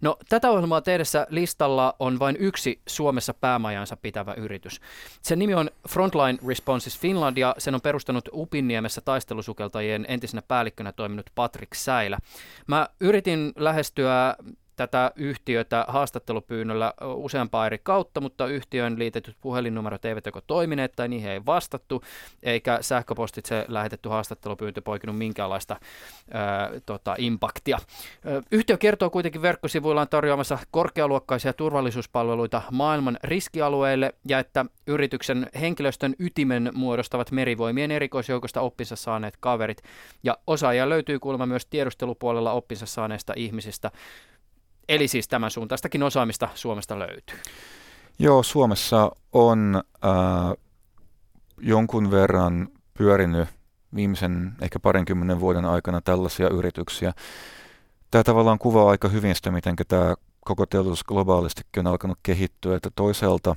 No, 0.00 0.16
tätä 0.28 0.50
ohjelmaa 0.50 0.80
tehdessä 0.80 1.26
listalla 1.30 1.94
on 1.98 2.18
vain 2.18 2.36
yksi 2.38 2.80
Suomessa 2.86 3.34
päämajansa 3.34 3.96
pitävä 3.96 4.34
yritys. 4.34 4.80
Sen 5.22 5.38
nimi 5.38 5.54
on 5.54 5.70
Frontline 5.88 6.38
Responses 6.48 6.98
Finland 6.98 7.36
ja 7.36 7.54
sen 7.58 7.74
on 7.74 7.80
perustanut 7.80 8.28
Upinniemessä 8.32 9.00
taistelusukeltajien 9.00 10.04
entisenä 10.08 10.42
päällikkönä 10.48 10.92
toiminut 10.92 11.30
Patrick 11.34 11.74
Säilä. 11.74 12.18
Mä 12.66 12.88
yritin 13.00 13.52
lähestyä 13.56 14.36
tätä 14.76 15.12
yhtiötä 15.16 15.84
haastattelupyynnöllä 15.88 16.94
useampaa 17.14 17.66
eri 17.66 17.78
kautta, 17.82 18.20
mutta 18.20 18.46
yhtiön 18.46 18.98
liitetyt 18.98 19.36
puhelinnumerot 19.40 20.04
eivät 20.04 20.26
joko 20.26 20.40
toimineet 20.46 20.92
tai 20.96 21.08
niihin 21.08 21.30
ei 21.30 21.46
vastattu, 21.46 22.02
eikä 22.42 22.78
sähköpostitse 22.80 23.64
lähetetty 23.68 24.08
haastattelupyyntö 24.08 24.82
poikinut 24.82 25.18
minkäänlaista 25.18 25.76
ää, 26.30 26.70
tota, 26.86 27.14
impaktia. 27.18 27.78
Yhtiö 28.52 28.78
kertoo 28.78 29.10
kuitenkin 29.10 29.42
verkkosivuillaan 29.42 30.08
tarjoamassa 30.08 30.58
korkealuokkaisia 30.70 31.52
turvallisuuspalveluita 31.52 32.62
maailman 32.70 33.18
riskialueille 33.24 34.14
ja 34.28 34.38
että 34.38 34.66
yrityksen 34.86 35.46
henkilöstön 35.60 36.14
ytimen 36.18 36.70
muodostavat 36.74 37.30
merivoimien 37.30 37.90
erikoisjoukosta 37.90 38.60
oppinsa 38.60 38.96
saaneet 38.96 39.36
kaverit 39.40 39.82
ja 40.22 40.38
osaajia 40.46 40.88
löytyy 40.88 41.18
kuulemma 41.18 41.46
myös 41.46 41.66
tiedustelupuolella 41.66 42.52
oppinsa 42.52 42.86
saaneista 42.86 43.32
ihmisistä. 43.36 43.90
Eli 44.88 45.08
siis 45.08 45.28
tämän 45.28 45.50
suuntaistakin 45.50 46.02
osaamista 46.02 46.48
Suomesta 46.54 46.98
löytyy. 46.98 47.38
Joo, 48.18 48.42
Suomessa 48.42 49.10
on 49.32 49.82
äh, 50.04 50.10
jonkun 51.58 52.10
verran 52.10 52.68
pyörinyt 52.98 53.48
viimeisen 53.94 54.52
ehkä 54.60 54.80
parinkymmenen 54.80 55.40
vuoden 55.40 55.64
aikana 55.64 56.00
tällaisia 56.00 56.48
yrityksiä. 56.48 57.12
Tämä 58.10 58.24
tavallaan 58.24 58.58
kuvaa 58.58 58.90
aika 58.90 59.08
hyvin 59.08 59.34
sitä, 59.34 59.50
miten 59.50 59.76
tämä 59.88 60.14
koko 60.40 60.66
teollisuus 60.66 61.04
globaalistikin 61.04 61.80
on 61.80 61.86
alkanut 61.86 62.18
kehittyä, 62.22 62.76
että 62.76 62.90
toisaalta 62.94 63.56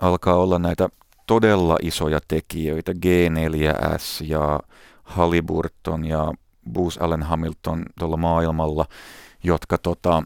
alkaa 0.00 0.36
olla 0.36 0.58
näitä 0.58 0.88
todella 1.26 1.76
isoja 1.82 2.20
tekijöitä, 2.28 2.92
G4S 2.92 4.24
ja 4.26 4.60
Halliburton 5.02 6.04
ja 6.04 6.32
Booz 6.72 6.96
Allen 7.00 7.22
Hamilton 7.22 7.84
tuolla 7.98 8.16
maailmalla, 8.16 8.86
jotka, 9.44 9.78
tota, 9.78 10.22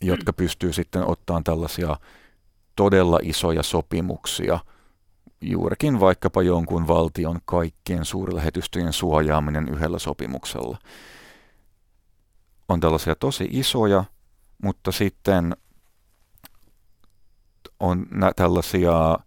jotka 0.00 0.32
pystyy 0.32 0.72
sitten 0.72 1.06
ottamaan 1.06 1.44
tällaisia 1.44 1.96
todella 2.76 3.18
isoja 3.22 3.62
sopimuksia, 3.62 4.58
juurikin 5.40 6.00
vaikkapa 6.00 6.42
jonkun 6.42 6.88
valtion 6.88 7.38
kaikkien 7.44 8.04
suurlähetystöjen 8.04 8.92
suojaaminen 8.92 9.68
yhdellä 9.68 9.98
sopimuksella. 9.98 10.78
On 12.68 12.80
tällaisia 12.80 13.14
tosi 13.14 13.48
isoja, 13.50 14.04
mutta 14.62 14.92
sitten 14.92 15.56
on 17.80 18.06
nä- 18.10 18.32
tällaisia 18.36 19.18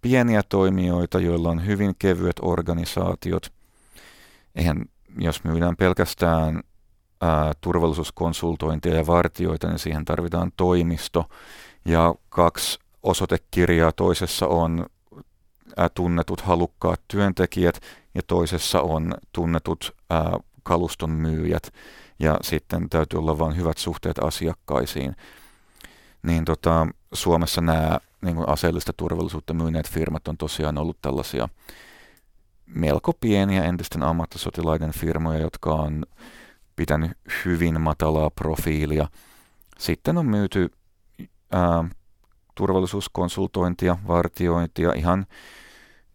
pieniä 0.00 0.42
toimijoita, 0.48 1.20
joilla 1.20 1.50
on 1.50 1.66
hyvin 1.66 1.94
kevyet 1.98 2.36
organisaatiot. 2.42 3.52
Eihän, 4.54 4.84
jos 5.18 5.44
myydään 5.44 5.76
pelkästään 5.76 6.62
turvallisuuskonsultointia 7.60 8.94
ja 8.94 9.06
vartioita, 9.06 9.68
niin 9.68 9.78
siihen 9.78 10.04
tarvitaan 10.04 10.52
toimisto 10.56 11.24
ja 11.84 12.14
kaksi 12.28 12.78
osoitekirjaa. 13.02 13.92
Toisessa 13.92 14.46
on 14.46 14.86
tunnetut 15.94 16.40
halukkaat 16.40 17.00
työntekijät 17.08 17.80
ja 18.14 18.22
toisessa 18.26 18.80
on 18.80 19.14
tunnetut 19.32 19.96
kaluston 20.62 21.10
myyjät 21.10 21.72
ja 22.18 22.36
sitten 22.42 22.90
täytyy 22.90 23.18
olla 23.18 23.38
vain 23.38 23.56
hyvät 23.56 23.78
suhteet 23.78 24.18
asiakkaisiin. 24.18 25.16
Niin 26.22 26.44
tota, 26.44 26.86
Suomessa 27.12 27.60
nämä 27.60 27.98
niin 28.22 28.36
kuin 28.36 28.48
aseellista 28.48 28.92
turvallisuutta 28.96 29.54
myyneet 29.54 29.90
firmat 29.90 30.28
on 30.28 30.36
tosiaan 30.36 30.78
ollut 30.78 30.98
tällaisia 31.02 31.48
melko 32.66 33.12
pieniä 33.20 33.64
entisten 33.64 34.02
ammattisotilaiden 34.02 34.92
firmoja, 34.92 35.38
jotka 35.38 35.74
on 35.74 36.04
pitänyt 36.76 37.10
hyvin 37.44 37.80
matalaa 37.80 38.30
profiilia. 38.30 39.08
Sitten 39.78 40.18
on 40.18 40.26
myyty 40.26 40.70
ää, 41.52 41.84
turvallisuuskonsultointia, 42.54 43.96
vartiointia 44.06 44.92
ihan 44.92 45.26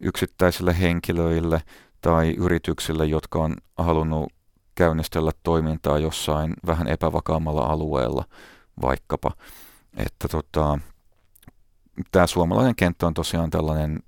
yksittäisille 0.00 0.80
henkilöille 0.80 1.62
tai 2.00 2.34
yrityksille, 2.38 3.06
jotka 3.06 3.38
on 3.38 3.56
halunnut 3.78 4.32
käynnistellä 4.74 5.30
toimintaa 5.42 5.98
jossain 5.98 6.54
vähän 6.66 6.88
epävakaammalla 6.88 7.62
alueella 7.62 8.24
vaikkapa. 8.82 9.30
Että 9.96 10.28
tota, 10.28 10.78
tämä 12.12 12.26
suomalainen 12.26 12.76
kenttä 12.76 13.06
on 13.06 13.14
tosiaan 13.14 13.50
tällainen 13.50 14.02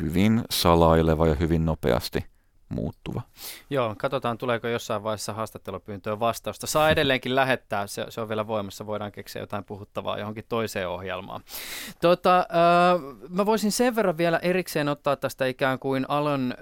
hyvin 0.00 0.44
salaileva 0.50 1.26
ja 1.26 1.34
hyvin 1.34 1.64
nopeasti 1.64 2.35
muuttuva. 2.68 3.22
Joo, 3.70 3.94
katsotaan 3.98 4.38
tuleeko 4.38 4.68
jossain 4.68 5.02
vaiheessa 5.02 5.32
haastattelupyyntöön 5.32 6.20
vastausta. 6.20 6.66
Saa 6.66 6.90
edelleenkin 6.90 7.34
lähettää, 7.34 7.86
se, 7.86 8.06
se 8.08 8.20
on 8.20 8.28
vielä 8.28 8.46
voimassa, 8.46 8.86
voidaan 8.86 9.12
keksiä 9.12 9.42
jotain 9.42 9.64
puhuttavaa 9.64 10.18
johonkin 10.18 10.44
toiseen 10.48 10.88
ohjelmaan. 10.88 11.40
Tota, 12.00 12.38
äh, 12.38 13.26
mä 13.28 13.46
voisin 13.46 13.72
sen 13.72 13.96
verran 13.96 14.18
vielä 14.18 14.38
erikseen 14.38 14.88
ottaa 14.88 15.16
tästä 15.16 15.46
ikään 15.46 15.78
kuin 15.78 16.04
alan 16.08 16.54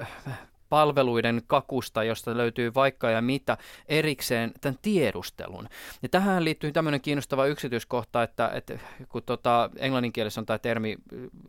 palveluiden 0.68 1.42
kakusta, 1.46 2.04
josta 2.04 2.36
löytyy 2.36 2.74
vaikka 2.74 3.10
ja 3.10 3.22
mitä 3.22 3.56
erikseen 3.88 4.52
tämän 4.60 4.78
tiedustelun. 4.82 5.68
Ja 6.02 6.08
tähän 6.08 6.44
liittyy 6.44 6.72
tämmöinen 6.72 7.00
kiinnostava 7.00 7.46
yksityiskohta, 7.46 8.22
että, 8.22 8.50
että 8.54 8.78
kun 9.08 9.22
tota, 9.22 9.70
englanninkielessä 9.78 10.40
on 10.40 10.46
tämä 10.46 10.58
termi 10.58 10.96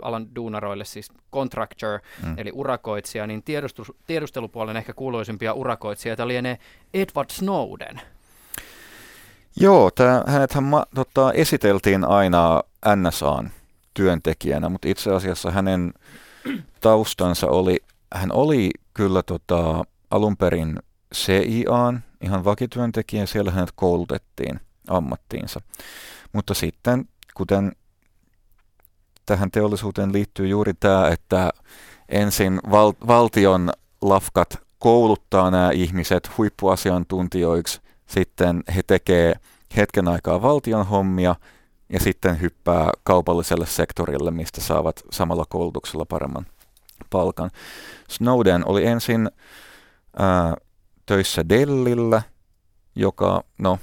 alan 0.01 0.35
duunaroille 0.35 0.85
siis 0.85 1.11
contractor, 1.33 1.99
mm. 2.25 2.33
eli 2.37 2.51
urakoitsija, 2.53 3.27
niin 3.27 3.43
tiedustelu, 3.43 3.85
tiedustelupuolen 4.07 4.77
ehkä 4.77 4.93
kuuluisimpia 4.93 5.53
urakoitsijoita 5.53 6.27
lienee 6.27 6.57
Edward 6.93 7.29
Snowden. 7.29 8.01
Joo, 9.59 9.91
tää, 9.91 10.23
hänethän 10.27 10.63
ma, 10.63 10.85
tota, 10.95 11.33
esiteltiin 11.33 12.03
aina 12.03 12.63
NSAn 12.95 13.51
työntekijänä, 13.93 14.69
mutta 14.69 14.87
itse 14.87 15.13
asiassa 15.13 15.51
hänen 15.51 15.93
taustansa 16.81 17.47
oli, 17.47 17.77
hän 18.13 18.31
oli 18.31 18.69
kyllä 18.95 19.23
tota, 19.23 19.83
alun 20.11 20.37
perin 20.37 20.79
CIAn 21.15 22.03
ihan 22.21 22.45
vakityöntekijä, 22.45 23.25
siellä 23.25 23.51
hänet 23.51 23.71
koulutettiin 23.75 24.59
ammattiinsa. 24.87 25.61
Mutta 26.33 26.53
sitten, 26.53 27.07
kuten 27.33 27.71
tähän 29.25 29.51
teollisuuteen 29.51 30.13
liittyy 30.13 30.47
juuri 30.47 30.73
tämä, 30.73 31.07
että 31.07 31.49
ensin 32.09 32.59
val- 32.71 33.07
valtion 33.07 33.69
lafkat 34.01 34.59
kouluttaa 34.79 35.51
nämä 35.51 35.71
ihmiset 35.71 36.37
huippuasiantuntijoiksi, 36.37 37.81
sitten 38.07 38.63
he 38.75 38.83
tekee 38.87 39.35
hetken 39.75 40.07
aikaa 40.07 40.41
valtion 40.41 40.85
hommia 40.85 41.35
ja 41.89 41.99
sitten 41.99 42.41
hyppää 42.41 42.89
kaupalliselle 43.03 43.65
sektorille, 43.65 44.31
mistä 44.31 44.61
saavat 44.61 45.03
samalla 45.11 45.45
koulutuksella 45.49 46.05
paremman 46.05 46.45
palkan. 47.09 47.51
Snowden 48.09 48.67
oli 48.67 48.85
ensin 48.85 49.31
ää, 50.19 50.55
töissä 51.05 51.49
Dellillä, 51.49 52.21
joka 52.95 53.43
no, 53.57 53.79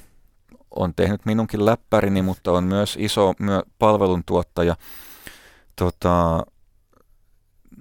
on 0.76 0.94
tehnyt 0.94 1.26
minunkin 1.26 1.66
läppärini, 1.66 2.22
mutta 2.22 2.52
on 2.52 2.64
myös 2.64 2.96
iso 3.00 3.32
myö, 3.38 3.62
palveluntuottaja 3.78 4.76
tota, 5.76 6.46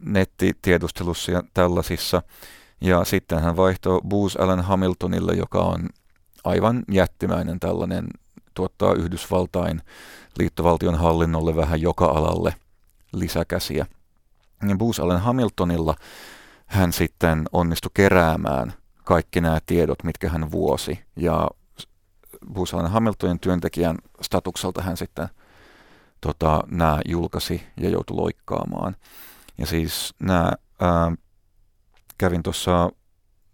nettitiedustelussa 0.05 1.31
ja 1.31 1.43
tällaisissa. 1.53 2.21
Ja 2.81 3.03
sitten 3.03 3.39
hän 3.39 3.57
vaihtoi 3.57 4.01
Booz 4.07 4.35
Allen 4.35 4.61
Hamiltonille, 4.61 5.33
joka 5.33 5.59
on 5.59 5.89
aivan 6.43 6.83
jättimäinen 6.91 7.59
tällainen, 7.59 8.07
tuottaa 8.53 8.93
Yhdysvaltain 8.93 9.81
liittovaltion 10.39 10.95
hallinnolle 10.95 11.55
vähän 11.55 11.81
joka 11.81 12.05
alalle 12.05 12.55
lisäkäsiä. 13.13 13.85
Booz 14.77 14.99
Allen 14.99 15.21
Hamiltonilla 15.21 15.95
hän 16.65 16.93
sitten 16.93 17.45
onnistui 17.51 17.91
keräämään 17.93 18.73
kaikki 19.03 19.41
nämä 19.41 19.59
tiedot, 19.65 20.03
mitkä 20.03 20.29
hän 20.29 20.51
vuosi. 20.51 20.99
Ja 21.15 21.47
Booz 22.53 22.73
Allen 22.73 22.91
Hamiltonin 22.91 23.39
työntekijän 23.39 23.97
statukselta 24.21 24.81
hän 24.81 24.97
sitten 24.97 25.27
tota, 26.21 26.63
nämä 26.71 26.99
julkaisi 27.07 27.63
ja 27.77 27.89
joutui 27.89 28.17
loikkaamaan. 28.17 28.95
Ja 29.57 29.65
siis 29.65 30.13
nämä, 30.19 30.51
ää, 30.79 31.11
kävin 32.17 32.43
tuossa 32.43 32.89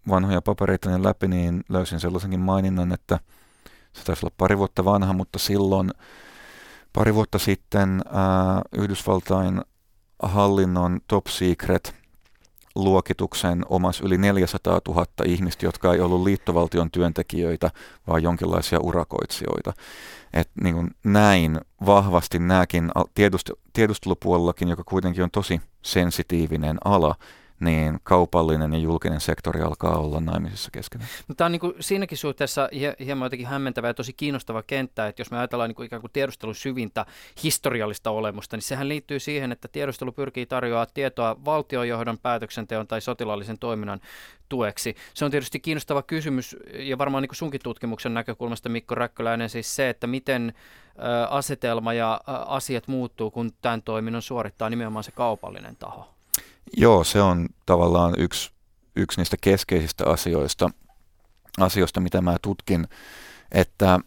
vanhoja 0.10 0.42
papereita 0.42 1.04
läpi, 1.04 1.28
niin 1.28 1.64
löysin 1.70 2.00
sellaisenkin 2.00 2.40
maininnan, 2.40 2.94
että 2.94 3.20
se 3.94 4.04
taisi 4.04 4.26
olla 4.26 4.36
pari 4.38 4.58
vuotta 4.58 4.86
vanha, 4.86 5.14
mutta 5.14 5.40
silloin 5.40 5.92
pari 6.94 7.14
vuotta 7.14 7.40
sitten 7.40 8.02
ää, 8.14 8.62
Yhdysvaltain 8.78 9.62
hallinnon 10.24 11.00
top 11.08 11.28
secret 11.28 11.96
luokituksen 12.76 13.66
omas 13.70 14.02
yli 14.02 14.18
400 14.18 14.80
000 14.88 15.06
ihmistä, 15.26 15.66
jotka 15.66 15.94
ei 15.94 16.00
ollut 16.00 16.24
liittovaltion 16.24 16.92
työntekijöitä, 16.92 17.72
vaan 18.08 18.24
jonkinlaisia 18.24 18.80
urakoitsijoita. 18.80 19.74
Et 20.34 20.50
niin 20.62 20.76
kuin 20.76 20.96
näin 21.04 21.62
vahvasti 21.86 22.40
nämäkin 22.40 22.92
tiedustelupuolellakin, 23.74 24.68
joka 24.68 24.84
kuitenkin 24.84 25.24
on 25.24 25.32
tosi 25.32 25.62
sensitiivinen 25.82 26.78
ala, 26.86 27.16
niin 27.60 28.00
kaupallinen 28.04 28.74
ja 28.74 28.80
julkinen 28.80 29.22
sektori 29.22 29.62
alkaa 29.62 29.98
olla 29.98 30.20
naimisissa 30.20 30.72
keskenään. 30.72 31.10
No, 31.28 31.36
tämä 31.36 31.46
on 31.46 31.52
niin 31.52 31.60
kuin 31.60 31.74
siinäkin 31.80 32.18
suhteessa 32.18 32.70
hieman 33.06 33.26
jotenkin 33.26 33.48
hämmentävä 33.48 33.88
ja 33.88 33.94
tosi 33.94 34.14
kiinnostava 34.14 34.64
kenttä, 34.64 35.08
että 35.08 35.22
jos 35.22 35.32
me 35.32 35.38
ajatellaan 35.38 35.70
niin 35.70 35.76
kuin 35.76 35.86
ikään 35.86 36.02
kuin 36.02 36.12
tiedustelun 36.12 36.56
syvintä 36.56 37.06
historiallista 37.44 38.12
olemusta, 38.12 38.58
niin 38.58 38.64
sehän 38.64 38.90
liittyy 38.90 39.20
siihen, 39.20 39.52
että 39.52 39.68
tiedustelu 39.68 40.12
pyrkii 40.12 40.46
tarjoamaan 40.46 40.88
tietoa 40.94 41.36
valtiojohdon 41.46 42.18
päätöksenteon 42.18 42.88
tai 42.88 43.02
sotilaallisen 43.02 43.60
toiminnan 43.60 44.02
tueksi. 44.50 44.96
Se 45.14 45.26
on 45.26 45.32
tietysti 45.32 45.60
kiinnostava 45.60 46.02
kysymys 46.02 46.56
ja 46.74 46.98
varmaan 46.98 47.22
niin 47.22 47.30
kuin 47.30 47.38
sunkin 47.38 47.62
tutkimuksen 47.64 48.14
näkökulmasta 48.14 48.70
Mikko 48.70 48.96
Räkköläinen 48.96 49.50
siis 49.50 49.76
se, 49.76 49.90
että 49.90 50.08
miten 50.08 50.54
asetelma 51.30 51.94
ja 51.94 52.22
asiat 52.28 52.88
muuttuu, 52.88 53.32
kun 53.32 53.52
tämän 53.62 53.82
toiminnon 53.82 54.22
suorittaa 54.22 54.70
nimenomaan 54.70 55.04
se 55.04 55.12
kaupallinen 55.12 55.76
taho. 55.76 56.17
Joo, 56.78 57.04
se 57.04 57.22
on 57.22 57.50
tavallaan 57.66 58.14
yksi, 58.18 58.52
yksi 58.96 59.20
niistä 59.22 59.38
keskeisistä 59.42 60.06
asioista, 60.06 60.70
asioista, 61.60 62.00
mitä 62.00 62.22
mä 62.22 62.38
tutkin, 62.42 62.88
että 63.52 64.00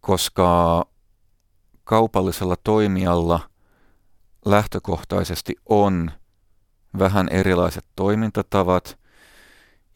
koska 0.00 0.82
kaupallisella 1.84 2.56
toimijalla 2.64 3.50
lähtökohtaisesti 4.44 5.56
on 5.68 6.10
vähän 6.98 7.28
erilaiset 7.28 7.84
toimintatavat 7.96 8.98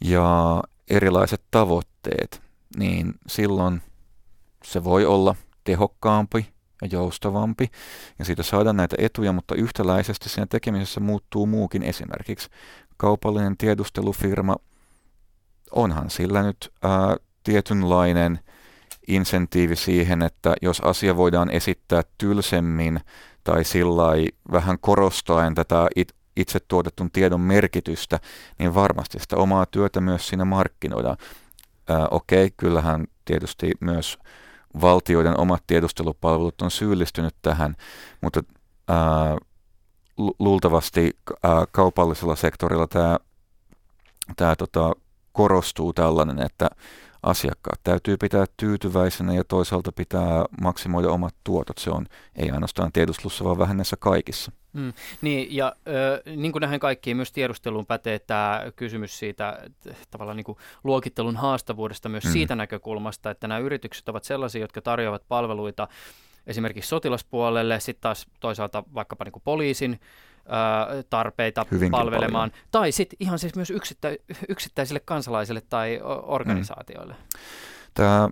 ja 0.05 0.63
erilaiset 0.91 1.43
tavoitteet, 1.51 2.43
niin 2.77 3.15
silloin 3.27 3.83
se 4.65 4.85
voi 4.85 5.05
olla 5.05 5.35
tehokkaampi 5.65 6.53
ja 6.83 6.89
joustavampi, 6.93 7.71
ja 8.19 8.25
siitä 8.25 8.43
saadaan 8.43 8.77
näitä 8.77 8.97
etuja, 8.99 9.33
mutta 9.33 9.55
yhtäläisesti 9.55 10.29
siinä 10.29 10.47
tekemisessä 10.51 11.01
muuttuu 11.01 11.47
muukin 11.47 11.83
esimerkiksi. 11.83 12.49
Kaupallinen 12.97 13.57
tiedustelufirma, 13.57 14.57
onhan 15.71 16.11
sillä 16.11 16.43
nyt 16.43 16.73
ää, 16.83 17.17
tietynlainen 17.45 18.39
insentiivi 19.09 19.77
siihen, 19.77 20.23
että 20.23 20.55
jos 20.63 20.81
asia 20.81 21.17
voidaan 21.17 21.51
esittää 21.51 22.03
tylsemmin 22.19 23.01
tai 23.45 23.65
sillä 23.65 24.03
vähän 24.53 24.79
korostaen 24.81 25.55
tätä 25.55 25.89
it, 25.97 26.15
itse 26.37 26.61
tuotetun 26.61 27.11
tiedon 27.11 27.41
merkitystä, 27.41 28.21
niin 28.59 28.75
varmasti 28.75 29.19
sitä 29.19 29.37
omaa 29.37 29.67
työtä 29.67 30.01
myös 30.01 30.29
siinä 30.29 30.45
markkinoidaan. 30.45 31.17
Okei, 32.11 32.45
okay, 32.45 32.55
kyllähän 32.57 33.07
tietysti 33.25 33.73
myös 33.81 34.19
valtioiden 34.81 35.41
omat 35.41 35.63
tiedustelupalvelut 35.67 36.63
on 36.63 36.71
syyllistynyt 36.71 37.35
tähän, 37.43 37.77
mutta 38.21 38.43
ää, 38.89 39.37
luultavasti 40.39 41.17
ää, 41.43 41.65
kaupallisella 41.73 42.37
sektorilla 42.37 42.87
tämä 42.87 43.19
tää, 44.37 44.57
tota, 44.57 44.93
korostuu 45.33 45.93
tällainen, 45.93 46.43
että 46.43 46.69
asiakkaat 47.23 47.81
täytyy 47.85 48.17
pitää 48.17 48.45
tyytyväisenä 48.57 49.35
ja 49.35 49.45
toisaalta 49.45 49.93
pitää 49.93 50.45
maksimoida 50.61 51.11
omat 51.11 51.35
tuotot. 51.45 51.79
Se 51.79 51.91
on 51.91 52.07
ei 52.37 52.51
ainoastaan 52.51 52.93
tiedustelussa, 52.93 53.45
vaan 53.45 53.59
vähän 53.59 53.77
näissä 53.77 53.97
kaikissa. 53.97 54.53
Mm, 54.73 54.93
niin, 55.21 55.57
ja 55.57 55.73
ö, 55.89 56.23
niin 56.37 56.53
kuin 56.53 56.61
näihin 56.61 56.81
kaikkiin 56.81 57.17
myös 57.17 57.33
tiedusteluun 57.33 57.87
pätee 57.87 58.19
tämä 58.19 58.63
kysymys 58.77 59.19
siitä 59.19 59.59
tavallaan 60.11 60.37
niin 60.37 60.45
kuin 60.45 60.59
luokittelun 60.85 61.37
haastavuudesta 61.37 62.09
myös 62.09 62.25
mm. 62.25 62.31
siitä 62.31 62.55
näkökulmasta, 62.55 63.31
että 63.31 63.49
nämä 63.49 63.59
yritykset 63.59 64.09
ovat 64.09 64.25
sellaisia, 64.25 64.61
jotka 64.61 64.81
tarjoavat 64.81 65.23
palveluita 65.29 65.89
esimerkiksi 66.47 66.89
sotilaspuolelle, 66.89 67.81
sitten 67.81 68.03
taas 68.03 68.27
toisaalta 68.41 68.85
vaikkapa 68.95 69.25
niin 69.25 69.33
kuin 69.33 69.43
poliisin 69.45 70.01
ö, 70.47 71.03
tarpeita 71.11 71.67
Hyvinkin 71.71 71.91
palvelemaan, 71.91 72.51
paljon. 72.51 72.67
tai 72.71 72.93
sitten 72.93 73.17
ihan 73.21 73.39
siis 73.39 73.55
myös 73.55 73.71
yksittä, 73.71 74.09
yksittäisille 74.49 75.01
kansalaisille 75.01 75.61
tai 75.69 76.01
organisaatioille. 76.23 77.15
Mm. 77.15 77.41
Tämä 77.95 78.29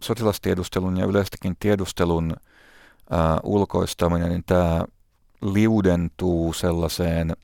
sotilastiedustelun 0.00 0.96
ja 0.96 1.06
yleistäkin 1.06 1.56
tiedustelun 1.60 2.32
ä, 2.32 3.16
ulkoistaminen, 3.42 4.28
niin 4.28 4.44
tämä 4.46 4.84
liudentuu 5.42 6.52
sellaiseen 6.52 7.36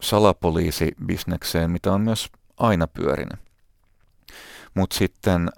salapoliisibisnekseen, 0.00 1.70
mitä 1.70 1.92
on 1.92 2.00
myös 2.00 2.28
aina 2.56 2.86
pyörinyt. 2.86 3.40
Mutta 4.74 4.96
sitten 4.96 5.50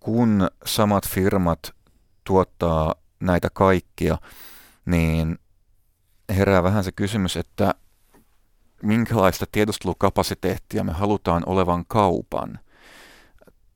kun 0.00 0.48
samat 0.66 1.08
firmat 1.08 1.74
tuottaa 2.24 2.94
näitä 3.20 3.48
kaikkia, 3.52 4.18
niin 4.86 5.38
herää 6.28 6.62
vähän 6.62 6.84
se 6.84 6.92
kysymys, 6.92 7.36
että 7.36 7.74
minkälaista 8.82 9.46
tiedustelukapasiteettia 9.52 10.84
me 10.84 10.92
halutaan 10.92 11.42
olevan 11.46 11.84
kaupan. 11.88 12.58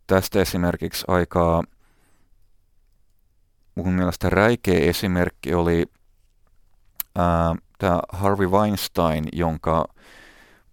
Tästä 0.06 0.40
esimerkiksi 0.40 1.04
aikaa 1.08 1.62
mun 3.74 3.92
mielestä 3.92 4.30
räikeä 4.30 4.80
esimerkki 4.80 5.54
oli 5.54 5.86
tämä 7.78 8.00
Harvey 8.12 8.46
Weinstein, 8.46 9.24
jonka 9.32 9.84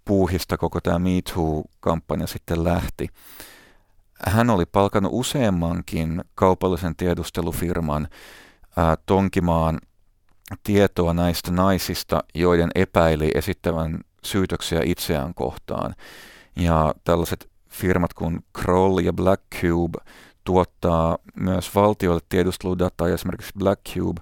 puuhista 0.06 0.58
koko 0.58 0.82
tämä 0.82 1.00
Me 1.00 1.22
Too-kampanja 1.34 2.28
sitten 2.28 2.64
lähti. 2.64 3.08
Hän 4.28 4.50
oli 4.50 4.66
palkannut 4.66 5.12
useammankin 5.16 6.24
kaupallisen 6.36 6.96
tiedustelufirman 6.96 8.08
ää, 8.78 8.98
tonkimaan 9.06 9.80
tietoa 10.64 11.14
näistä 11.14 11.52
naisista, 11.52 12.24
joiden 12.36 12.70
epäili 12.76 13.32
esittävän 13.36 14.00
syytöksiä 14.24 14.82
itseään 14.84 15.34
kohtaan. 15.34 15.96
Ja 16.56 16.94
tällaiset 17.04 17.50
firmat 17.70 18.14
kuin 18.14 18.46
Kroll 18.54 18.98
ja 18.98 19.14
Black 19.14 19.42
Cube 19.62 20.00
tuottaa 20.44 21.18
myös 21.36 21.76
valtioille 21.76 22.22
tiedusteludataa 22.30 23.08
ja 23.08 23.14
esimerkiksi 23.14 23.54
Black 23.58 23.82
Cube 23.94 24.22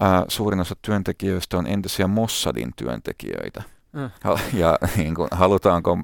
ää, 0.00 0.24
suurin 0.28 0.60
osa 0.60 0.76
työntekijöistä 0.82 1.58
on 1.58 1.66
entisiä 1.66 2.06
Mossadin 2.06 2.72
työntekijöitä. 2.76 3.62
Mm. 3.92 4.10
Ja 4.52 4.78
niin 4.96 5.14
kuin, 5.14 5.28
halutaanko, 5.32 5.98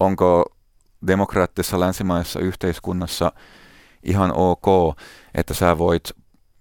onko 0.00 0.44
demokraattisessa 1.06 1.80
länsimaisessa 1.80 2.40
yhteiskunnassa 2.40 3.32
ihan 4.02 4.32
ok, 4.34 4.96
että 5.34 5.54
sä 5.54 5.78
voit 5.78 6.10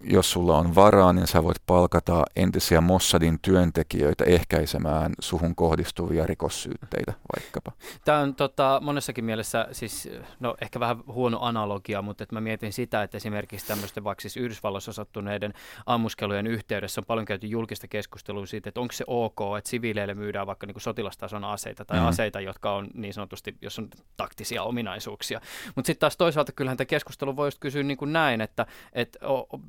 jos 0.04 0.32
sulla 0.32 0.58
on 0.58 0.76
varaa, 0.76 1.14
niin 1.14 1.28
sä 1.28 1.44
voit 1.44 1.58
palkata 1.66 2.24
entisiä 2.36 2.82
Mossadin 2.82 3.40
työntekijöitä 3.42 4.24
ehkäisemään 4.24 5.14
suhun 5.20 5.56
kohdistuvia 5.56 6.26
rikossyytteitä 6.26 7.14
vaikkapa. 7.36 7.72
Tämä 8.06 8.20
on 8.20 8.36
tota, 8.36 8.80
monessakin 8.84 9.26
mielessä 9.26 9.68
siis, 9.72 10.10
no 10.40 10.56
ehkä 10.62 10.80
vähän 10.80 10.98
huono 11.08 11.40
analogia, 11.42 12.02
mutta 12.02 12.24
että 12.24 12.36
mä 12.36 12.42
mietin 12.42 12.74
sitä, 12.74 13.04
että 13.04 13.18
esimerkiksi 13.18 13.68
tämmöisten 13.68 14.04
vaikka 14.04 14.22
siis 14.22 14.38
Yhdysvalloissa 14.38 14.94
sattuneiden 14.94 15.54
ammuskelujen 15.86 16.48
yhteydessä 16.48 17.02
on 17.02 17.06
paljon 17.06 17.26
käyty 17.26 17.48
julkista 17.48 17.88
keskustelua 17.88 18.46
siitä, 18.46 18.70
että 18.70 18.82
onko 18.82 18.92
se 18.92 19.04
ok, 19.08 19.40
että 19.58 19.70
siviileille 19.70 20.14
myydään 20.14 20.48
vaikka 20.48 20.66
niin 20.68 20.74
kuin 20.74 20.82
sotilastason 20.82 21.44
aseita 21.44 21.86
tai 21.86 22.00
mm. 22.00 22.06
aseita, 22.06 22.42
jotka 22.42 22.76
on 22.76 22.88
niin 22.94 23.14
sanotusti, 23.14 23.58
jos 23.62 23.80
on 23.80 23.90
taktisia 24.18 24.64
ominaisuuksia. 24.64 25.42
Mutta 25.76 25.88
sitten 25.88 26.00
taas 26.00 26.18
toisaalta 26.18 26.52
kyllähän 26.52 26.78
tämä 26.78 26.86
keskustelu 26.86 27.36
voi 27.36 27.50
kysyä 27.60 27.84
niin 27.84 27.98
kuin 27.98 28.14
näin, 28.14 28.42
että, 28.42 28.66
että, 28.94 29.20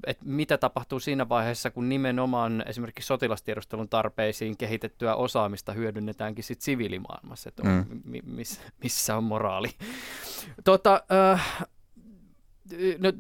että 0.06 0.21
mitä 0.24 0.58
tapahtuu 0.58 1.00
siinä 1.00 1.28
vaiheessa, 1.28 1.70
kun 1.70 1.88
nimenomaan 1.88 2.64
esimerkiksi 2.66 3.06
sotilastiedustelun 3.06 3.88
tarpeisiin 3.88 4.56
kehitettyä 4.56 5.14
osaamista 5.14 5.72
hyödynnetäänkin 5.72 6.44
sit 6.44 6.60
siviilimaailmassa, 6.60 7.48
että 7.48 7.62
on, 7.66 7.86
mm. 7.88 8.20
miss, 8.24 8.60
missä 8.82 9.16
on 9.16 9.24
moraali. 9.24 9.68
Tota, 10.64 11.02
äh, 11.32 11.66
no, 12.98 13.12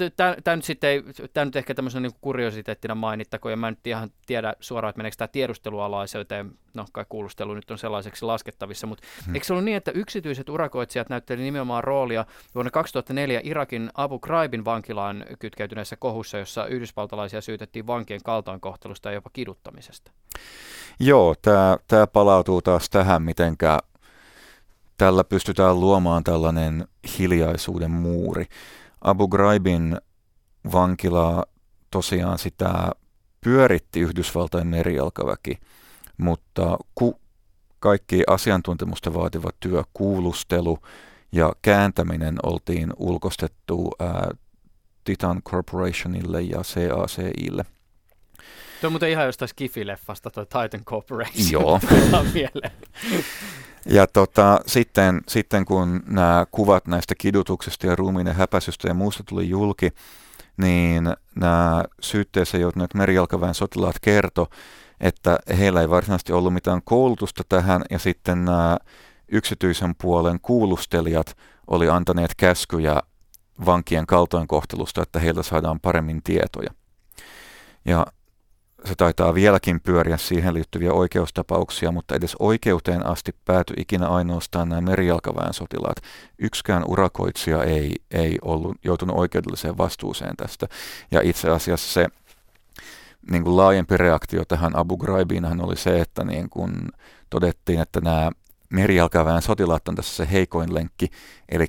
tämä 0.44 0.56
nyt 0.56 0.64
sitten 0.64 0.90
ei, 0.90 1.02
tämä 1.32 1.44
nyt 1.44 1.56
ehkä 1.56 1.74
tämmöisenä 1.74 2.00
niin 2.08 2.18
kuriositeettina 2.20 2.94
mainittakoon, 2.94 3.52
ja 3.52 3.56
mä 3.56 3.70
nyt 3.70 3.86
ihan 3.86 4.10
tiedä 4.26 4.54
suoraan, 4.60 4.90
että 4.90 4.98
meneekö 4.98 5.16
tämä 5.16 5.28
tiedustelualaisuuteen, 5.28 6.52
no 6.74 6.86
kai 6.92 7.04
kuulustelu 7.08 7.54
nyt 7.54 7.70
on 7.70 7.78
sellaiseksi 7.78 8.24
laskettavissa, 8.24 8.86
mutta 8.86 9.06
hmm. 9.26 9.34
eikö 9.34 9.46
se 9.46 9.52
ollut 9.52 9.64
niin, 9.64 9.76
että 9.76 9.90
yksityiset 9.90 10.48
urakoitsijat 10.48 11.08
näyttelivät 11.08 11.44
nimenomaan 11.44 11.84
roolia 11.84 12.26
vuonna 12.54 12.70
2004 12.70 13.40
Irakin 13.44 13.90
Abu 13.94 14.18
Ghraibin 14.18 14.64
vankilaan 14.64 15.24
kytkeytyneessä 15.38 15.96
kohussa, 15.96 16.38
jossa 16.38 16.66
yhdysvaltalaisia 16.66 17.40
syytettiin 17.40 17.86
vankien 17.86 18.20
kaltoinkohtelusta 18.24 19.08
ja 19.08 19.14
jopa 19.14 19.30
kiduttamisesta? 19.32 20.12
Joo, 21.00 21.34
tämä, 21.42 21.76
tämä 21.88 22.06
palautuu 22.06 22.62
taas 22.62 22.90
tähän, 22.90 23.22
mitenkä 23.22 23.78
tällä 24.98 25.24
pystytään 25.24 25.80
luomaan 25.80 26.24
tällainen 26.24 26.84
hiljaisuuden 27.18 27.90
muuri. 27.90 28.46
Abu 29.02 29.28
Ghraibin 29.28 29.96
vankilaa 30.72 31.44
tosiaan 31.90 32.38
sitä 32.38 32.90
pyöritti 33.40 34.00
Yhdysvaltain 34.00 34.66
merijalkaväki, 34.66 35.58
mutta 36.16 36.78
ku, 36.94 37.20
kaikki 37.78 38.22
asiantuntemusta 38.26 39.14
vaativa 39.14 39.50
työ, 39.60 39.82
kuulustelu 39.94 40.78
ja 41.32 41.52
kääntäminen 41.62 42.36
oltiin 42.42 42.92
ulkostettu 42.96 43.90
ää, 43.98 44.30
Titan 45.04 45.42
Corporationille 45.42 46.42
ja 46.42 46.58
CACIlle. 46.58 47.64
Tuo 48.80 48.88
on 48.88 48.92
muuten 48.92 49.10
ihan 49.10 49.26
jostain 49.26 49.48
Skifi-leffasta, 49.48 50.30
tuo 50.30 50.44
Titan 50.44 50.84
Corporation. 50.84 51.52
Joo. 51.52 51.80
Ja 53.86 54.06
tota, 54.06 54.60
sitten, 54.66 55.20
sitten 55.28 55.64
kun 55.64 56.02
nämä 56.06 56.46
kuvat 56.50 56.86
näistä 56.86 57.14
kidutuksista 57.18 57.86
ja 57.86 57.96
ruumiinen 57.96 58.34
häpäisystä 58.34 58.88
ja 58.88 58.94
muusta 58.94 59.24
tuli 59.28 59.48
julki, 59.48 59.90
niin 60.56 61.14
nämä 61.34 61.84
syytteessä 62.00 62.58
joutuneet 62.58 62.94
merijalkaväen 62.94 63.54
sotilaat 63.54 63.96
kerto, 64.02 64.50
että 65.00 65.38
heillä 65.58 65.80
ei 65.80 65.90
varsinaisesti 65.90 66.32
ollut 66.32 66.54
mitään 66.54 66.80
koulutusta 66.84 67.42
tähän, 67.48 67.82
ja 67.90 67.98
sitten 67.98 68.44
nämä 68.44 68.76
yksityisen 69.28 69.94
puolen 70.02 70.40
kuulustelijat 70.40 71.36
oli 71.66 71.88
antaneet 71.88 72.34
käskyjä 72.36 73.02
vankien 73.66 74.06
kaltoinkohtelusta, 74.06 75.02
että 75.02 75.18
heiltä 75.18 75.42
saadaan 75.42 75.80
paremmin 75.80 76.22
tietoja. 76.22 76.70
Ja 77.84 78.06
se 78.84 78.94
taitaa 78.94 79.34
vieläkin 79.34 79.80
pyöriä 79.80 80.16
siihen 80.16 80.54
liittyviä 80.54 80.92
oikeustapauksia, 80.92 81.92
mutta 81.92 82.14
edes 82.14 82.36
oikeuteen 82.38 83.06
asti 83.06 83.34
päätyi 83.44 83.76
ikinä 83.78 84.08
ainoastaan 84.08 84.68
nämä 84.68 84.80
merijalkaväen 84.80 85.54
sotilaat. 85.54 85.96
Yksikään 86.38 86.84
urakoitsija 86.86 87.64
ei, 87.64 87.94
ei 88.10 88.38
ollut 88.42 88.76
joutunut 88.84 89.18
oikeudelliseen 89.18 89.78
vastuuseen 89.78 90.36
tästä. 90.36 90.66
Ja 91.10 91.20
itse 91.24 91.50
asiassa 91.50 91.92
se 91.92 92.08
niin 93.30 93.44
kuin 93.44 93.56
laajempi 93.56 93.96
reaktio 93.96 94.44
tähän 94.44 94.76
Abu 94.76 94.96
Ghraibinhan 94.96 95.64
oli 95.64 95.76
se, 95.76 96.00
että 96.00 96.24
niin 96.24 96.50
kuin 96.50 96.72
todettiin, 97.30 97.80
että 97.80 98.00
nämä 98.00 98.30
merijalkaväen 98.70 99.42
sotilaat 99.42 99.88
on 99.88 99.94
tässä 99.94 100.16
se 100.16 100.32
heikoin 100.32 100.74
lenkki, 100.74 101.10
eli 101.48 101.66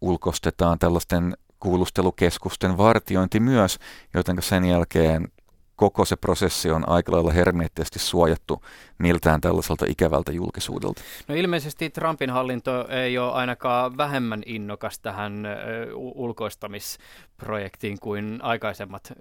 ulkostetaan 0.00 0.78
tällaisten 0.78 1.36
kuulustelukeskusten 1.60 2.76
vartiointi 2.76 3.40
myös, 3.40 3.78
joten 4.14 4.36
sen 4.42 4.64
jälkeen 4.64 5.28
koko 5.76 6.04
se 6.04 6.16
prosessi 6.16 6.70
on 6.70 6.88
aika 6.88 7.12
lailla 7.12 7.32
hermeettisesti 7.32 7.98
suojattu 7.98 8.64
miltään 8.98 9.40
tällaiselta 9.40 9.86
ikävältä 9.88 10.32
julkisuudelta. 10.32 11.02
No 11.28 11.34
ilmeisesti 11.34 11.90
Trumpin 11.90 12.30
hallinto 12.30 12.88
ei 12.88 13.18
ole 13.18 13.32
ainakaan 13.32 13.96
vähemmän 13.96 14.42
innokas 14.46 14.98
tähän 14.98 15.46
ulkoistamisprojektiin 15.94 17.98
kuin 18.00 18.38
aikaisemmat 18.42 19.12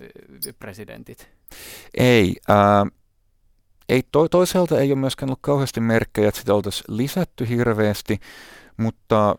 presidentit. 0.60 1.30
Ei. 1.98 2.36
Äh, 2.50 2.56
ei 3.90 4.04
to, 4.12 4.30
toisaalta 4.30 4.80
ei 4.80 4.92
ole 4.92 5.00
myöskään 5.00 5.30
ollut 5.30 5.40
kauheasti 5.42 5.80
merkkejä, 5.80 6.28
että 6.28 6.40
sitä 6.40 6.54
oltaisiin 6.54 6.98
lisätty 6.98 7.50
hirveästi, 7.50 8.20
mutta 8.78 9.36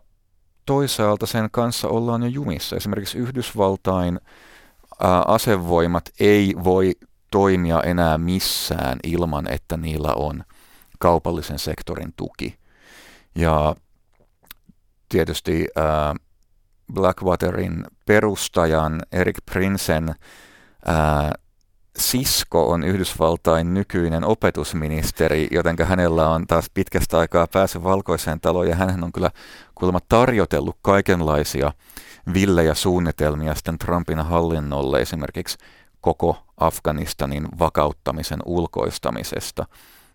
toisaalta 0.65 1.25
sen 1.25 1.47
kanssa 1.51 1.87
ollaan 1.87 2.23
jo 2.23 2.27
jumissa. 2.27 2.75
Esimerkiksi 2.75 3.17
Yhdysvaltain 3.17 4.19
asevoimat 5.27 6.09
ei 6.19 6.53
voi 6.63 6.91
toimia 7.31 7.81
enää 7.81 8.17
missään 8.17 8.99
ilman, 9.03 9.51
että 9.51 9.77
niillä 9.77 10.13
on 10.15 10.43
kaupallisen 10.99 11.59
sektorin 11.59 12.13
tuki. 12.15 12.57
Ja 13.35 13.75
tietysti 15.09 15.67
Blackwaterin 16.93 17.83
perustajan 18.05 19.01
Erik 19.11 19.37
Prinsen 19.51 20.15
sisko 21.97 22.69
on 22.69 22.83
Yhdysvaltain 22.83 23.73
nykyinen 23.73 24.23
opetusministeri, 24.23 25.47
joten 25.51 25.75
hänellä 25.83 26.29
on 26.29 26.47
taas 26.47 26.69
pitkästä 26.73 27.19
aikaa 27.19 27.47
päässyt 27.47 27.83
valkoiseen 27.83 28.39
taloon 28.39 28.67
ja 28.67 28.75
hän 28.75 29.03
on 29.03 29.11
kyllä 29.11 29.31
kuulemma 29.75 29.99
tarjotellut 30.09 30.77
kaikenlaisia 30.81 31.71
villejä 32.33 32.73
suunnitelmia 32.73 33.55
sitten 33.55 33.77
Trumpin 33.77 34.19
hallinnolle 34.19 35.01
esimerkiksi 35.01 35.57
koko 36.01 36.37
Afganistanin 36.57 37.47
vakauttamisen 37.59 38.39
ulkoistamisesta. 38.45 39.65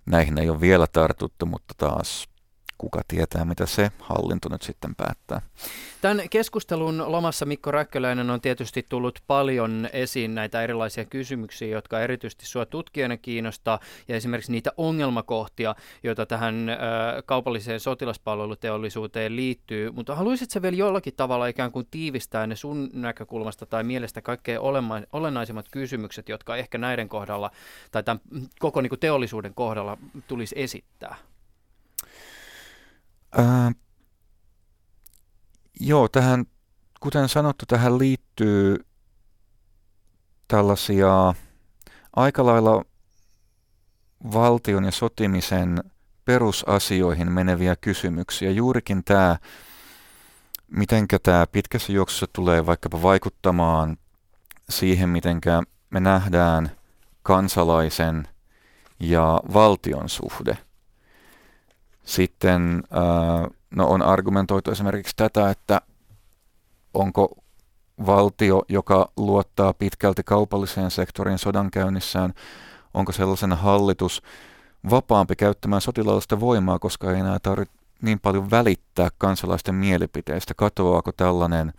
Näihin 0.07 0.39
ei 0.39 0.51
ole 0.51 0.61
vielä 0.61 0.87
tartuttu, 0.87 1.47
mutta 1.47 1.75
taas 1.77 2.30
kuka 2.81 3.01
tietää, 3.09 3.45
mitä 3.45 3.67
se 3.67 3.91
hallinto 4.01 4.49
nyt 4.49 4.63
sitten 4.63 4.95
päättää. 4.95 5.43
Tämän 6.01 6.29
keskustelun 6.31 7.13
lomassa 7.13 7.47
Mikko 7.47 7.71
Räkköläinen 7.71 8.31
on 8.31 8.41
tietysti 8.41 8.87
tullut 8.89 9.19
paljon 9.27 9.89
esiin 9.93 10.35
näitä 10.35 10.63
erilaisia 10.63 11.05
kysymyksiä, 11.05 11.69
jotka 11.69 12.01
erityisesti 12.01 12.47
sinua 12.47 12.67
tutkijana 12.67 13.17
kiinnostaa, 13.17 13.79
ja 14.09 14.17
esimerkiksi 14.17 14.53
niitä 14.53 14.71
ongelmakohtia, 14.77 15.75
joita 16.03 16.27
tähän 16.27 16.67
kaupalliseen 17.27 17.81
sotilaspalveluteollisuuteen 17.81 19.37
liittyy. 19.37 19.91
Mutta 19.91 20.15
haluaisitko 20.15 20.63
vielä 20.63 20.77
jollakin 20.77 21.15
tavalla 21.17 21.47
ikään 21.47 21.73
kuin 21.73 21.89
tiivistää 21.91 22.47
ne 22.47 22.57
sun 22.57 22.91
näkökulmasta 22.93 23.67
tai 23.67 23.85
mielestä 23.85 24.23
kaikkein 24.23 24.61
olennaisimmat 25.13 25.67
kysymykset, 25.71 26.29
jotka 26.29 26.57
ehkä 26.57 26.79
näiden 26.79 27.09
kohdalla 27.09 27.51
tai 27.91 28.03
tämän 28.03 28.21
koko 28.59 28.81
niin 28.81 28.91
kuin 28.91 29.01
teollisuuden 29.01 29.55
kohdalla 29.55 29.99
tulisi 30.29 30.55
esittää? 30.59 31.17
Ää, 33.33 33.73
joo, 35.81 36.09
tähän, 36.09 36.45
kuten 37.01 37.29
sanottu, 37.29 37.67
tähän 37.67 37.99
liittyy 37.99 38.87
tällaisia 40.49 41.35
aika 42.17 42.47
lailla 42.47 42.85
valtion 44.33 44.85
ja 44.85 44.91
sotimisen 44.91 45.85
perusasioihin 46.25 47.33
meneviä 47.33 47.77
kysymyksiä. 47.77 48.51
Juurikin 48.51 49.05
tämä, 49.05 49.37
miten 50.67 51.07
tämä 51.23 51.47
pitkässä 51.47 51.93
juoksussa 51.93 52.27
tulee 52.33 52.67
vaikkapa 52.67 53.03
vaikuttamaan 53.03 53.97
siihen, 54.69 55.09
miten 55.09 55.41
me 55.91 56.01
nähdään 56.01 56.71
kansalaisen 57.23 58.29
ja 59.01 59.41
valtion 59.55 60.09
suhde. 60.09 60.59
Sitten 62.05 62.83
no 63.71 63.89
on 63.89 64.03
argumentoitu 64.03 64.71
esimerkiksi 64.71 65.17
tätä, 65.17 65.51
että 65.51 65.81
onko 66.95 67.37
valtio, 68.07 68.63
joka 68.69 69.11
luottaa 69.17 69.73
pitkälti 69.73 70.23
kaupalliseen 70.23 70.91
sektoriin 70.91 71.39
sodankäynnissään, 71.39 72.35
onko 72.95 73.13
sellaisen 73.13 73.53
hallitus 73.53 74.23
vapaampi 74.91 75.37
käyttämään 75.37 75.81
sotilaallista 75.81 76.41
voimaa, 76.41 76.79
koska 76.79 77.13
ei 77.13 77.21
enää 77.21 77.39
tarvitse 77.39 77.75
niin 78.03 78.21
paljon 78.21 78.51
välittää 78.51 79.09
kansalaisten 79.19 79.75
mielipiteistä. 79.75 80.55
Katoaako 80.55 81.13
tällainen 81.13 81.73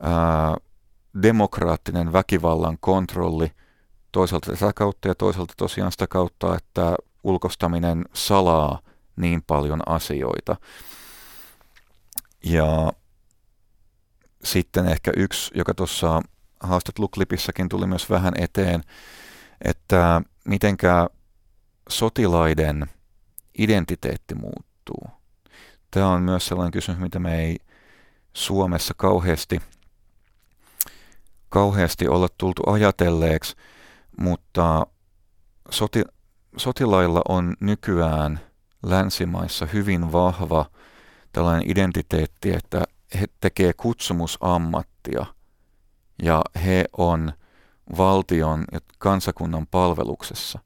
ää, 0.00 0.56
demokraattinen 1.22 2.12
väkivallan 2.12 2.76
kontrolli 2.80 3.52
toisaalta 4.12 4.52
tätä 4.52 4.72
kautta 4.72 5.08
ja 5.08 5.14
toisaalta 5.14 5.54
tosiaan 5.56 5.92
sitä 5.92 6.06
kautta, 6.06 6.56
että 6.56 6.96
ulkostaminen 7.24 8.04
salaa 8.12 8.78
niin 9.18 9.42
paljon 9.42 9.80
asioita. 9.86 10.56
Ja 12.44 12.92
sitten 14.44 14.86
ehkä 14.86 15.12
yksi, 15.16 15.50
joka 15.54 15.74
tuossa 15.74 16.22
haastatteluklipissäkin 16.60 17.68
tuli 17.68 17.86
myös 17.86 18.10
vähän 18.10 18.32
eteen, 18.38 18.82
että 19.64 20.22
mitenkä 20.44 21.08
sotilaiden 21.88 22.86
identiteetti 23.58 24.34
muuttuu. 24.34 25.06
Tämä 25.90 26.08
on 26.08 26.22
myös 26.22 26.46
sellainen 26.46 26.72
kysymys, 26.72 27.00
mitä 27.00 27.18
me 27.18 27.40
ei 27.40 27.58
Suomessa 28.32 28.94
kauheasti, 28.96 29.60
kauheasti 31.48 32.08
olla 32.08 32.28
tultu 32.38 32.62
ajatelleeksi, 32.66 33.56
mutta 34.20 34.86
soti, 35.70 36.02
sotilailla 36.56 37.22
on 37.28 37.56
nykyään 37.60 38.40
länsimaissa 38.82 39.66
hyvin 39.66 40.12
vahva 40.12 40.70
tällainen 41.32 41.70
identiteetti, 41.70 42.54
että 42.54 42.84
he 43.20 43.26
tekee 43.40 43.72
kutsumusammattia 43.72 45.26
ja 46.22 46.42
he 46.64 46.84
on 46.96 47.32
valtion 47.96 48.64
ja 48.72 48.80
kansakunnan 48.98 49.66
palveluksessa. 49.66 50.58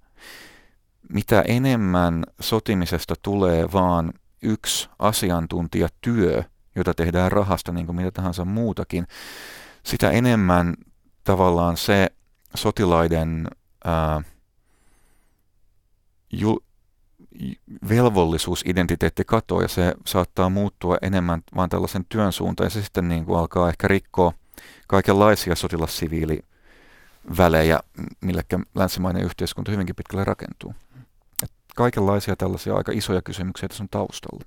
Mitä 1.09 1.43
enemmän 1.43 2.25
sotimisesta 2.41 3.15
tulee 3.23 3.73
vaan 3.73 4.13
yksi 4.43 4.89
asiantuntijatyö, 4.99 6.43
jota 6.77 6.95
tehdään 6.95 7.33
rahasta 7.33 7.73
niin 7.73 7.87
kuin 7.87 7.97
mitä 7.97 8.11
tahansa 8.11 8.45
muutakin, 8.45 9.07
sitä 9.83 10.11
enemmän 10.11 10.75
tavallaan 11.25 11.77
se 11.77 12.09
sotilaiden 12.55 13.49
ää, 13.85 14.23
ju, 16.33 16.65
velvollisuusidentiteetti 17.89 19.25
katoaa 19.25 19.63
ja 19.63 19.69
se 19.69 19.95
saattaa 20.07 20.49
muuttua 20.49 20.97
enemmän 21.03 21.43
vaan 21.57 21.69
tällaisen 21.69 22.05
työn 22.09 22.33
suuntaan. 22.33 22.67
Ja 22.67 22.71
se 22.71 22.83
sitten 22.83 23.09
niin 23.09 23.25
kuin 23.25 23.39
alkaa 23.39 23.69
ehkä 23.69 23.89
rikkoa 23.89 24.33
kaikenlaisia 24.87 25.55
sotilassiviilivälejä, 25.55 27.81
millä 28.21 28.43
länsimainen 28.75 29.25
yhteiskunta 29.25 29.71
hyvinkin 29.71 29.97
pitkälle 29.97 30.25
rakentuu 30.25 30.75
kaikenlaisia 31.77 32.37
tällaisia 32.37 32.75
aika 32.75 32.93
isoja 32.93 33.23
kysymyksiä 33.23 33.69
tässä 33.69 33.85
on 33.85 33.89
taustalla. 33.89 34.45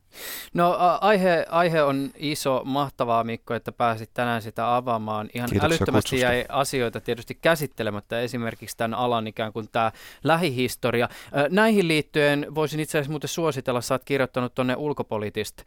No 0.54 0.78
aihe, 1.02 1.46
aihe 1.50 1.84
on 1.84 2.12
iso, 2.18 2.62
mahtavaa 2.66 3.24
Mikko, 3.24 3.54
että 3.54 3.72
pääsit 3.72 4.10
tänään 4.14 4.42
sitä 4.42 4.76
avaamaan. 4.76 5.30
Ihan 5.34 5.50
Kiitoksia 5.50 5.68
älyttömästi 5.68 6.10
kutsusta. 6.10 6.34
jäi 6.34 6.46
asioita 6.50 7.02
tietysti 7.02 7.38
käsittelemättä, 7.42 8.20
esimerkiksi 8.20 8.78
tämän 8.78 8.94
alan 8.94 9.28
ikään 9.28 9.54
kuin 9.54 9.70
tämä 9.72 9.92
lähihistoria. 10.24 11.10
Näihin 11.50 11.88
liittyen 11.88 12.48
voisin 12.56 12.80
itse 12.80 12.98
asiassa 12.98 13.12
muuten 13.12 13.28
suositella, 13.28 13.82
sä 13.82 13.94
oot 13.94 14.04
kirjoittanut 14.06 14.56
tuonne 14.56 14.76
ulkopoliittista 14.76 15.64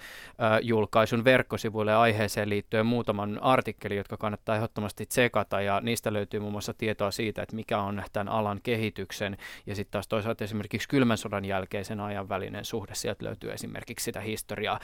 julkaisun 0.63 1.25
verkkosivuille 1.25 1.95
aiheeseen 1.95 2.49
liittyen 2.49 2.87
muutaman 2.87 3.43
artikkelin, 3.43 3.99
jotka 3.99 4.17
kannattaa 4.17 4.57
ehdottomasti 4.57 5.07
tsekata 5.07 5.61
ja 5.61 5.81
niistä 5.81 6.13
löytyy 6.13 6.41
muun 6.41 6.53
muassa 6.53 6.75
tietoa 6.75 7.11
siitä, 7.11 7.43
että 7.43 7.57
mikä 7.57 7.79
on 7.79 8.03
tämän 8.13 8.29
alan 8.29 8.61
kehityksen 8.63 9.37
ja 9.67 9.75
sitten 9.75 9.93
taas 9.93 10.09
toisaalta 10.09 10.45
esimerkiksi 10.45 10.89
kylmän 10.89 11.19
sodan 11.19 11.45
jälkeisen 11.49 12.01
ajan 12.01 12.29
välinen 12.29 12.65
suhde. 12.65 12.95
Sieltä 12.95 13.25
löytyy 13.25 13.53
esimerkiksi 13.53 14.05
sitä 14.05 14.21
historiaa. 14.21 14.81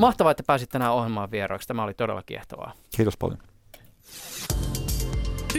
Mahtavaa, 0.00 0.30
että 0.30 0.42
pääsit 0.46 0.70
tänään 0.70 0.92
ohjelmaan 0.92 1.30
vieraaksi. 1.30 1.68
Tämä 1.68 1.84
oli 1.84 1.94
todella 1.94 2.22
kiehtovaa. 2.22 2.72
Kiitos 2.96 3.16
paljon. 3.16 3.38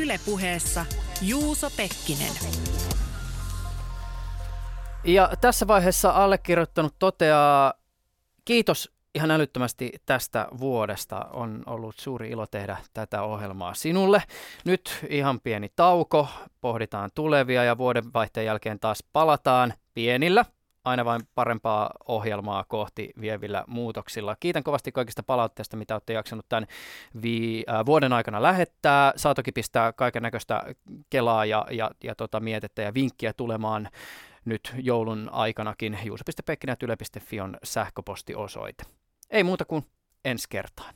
Ylepuheessa 0.02 0.86
Juuso 1.22 1.70
Pekkinen. 1.78 2.34
Ja 5.04 5.30
tässä 5.42 5.68
vaiheessa 5.68 6.10
allekirjoittanut 6.10 6.96
toteaa 7.00 7.74
kiitos 8.46 8.96
ihan 9.16 9.32
älyttömästi 9.32 9.92
tästä 10.06 10.48
vuodesta. 10.60 11.26
On 11.34 11.64
ollut 11.66 11.96
suuri 12.00 12.30
ilo 12.30 12.48
tehdä 12.48 12.78
tätä 12.94 13.22
ohjelmaa 13.22 13.74
sinulle. 13.74 14.24
Nyt 14.66 15.06
ihan 15.10 15.40
pieni 15.40 15.70
tauko, 15.76 16.28
pohditaan 16.62 17.10
tulevia 17.16 17.64
ja 17.64 17.78
vuodenvaihteen 17.78 18.46
jälkeen 18.46 18.80
taas 18.80 19.04
palataan 19.14 19.74
pienillä, 19.96 20.46
aina 20.84 21.06
vain 21.06 21.22
parempaa 21.36 21.92
ohjelmaa 22.08 22.64
kohti 22.68 23.14
vievillä 23.22 23.64
muutoksilla. 23.68 24.36
Kiitän 24.40 24.64
kovasti 24.64 24.92
kaikista 24.92 25.24
palautteista, 25.24 25.78
mitä 25.78 25.96
olette 25.96 26.14
jaksanut 26.14 26.46
tämän 26.50 26.68
vi- 27.22 27.64
äh, 27.70 27.86
vuoden 27.86 28.14
aikana 28.14 28.42
lähettää. 28.42 29.14
Saa 29.16 29.34
toki 29.34 29.52
pistää 29.52 29.94
kaiken 29.94 30.24
näköistä 30.24 30.62
kelaa 31.10 31.46
ja, 31.46 31.66
ja, 31.72 31.92
ja 32.04 32.16
tota 32.16 32.40
mietettä 32.40 32.82
ja 32.82 32.94
vinkkiä 32.94 33.34
tulemaan 33.34 33.90
nyt 34.46 34.74
joulun 34.78 35.30
aikanakin. 35.32 36.00
juuso.pekkinä.yle.fi 36.04 37.40
on 37.42 37.58
sähköpostiosoite. 37.64 38.84
Ei 39.30 39.44
muuta 39.44 39.66
kuin 39.66 39.86
ensi 40.26 40.48
kertaan. 40.50 40.94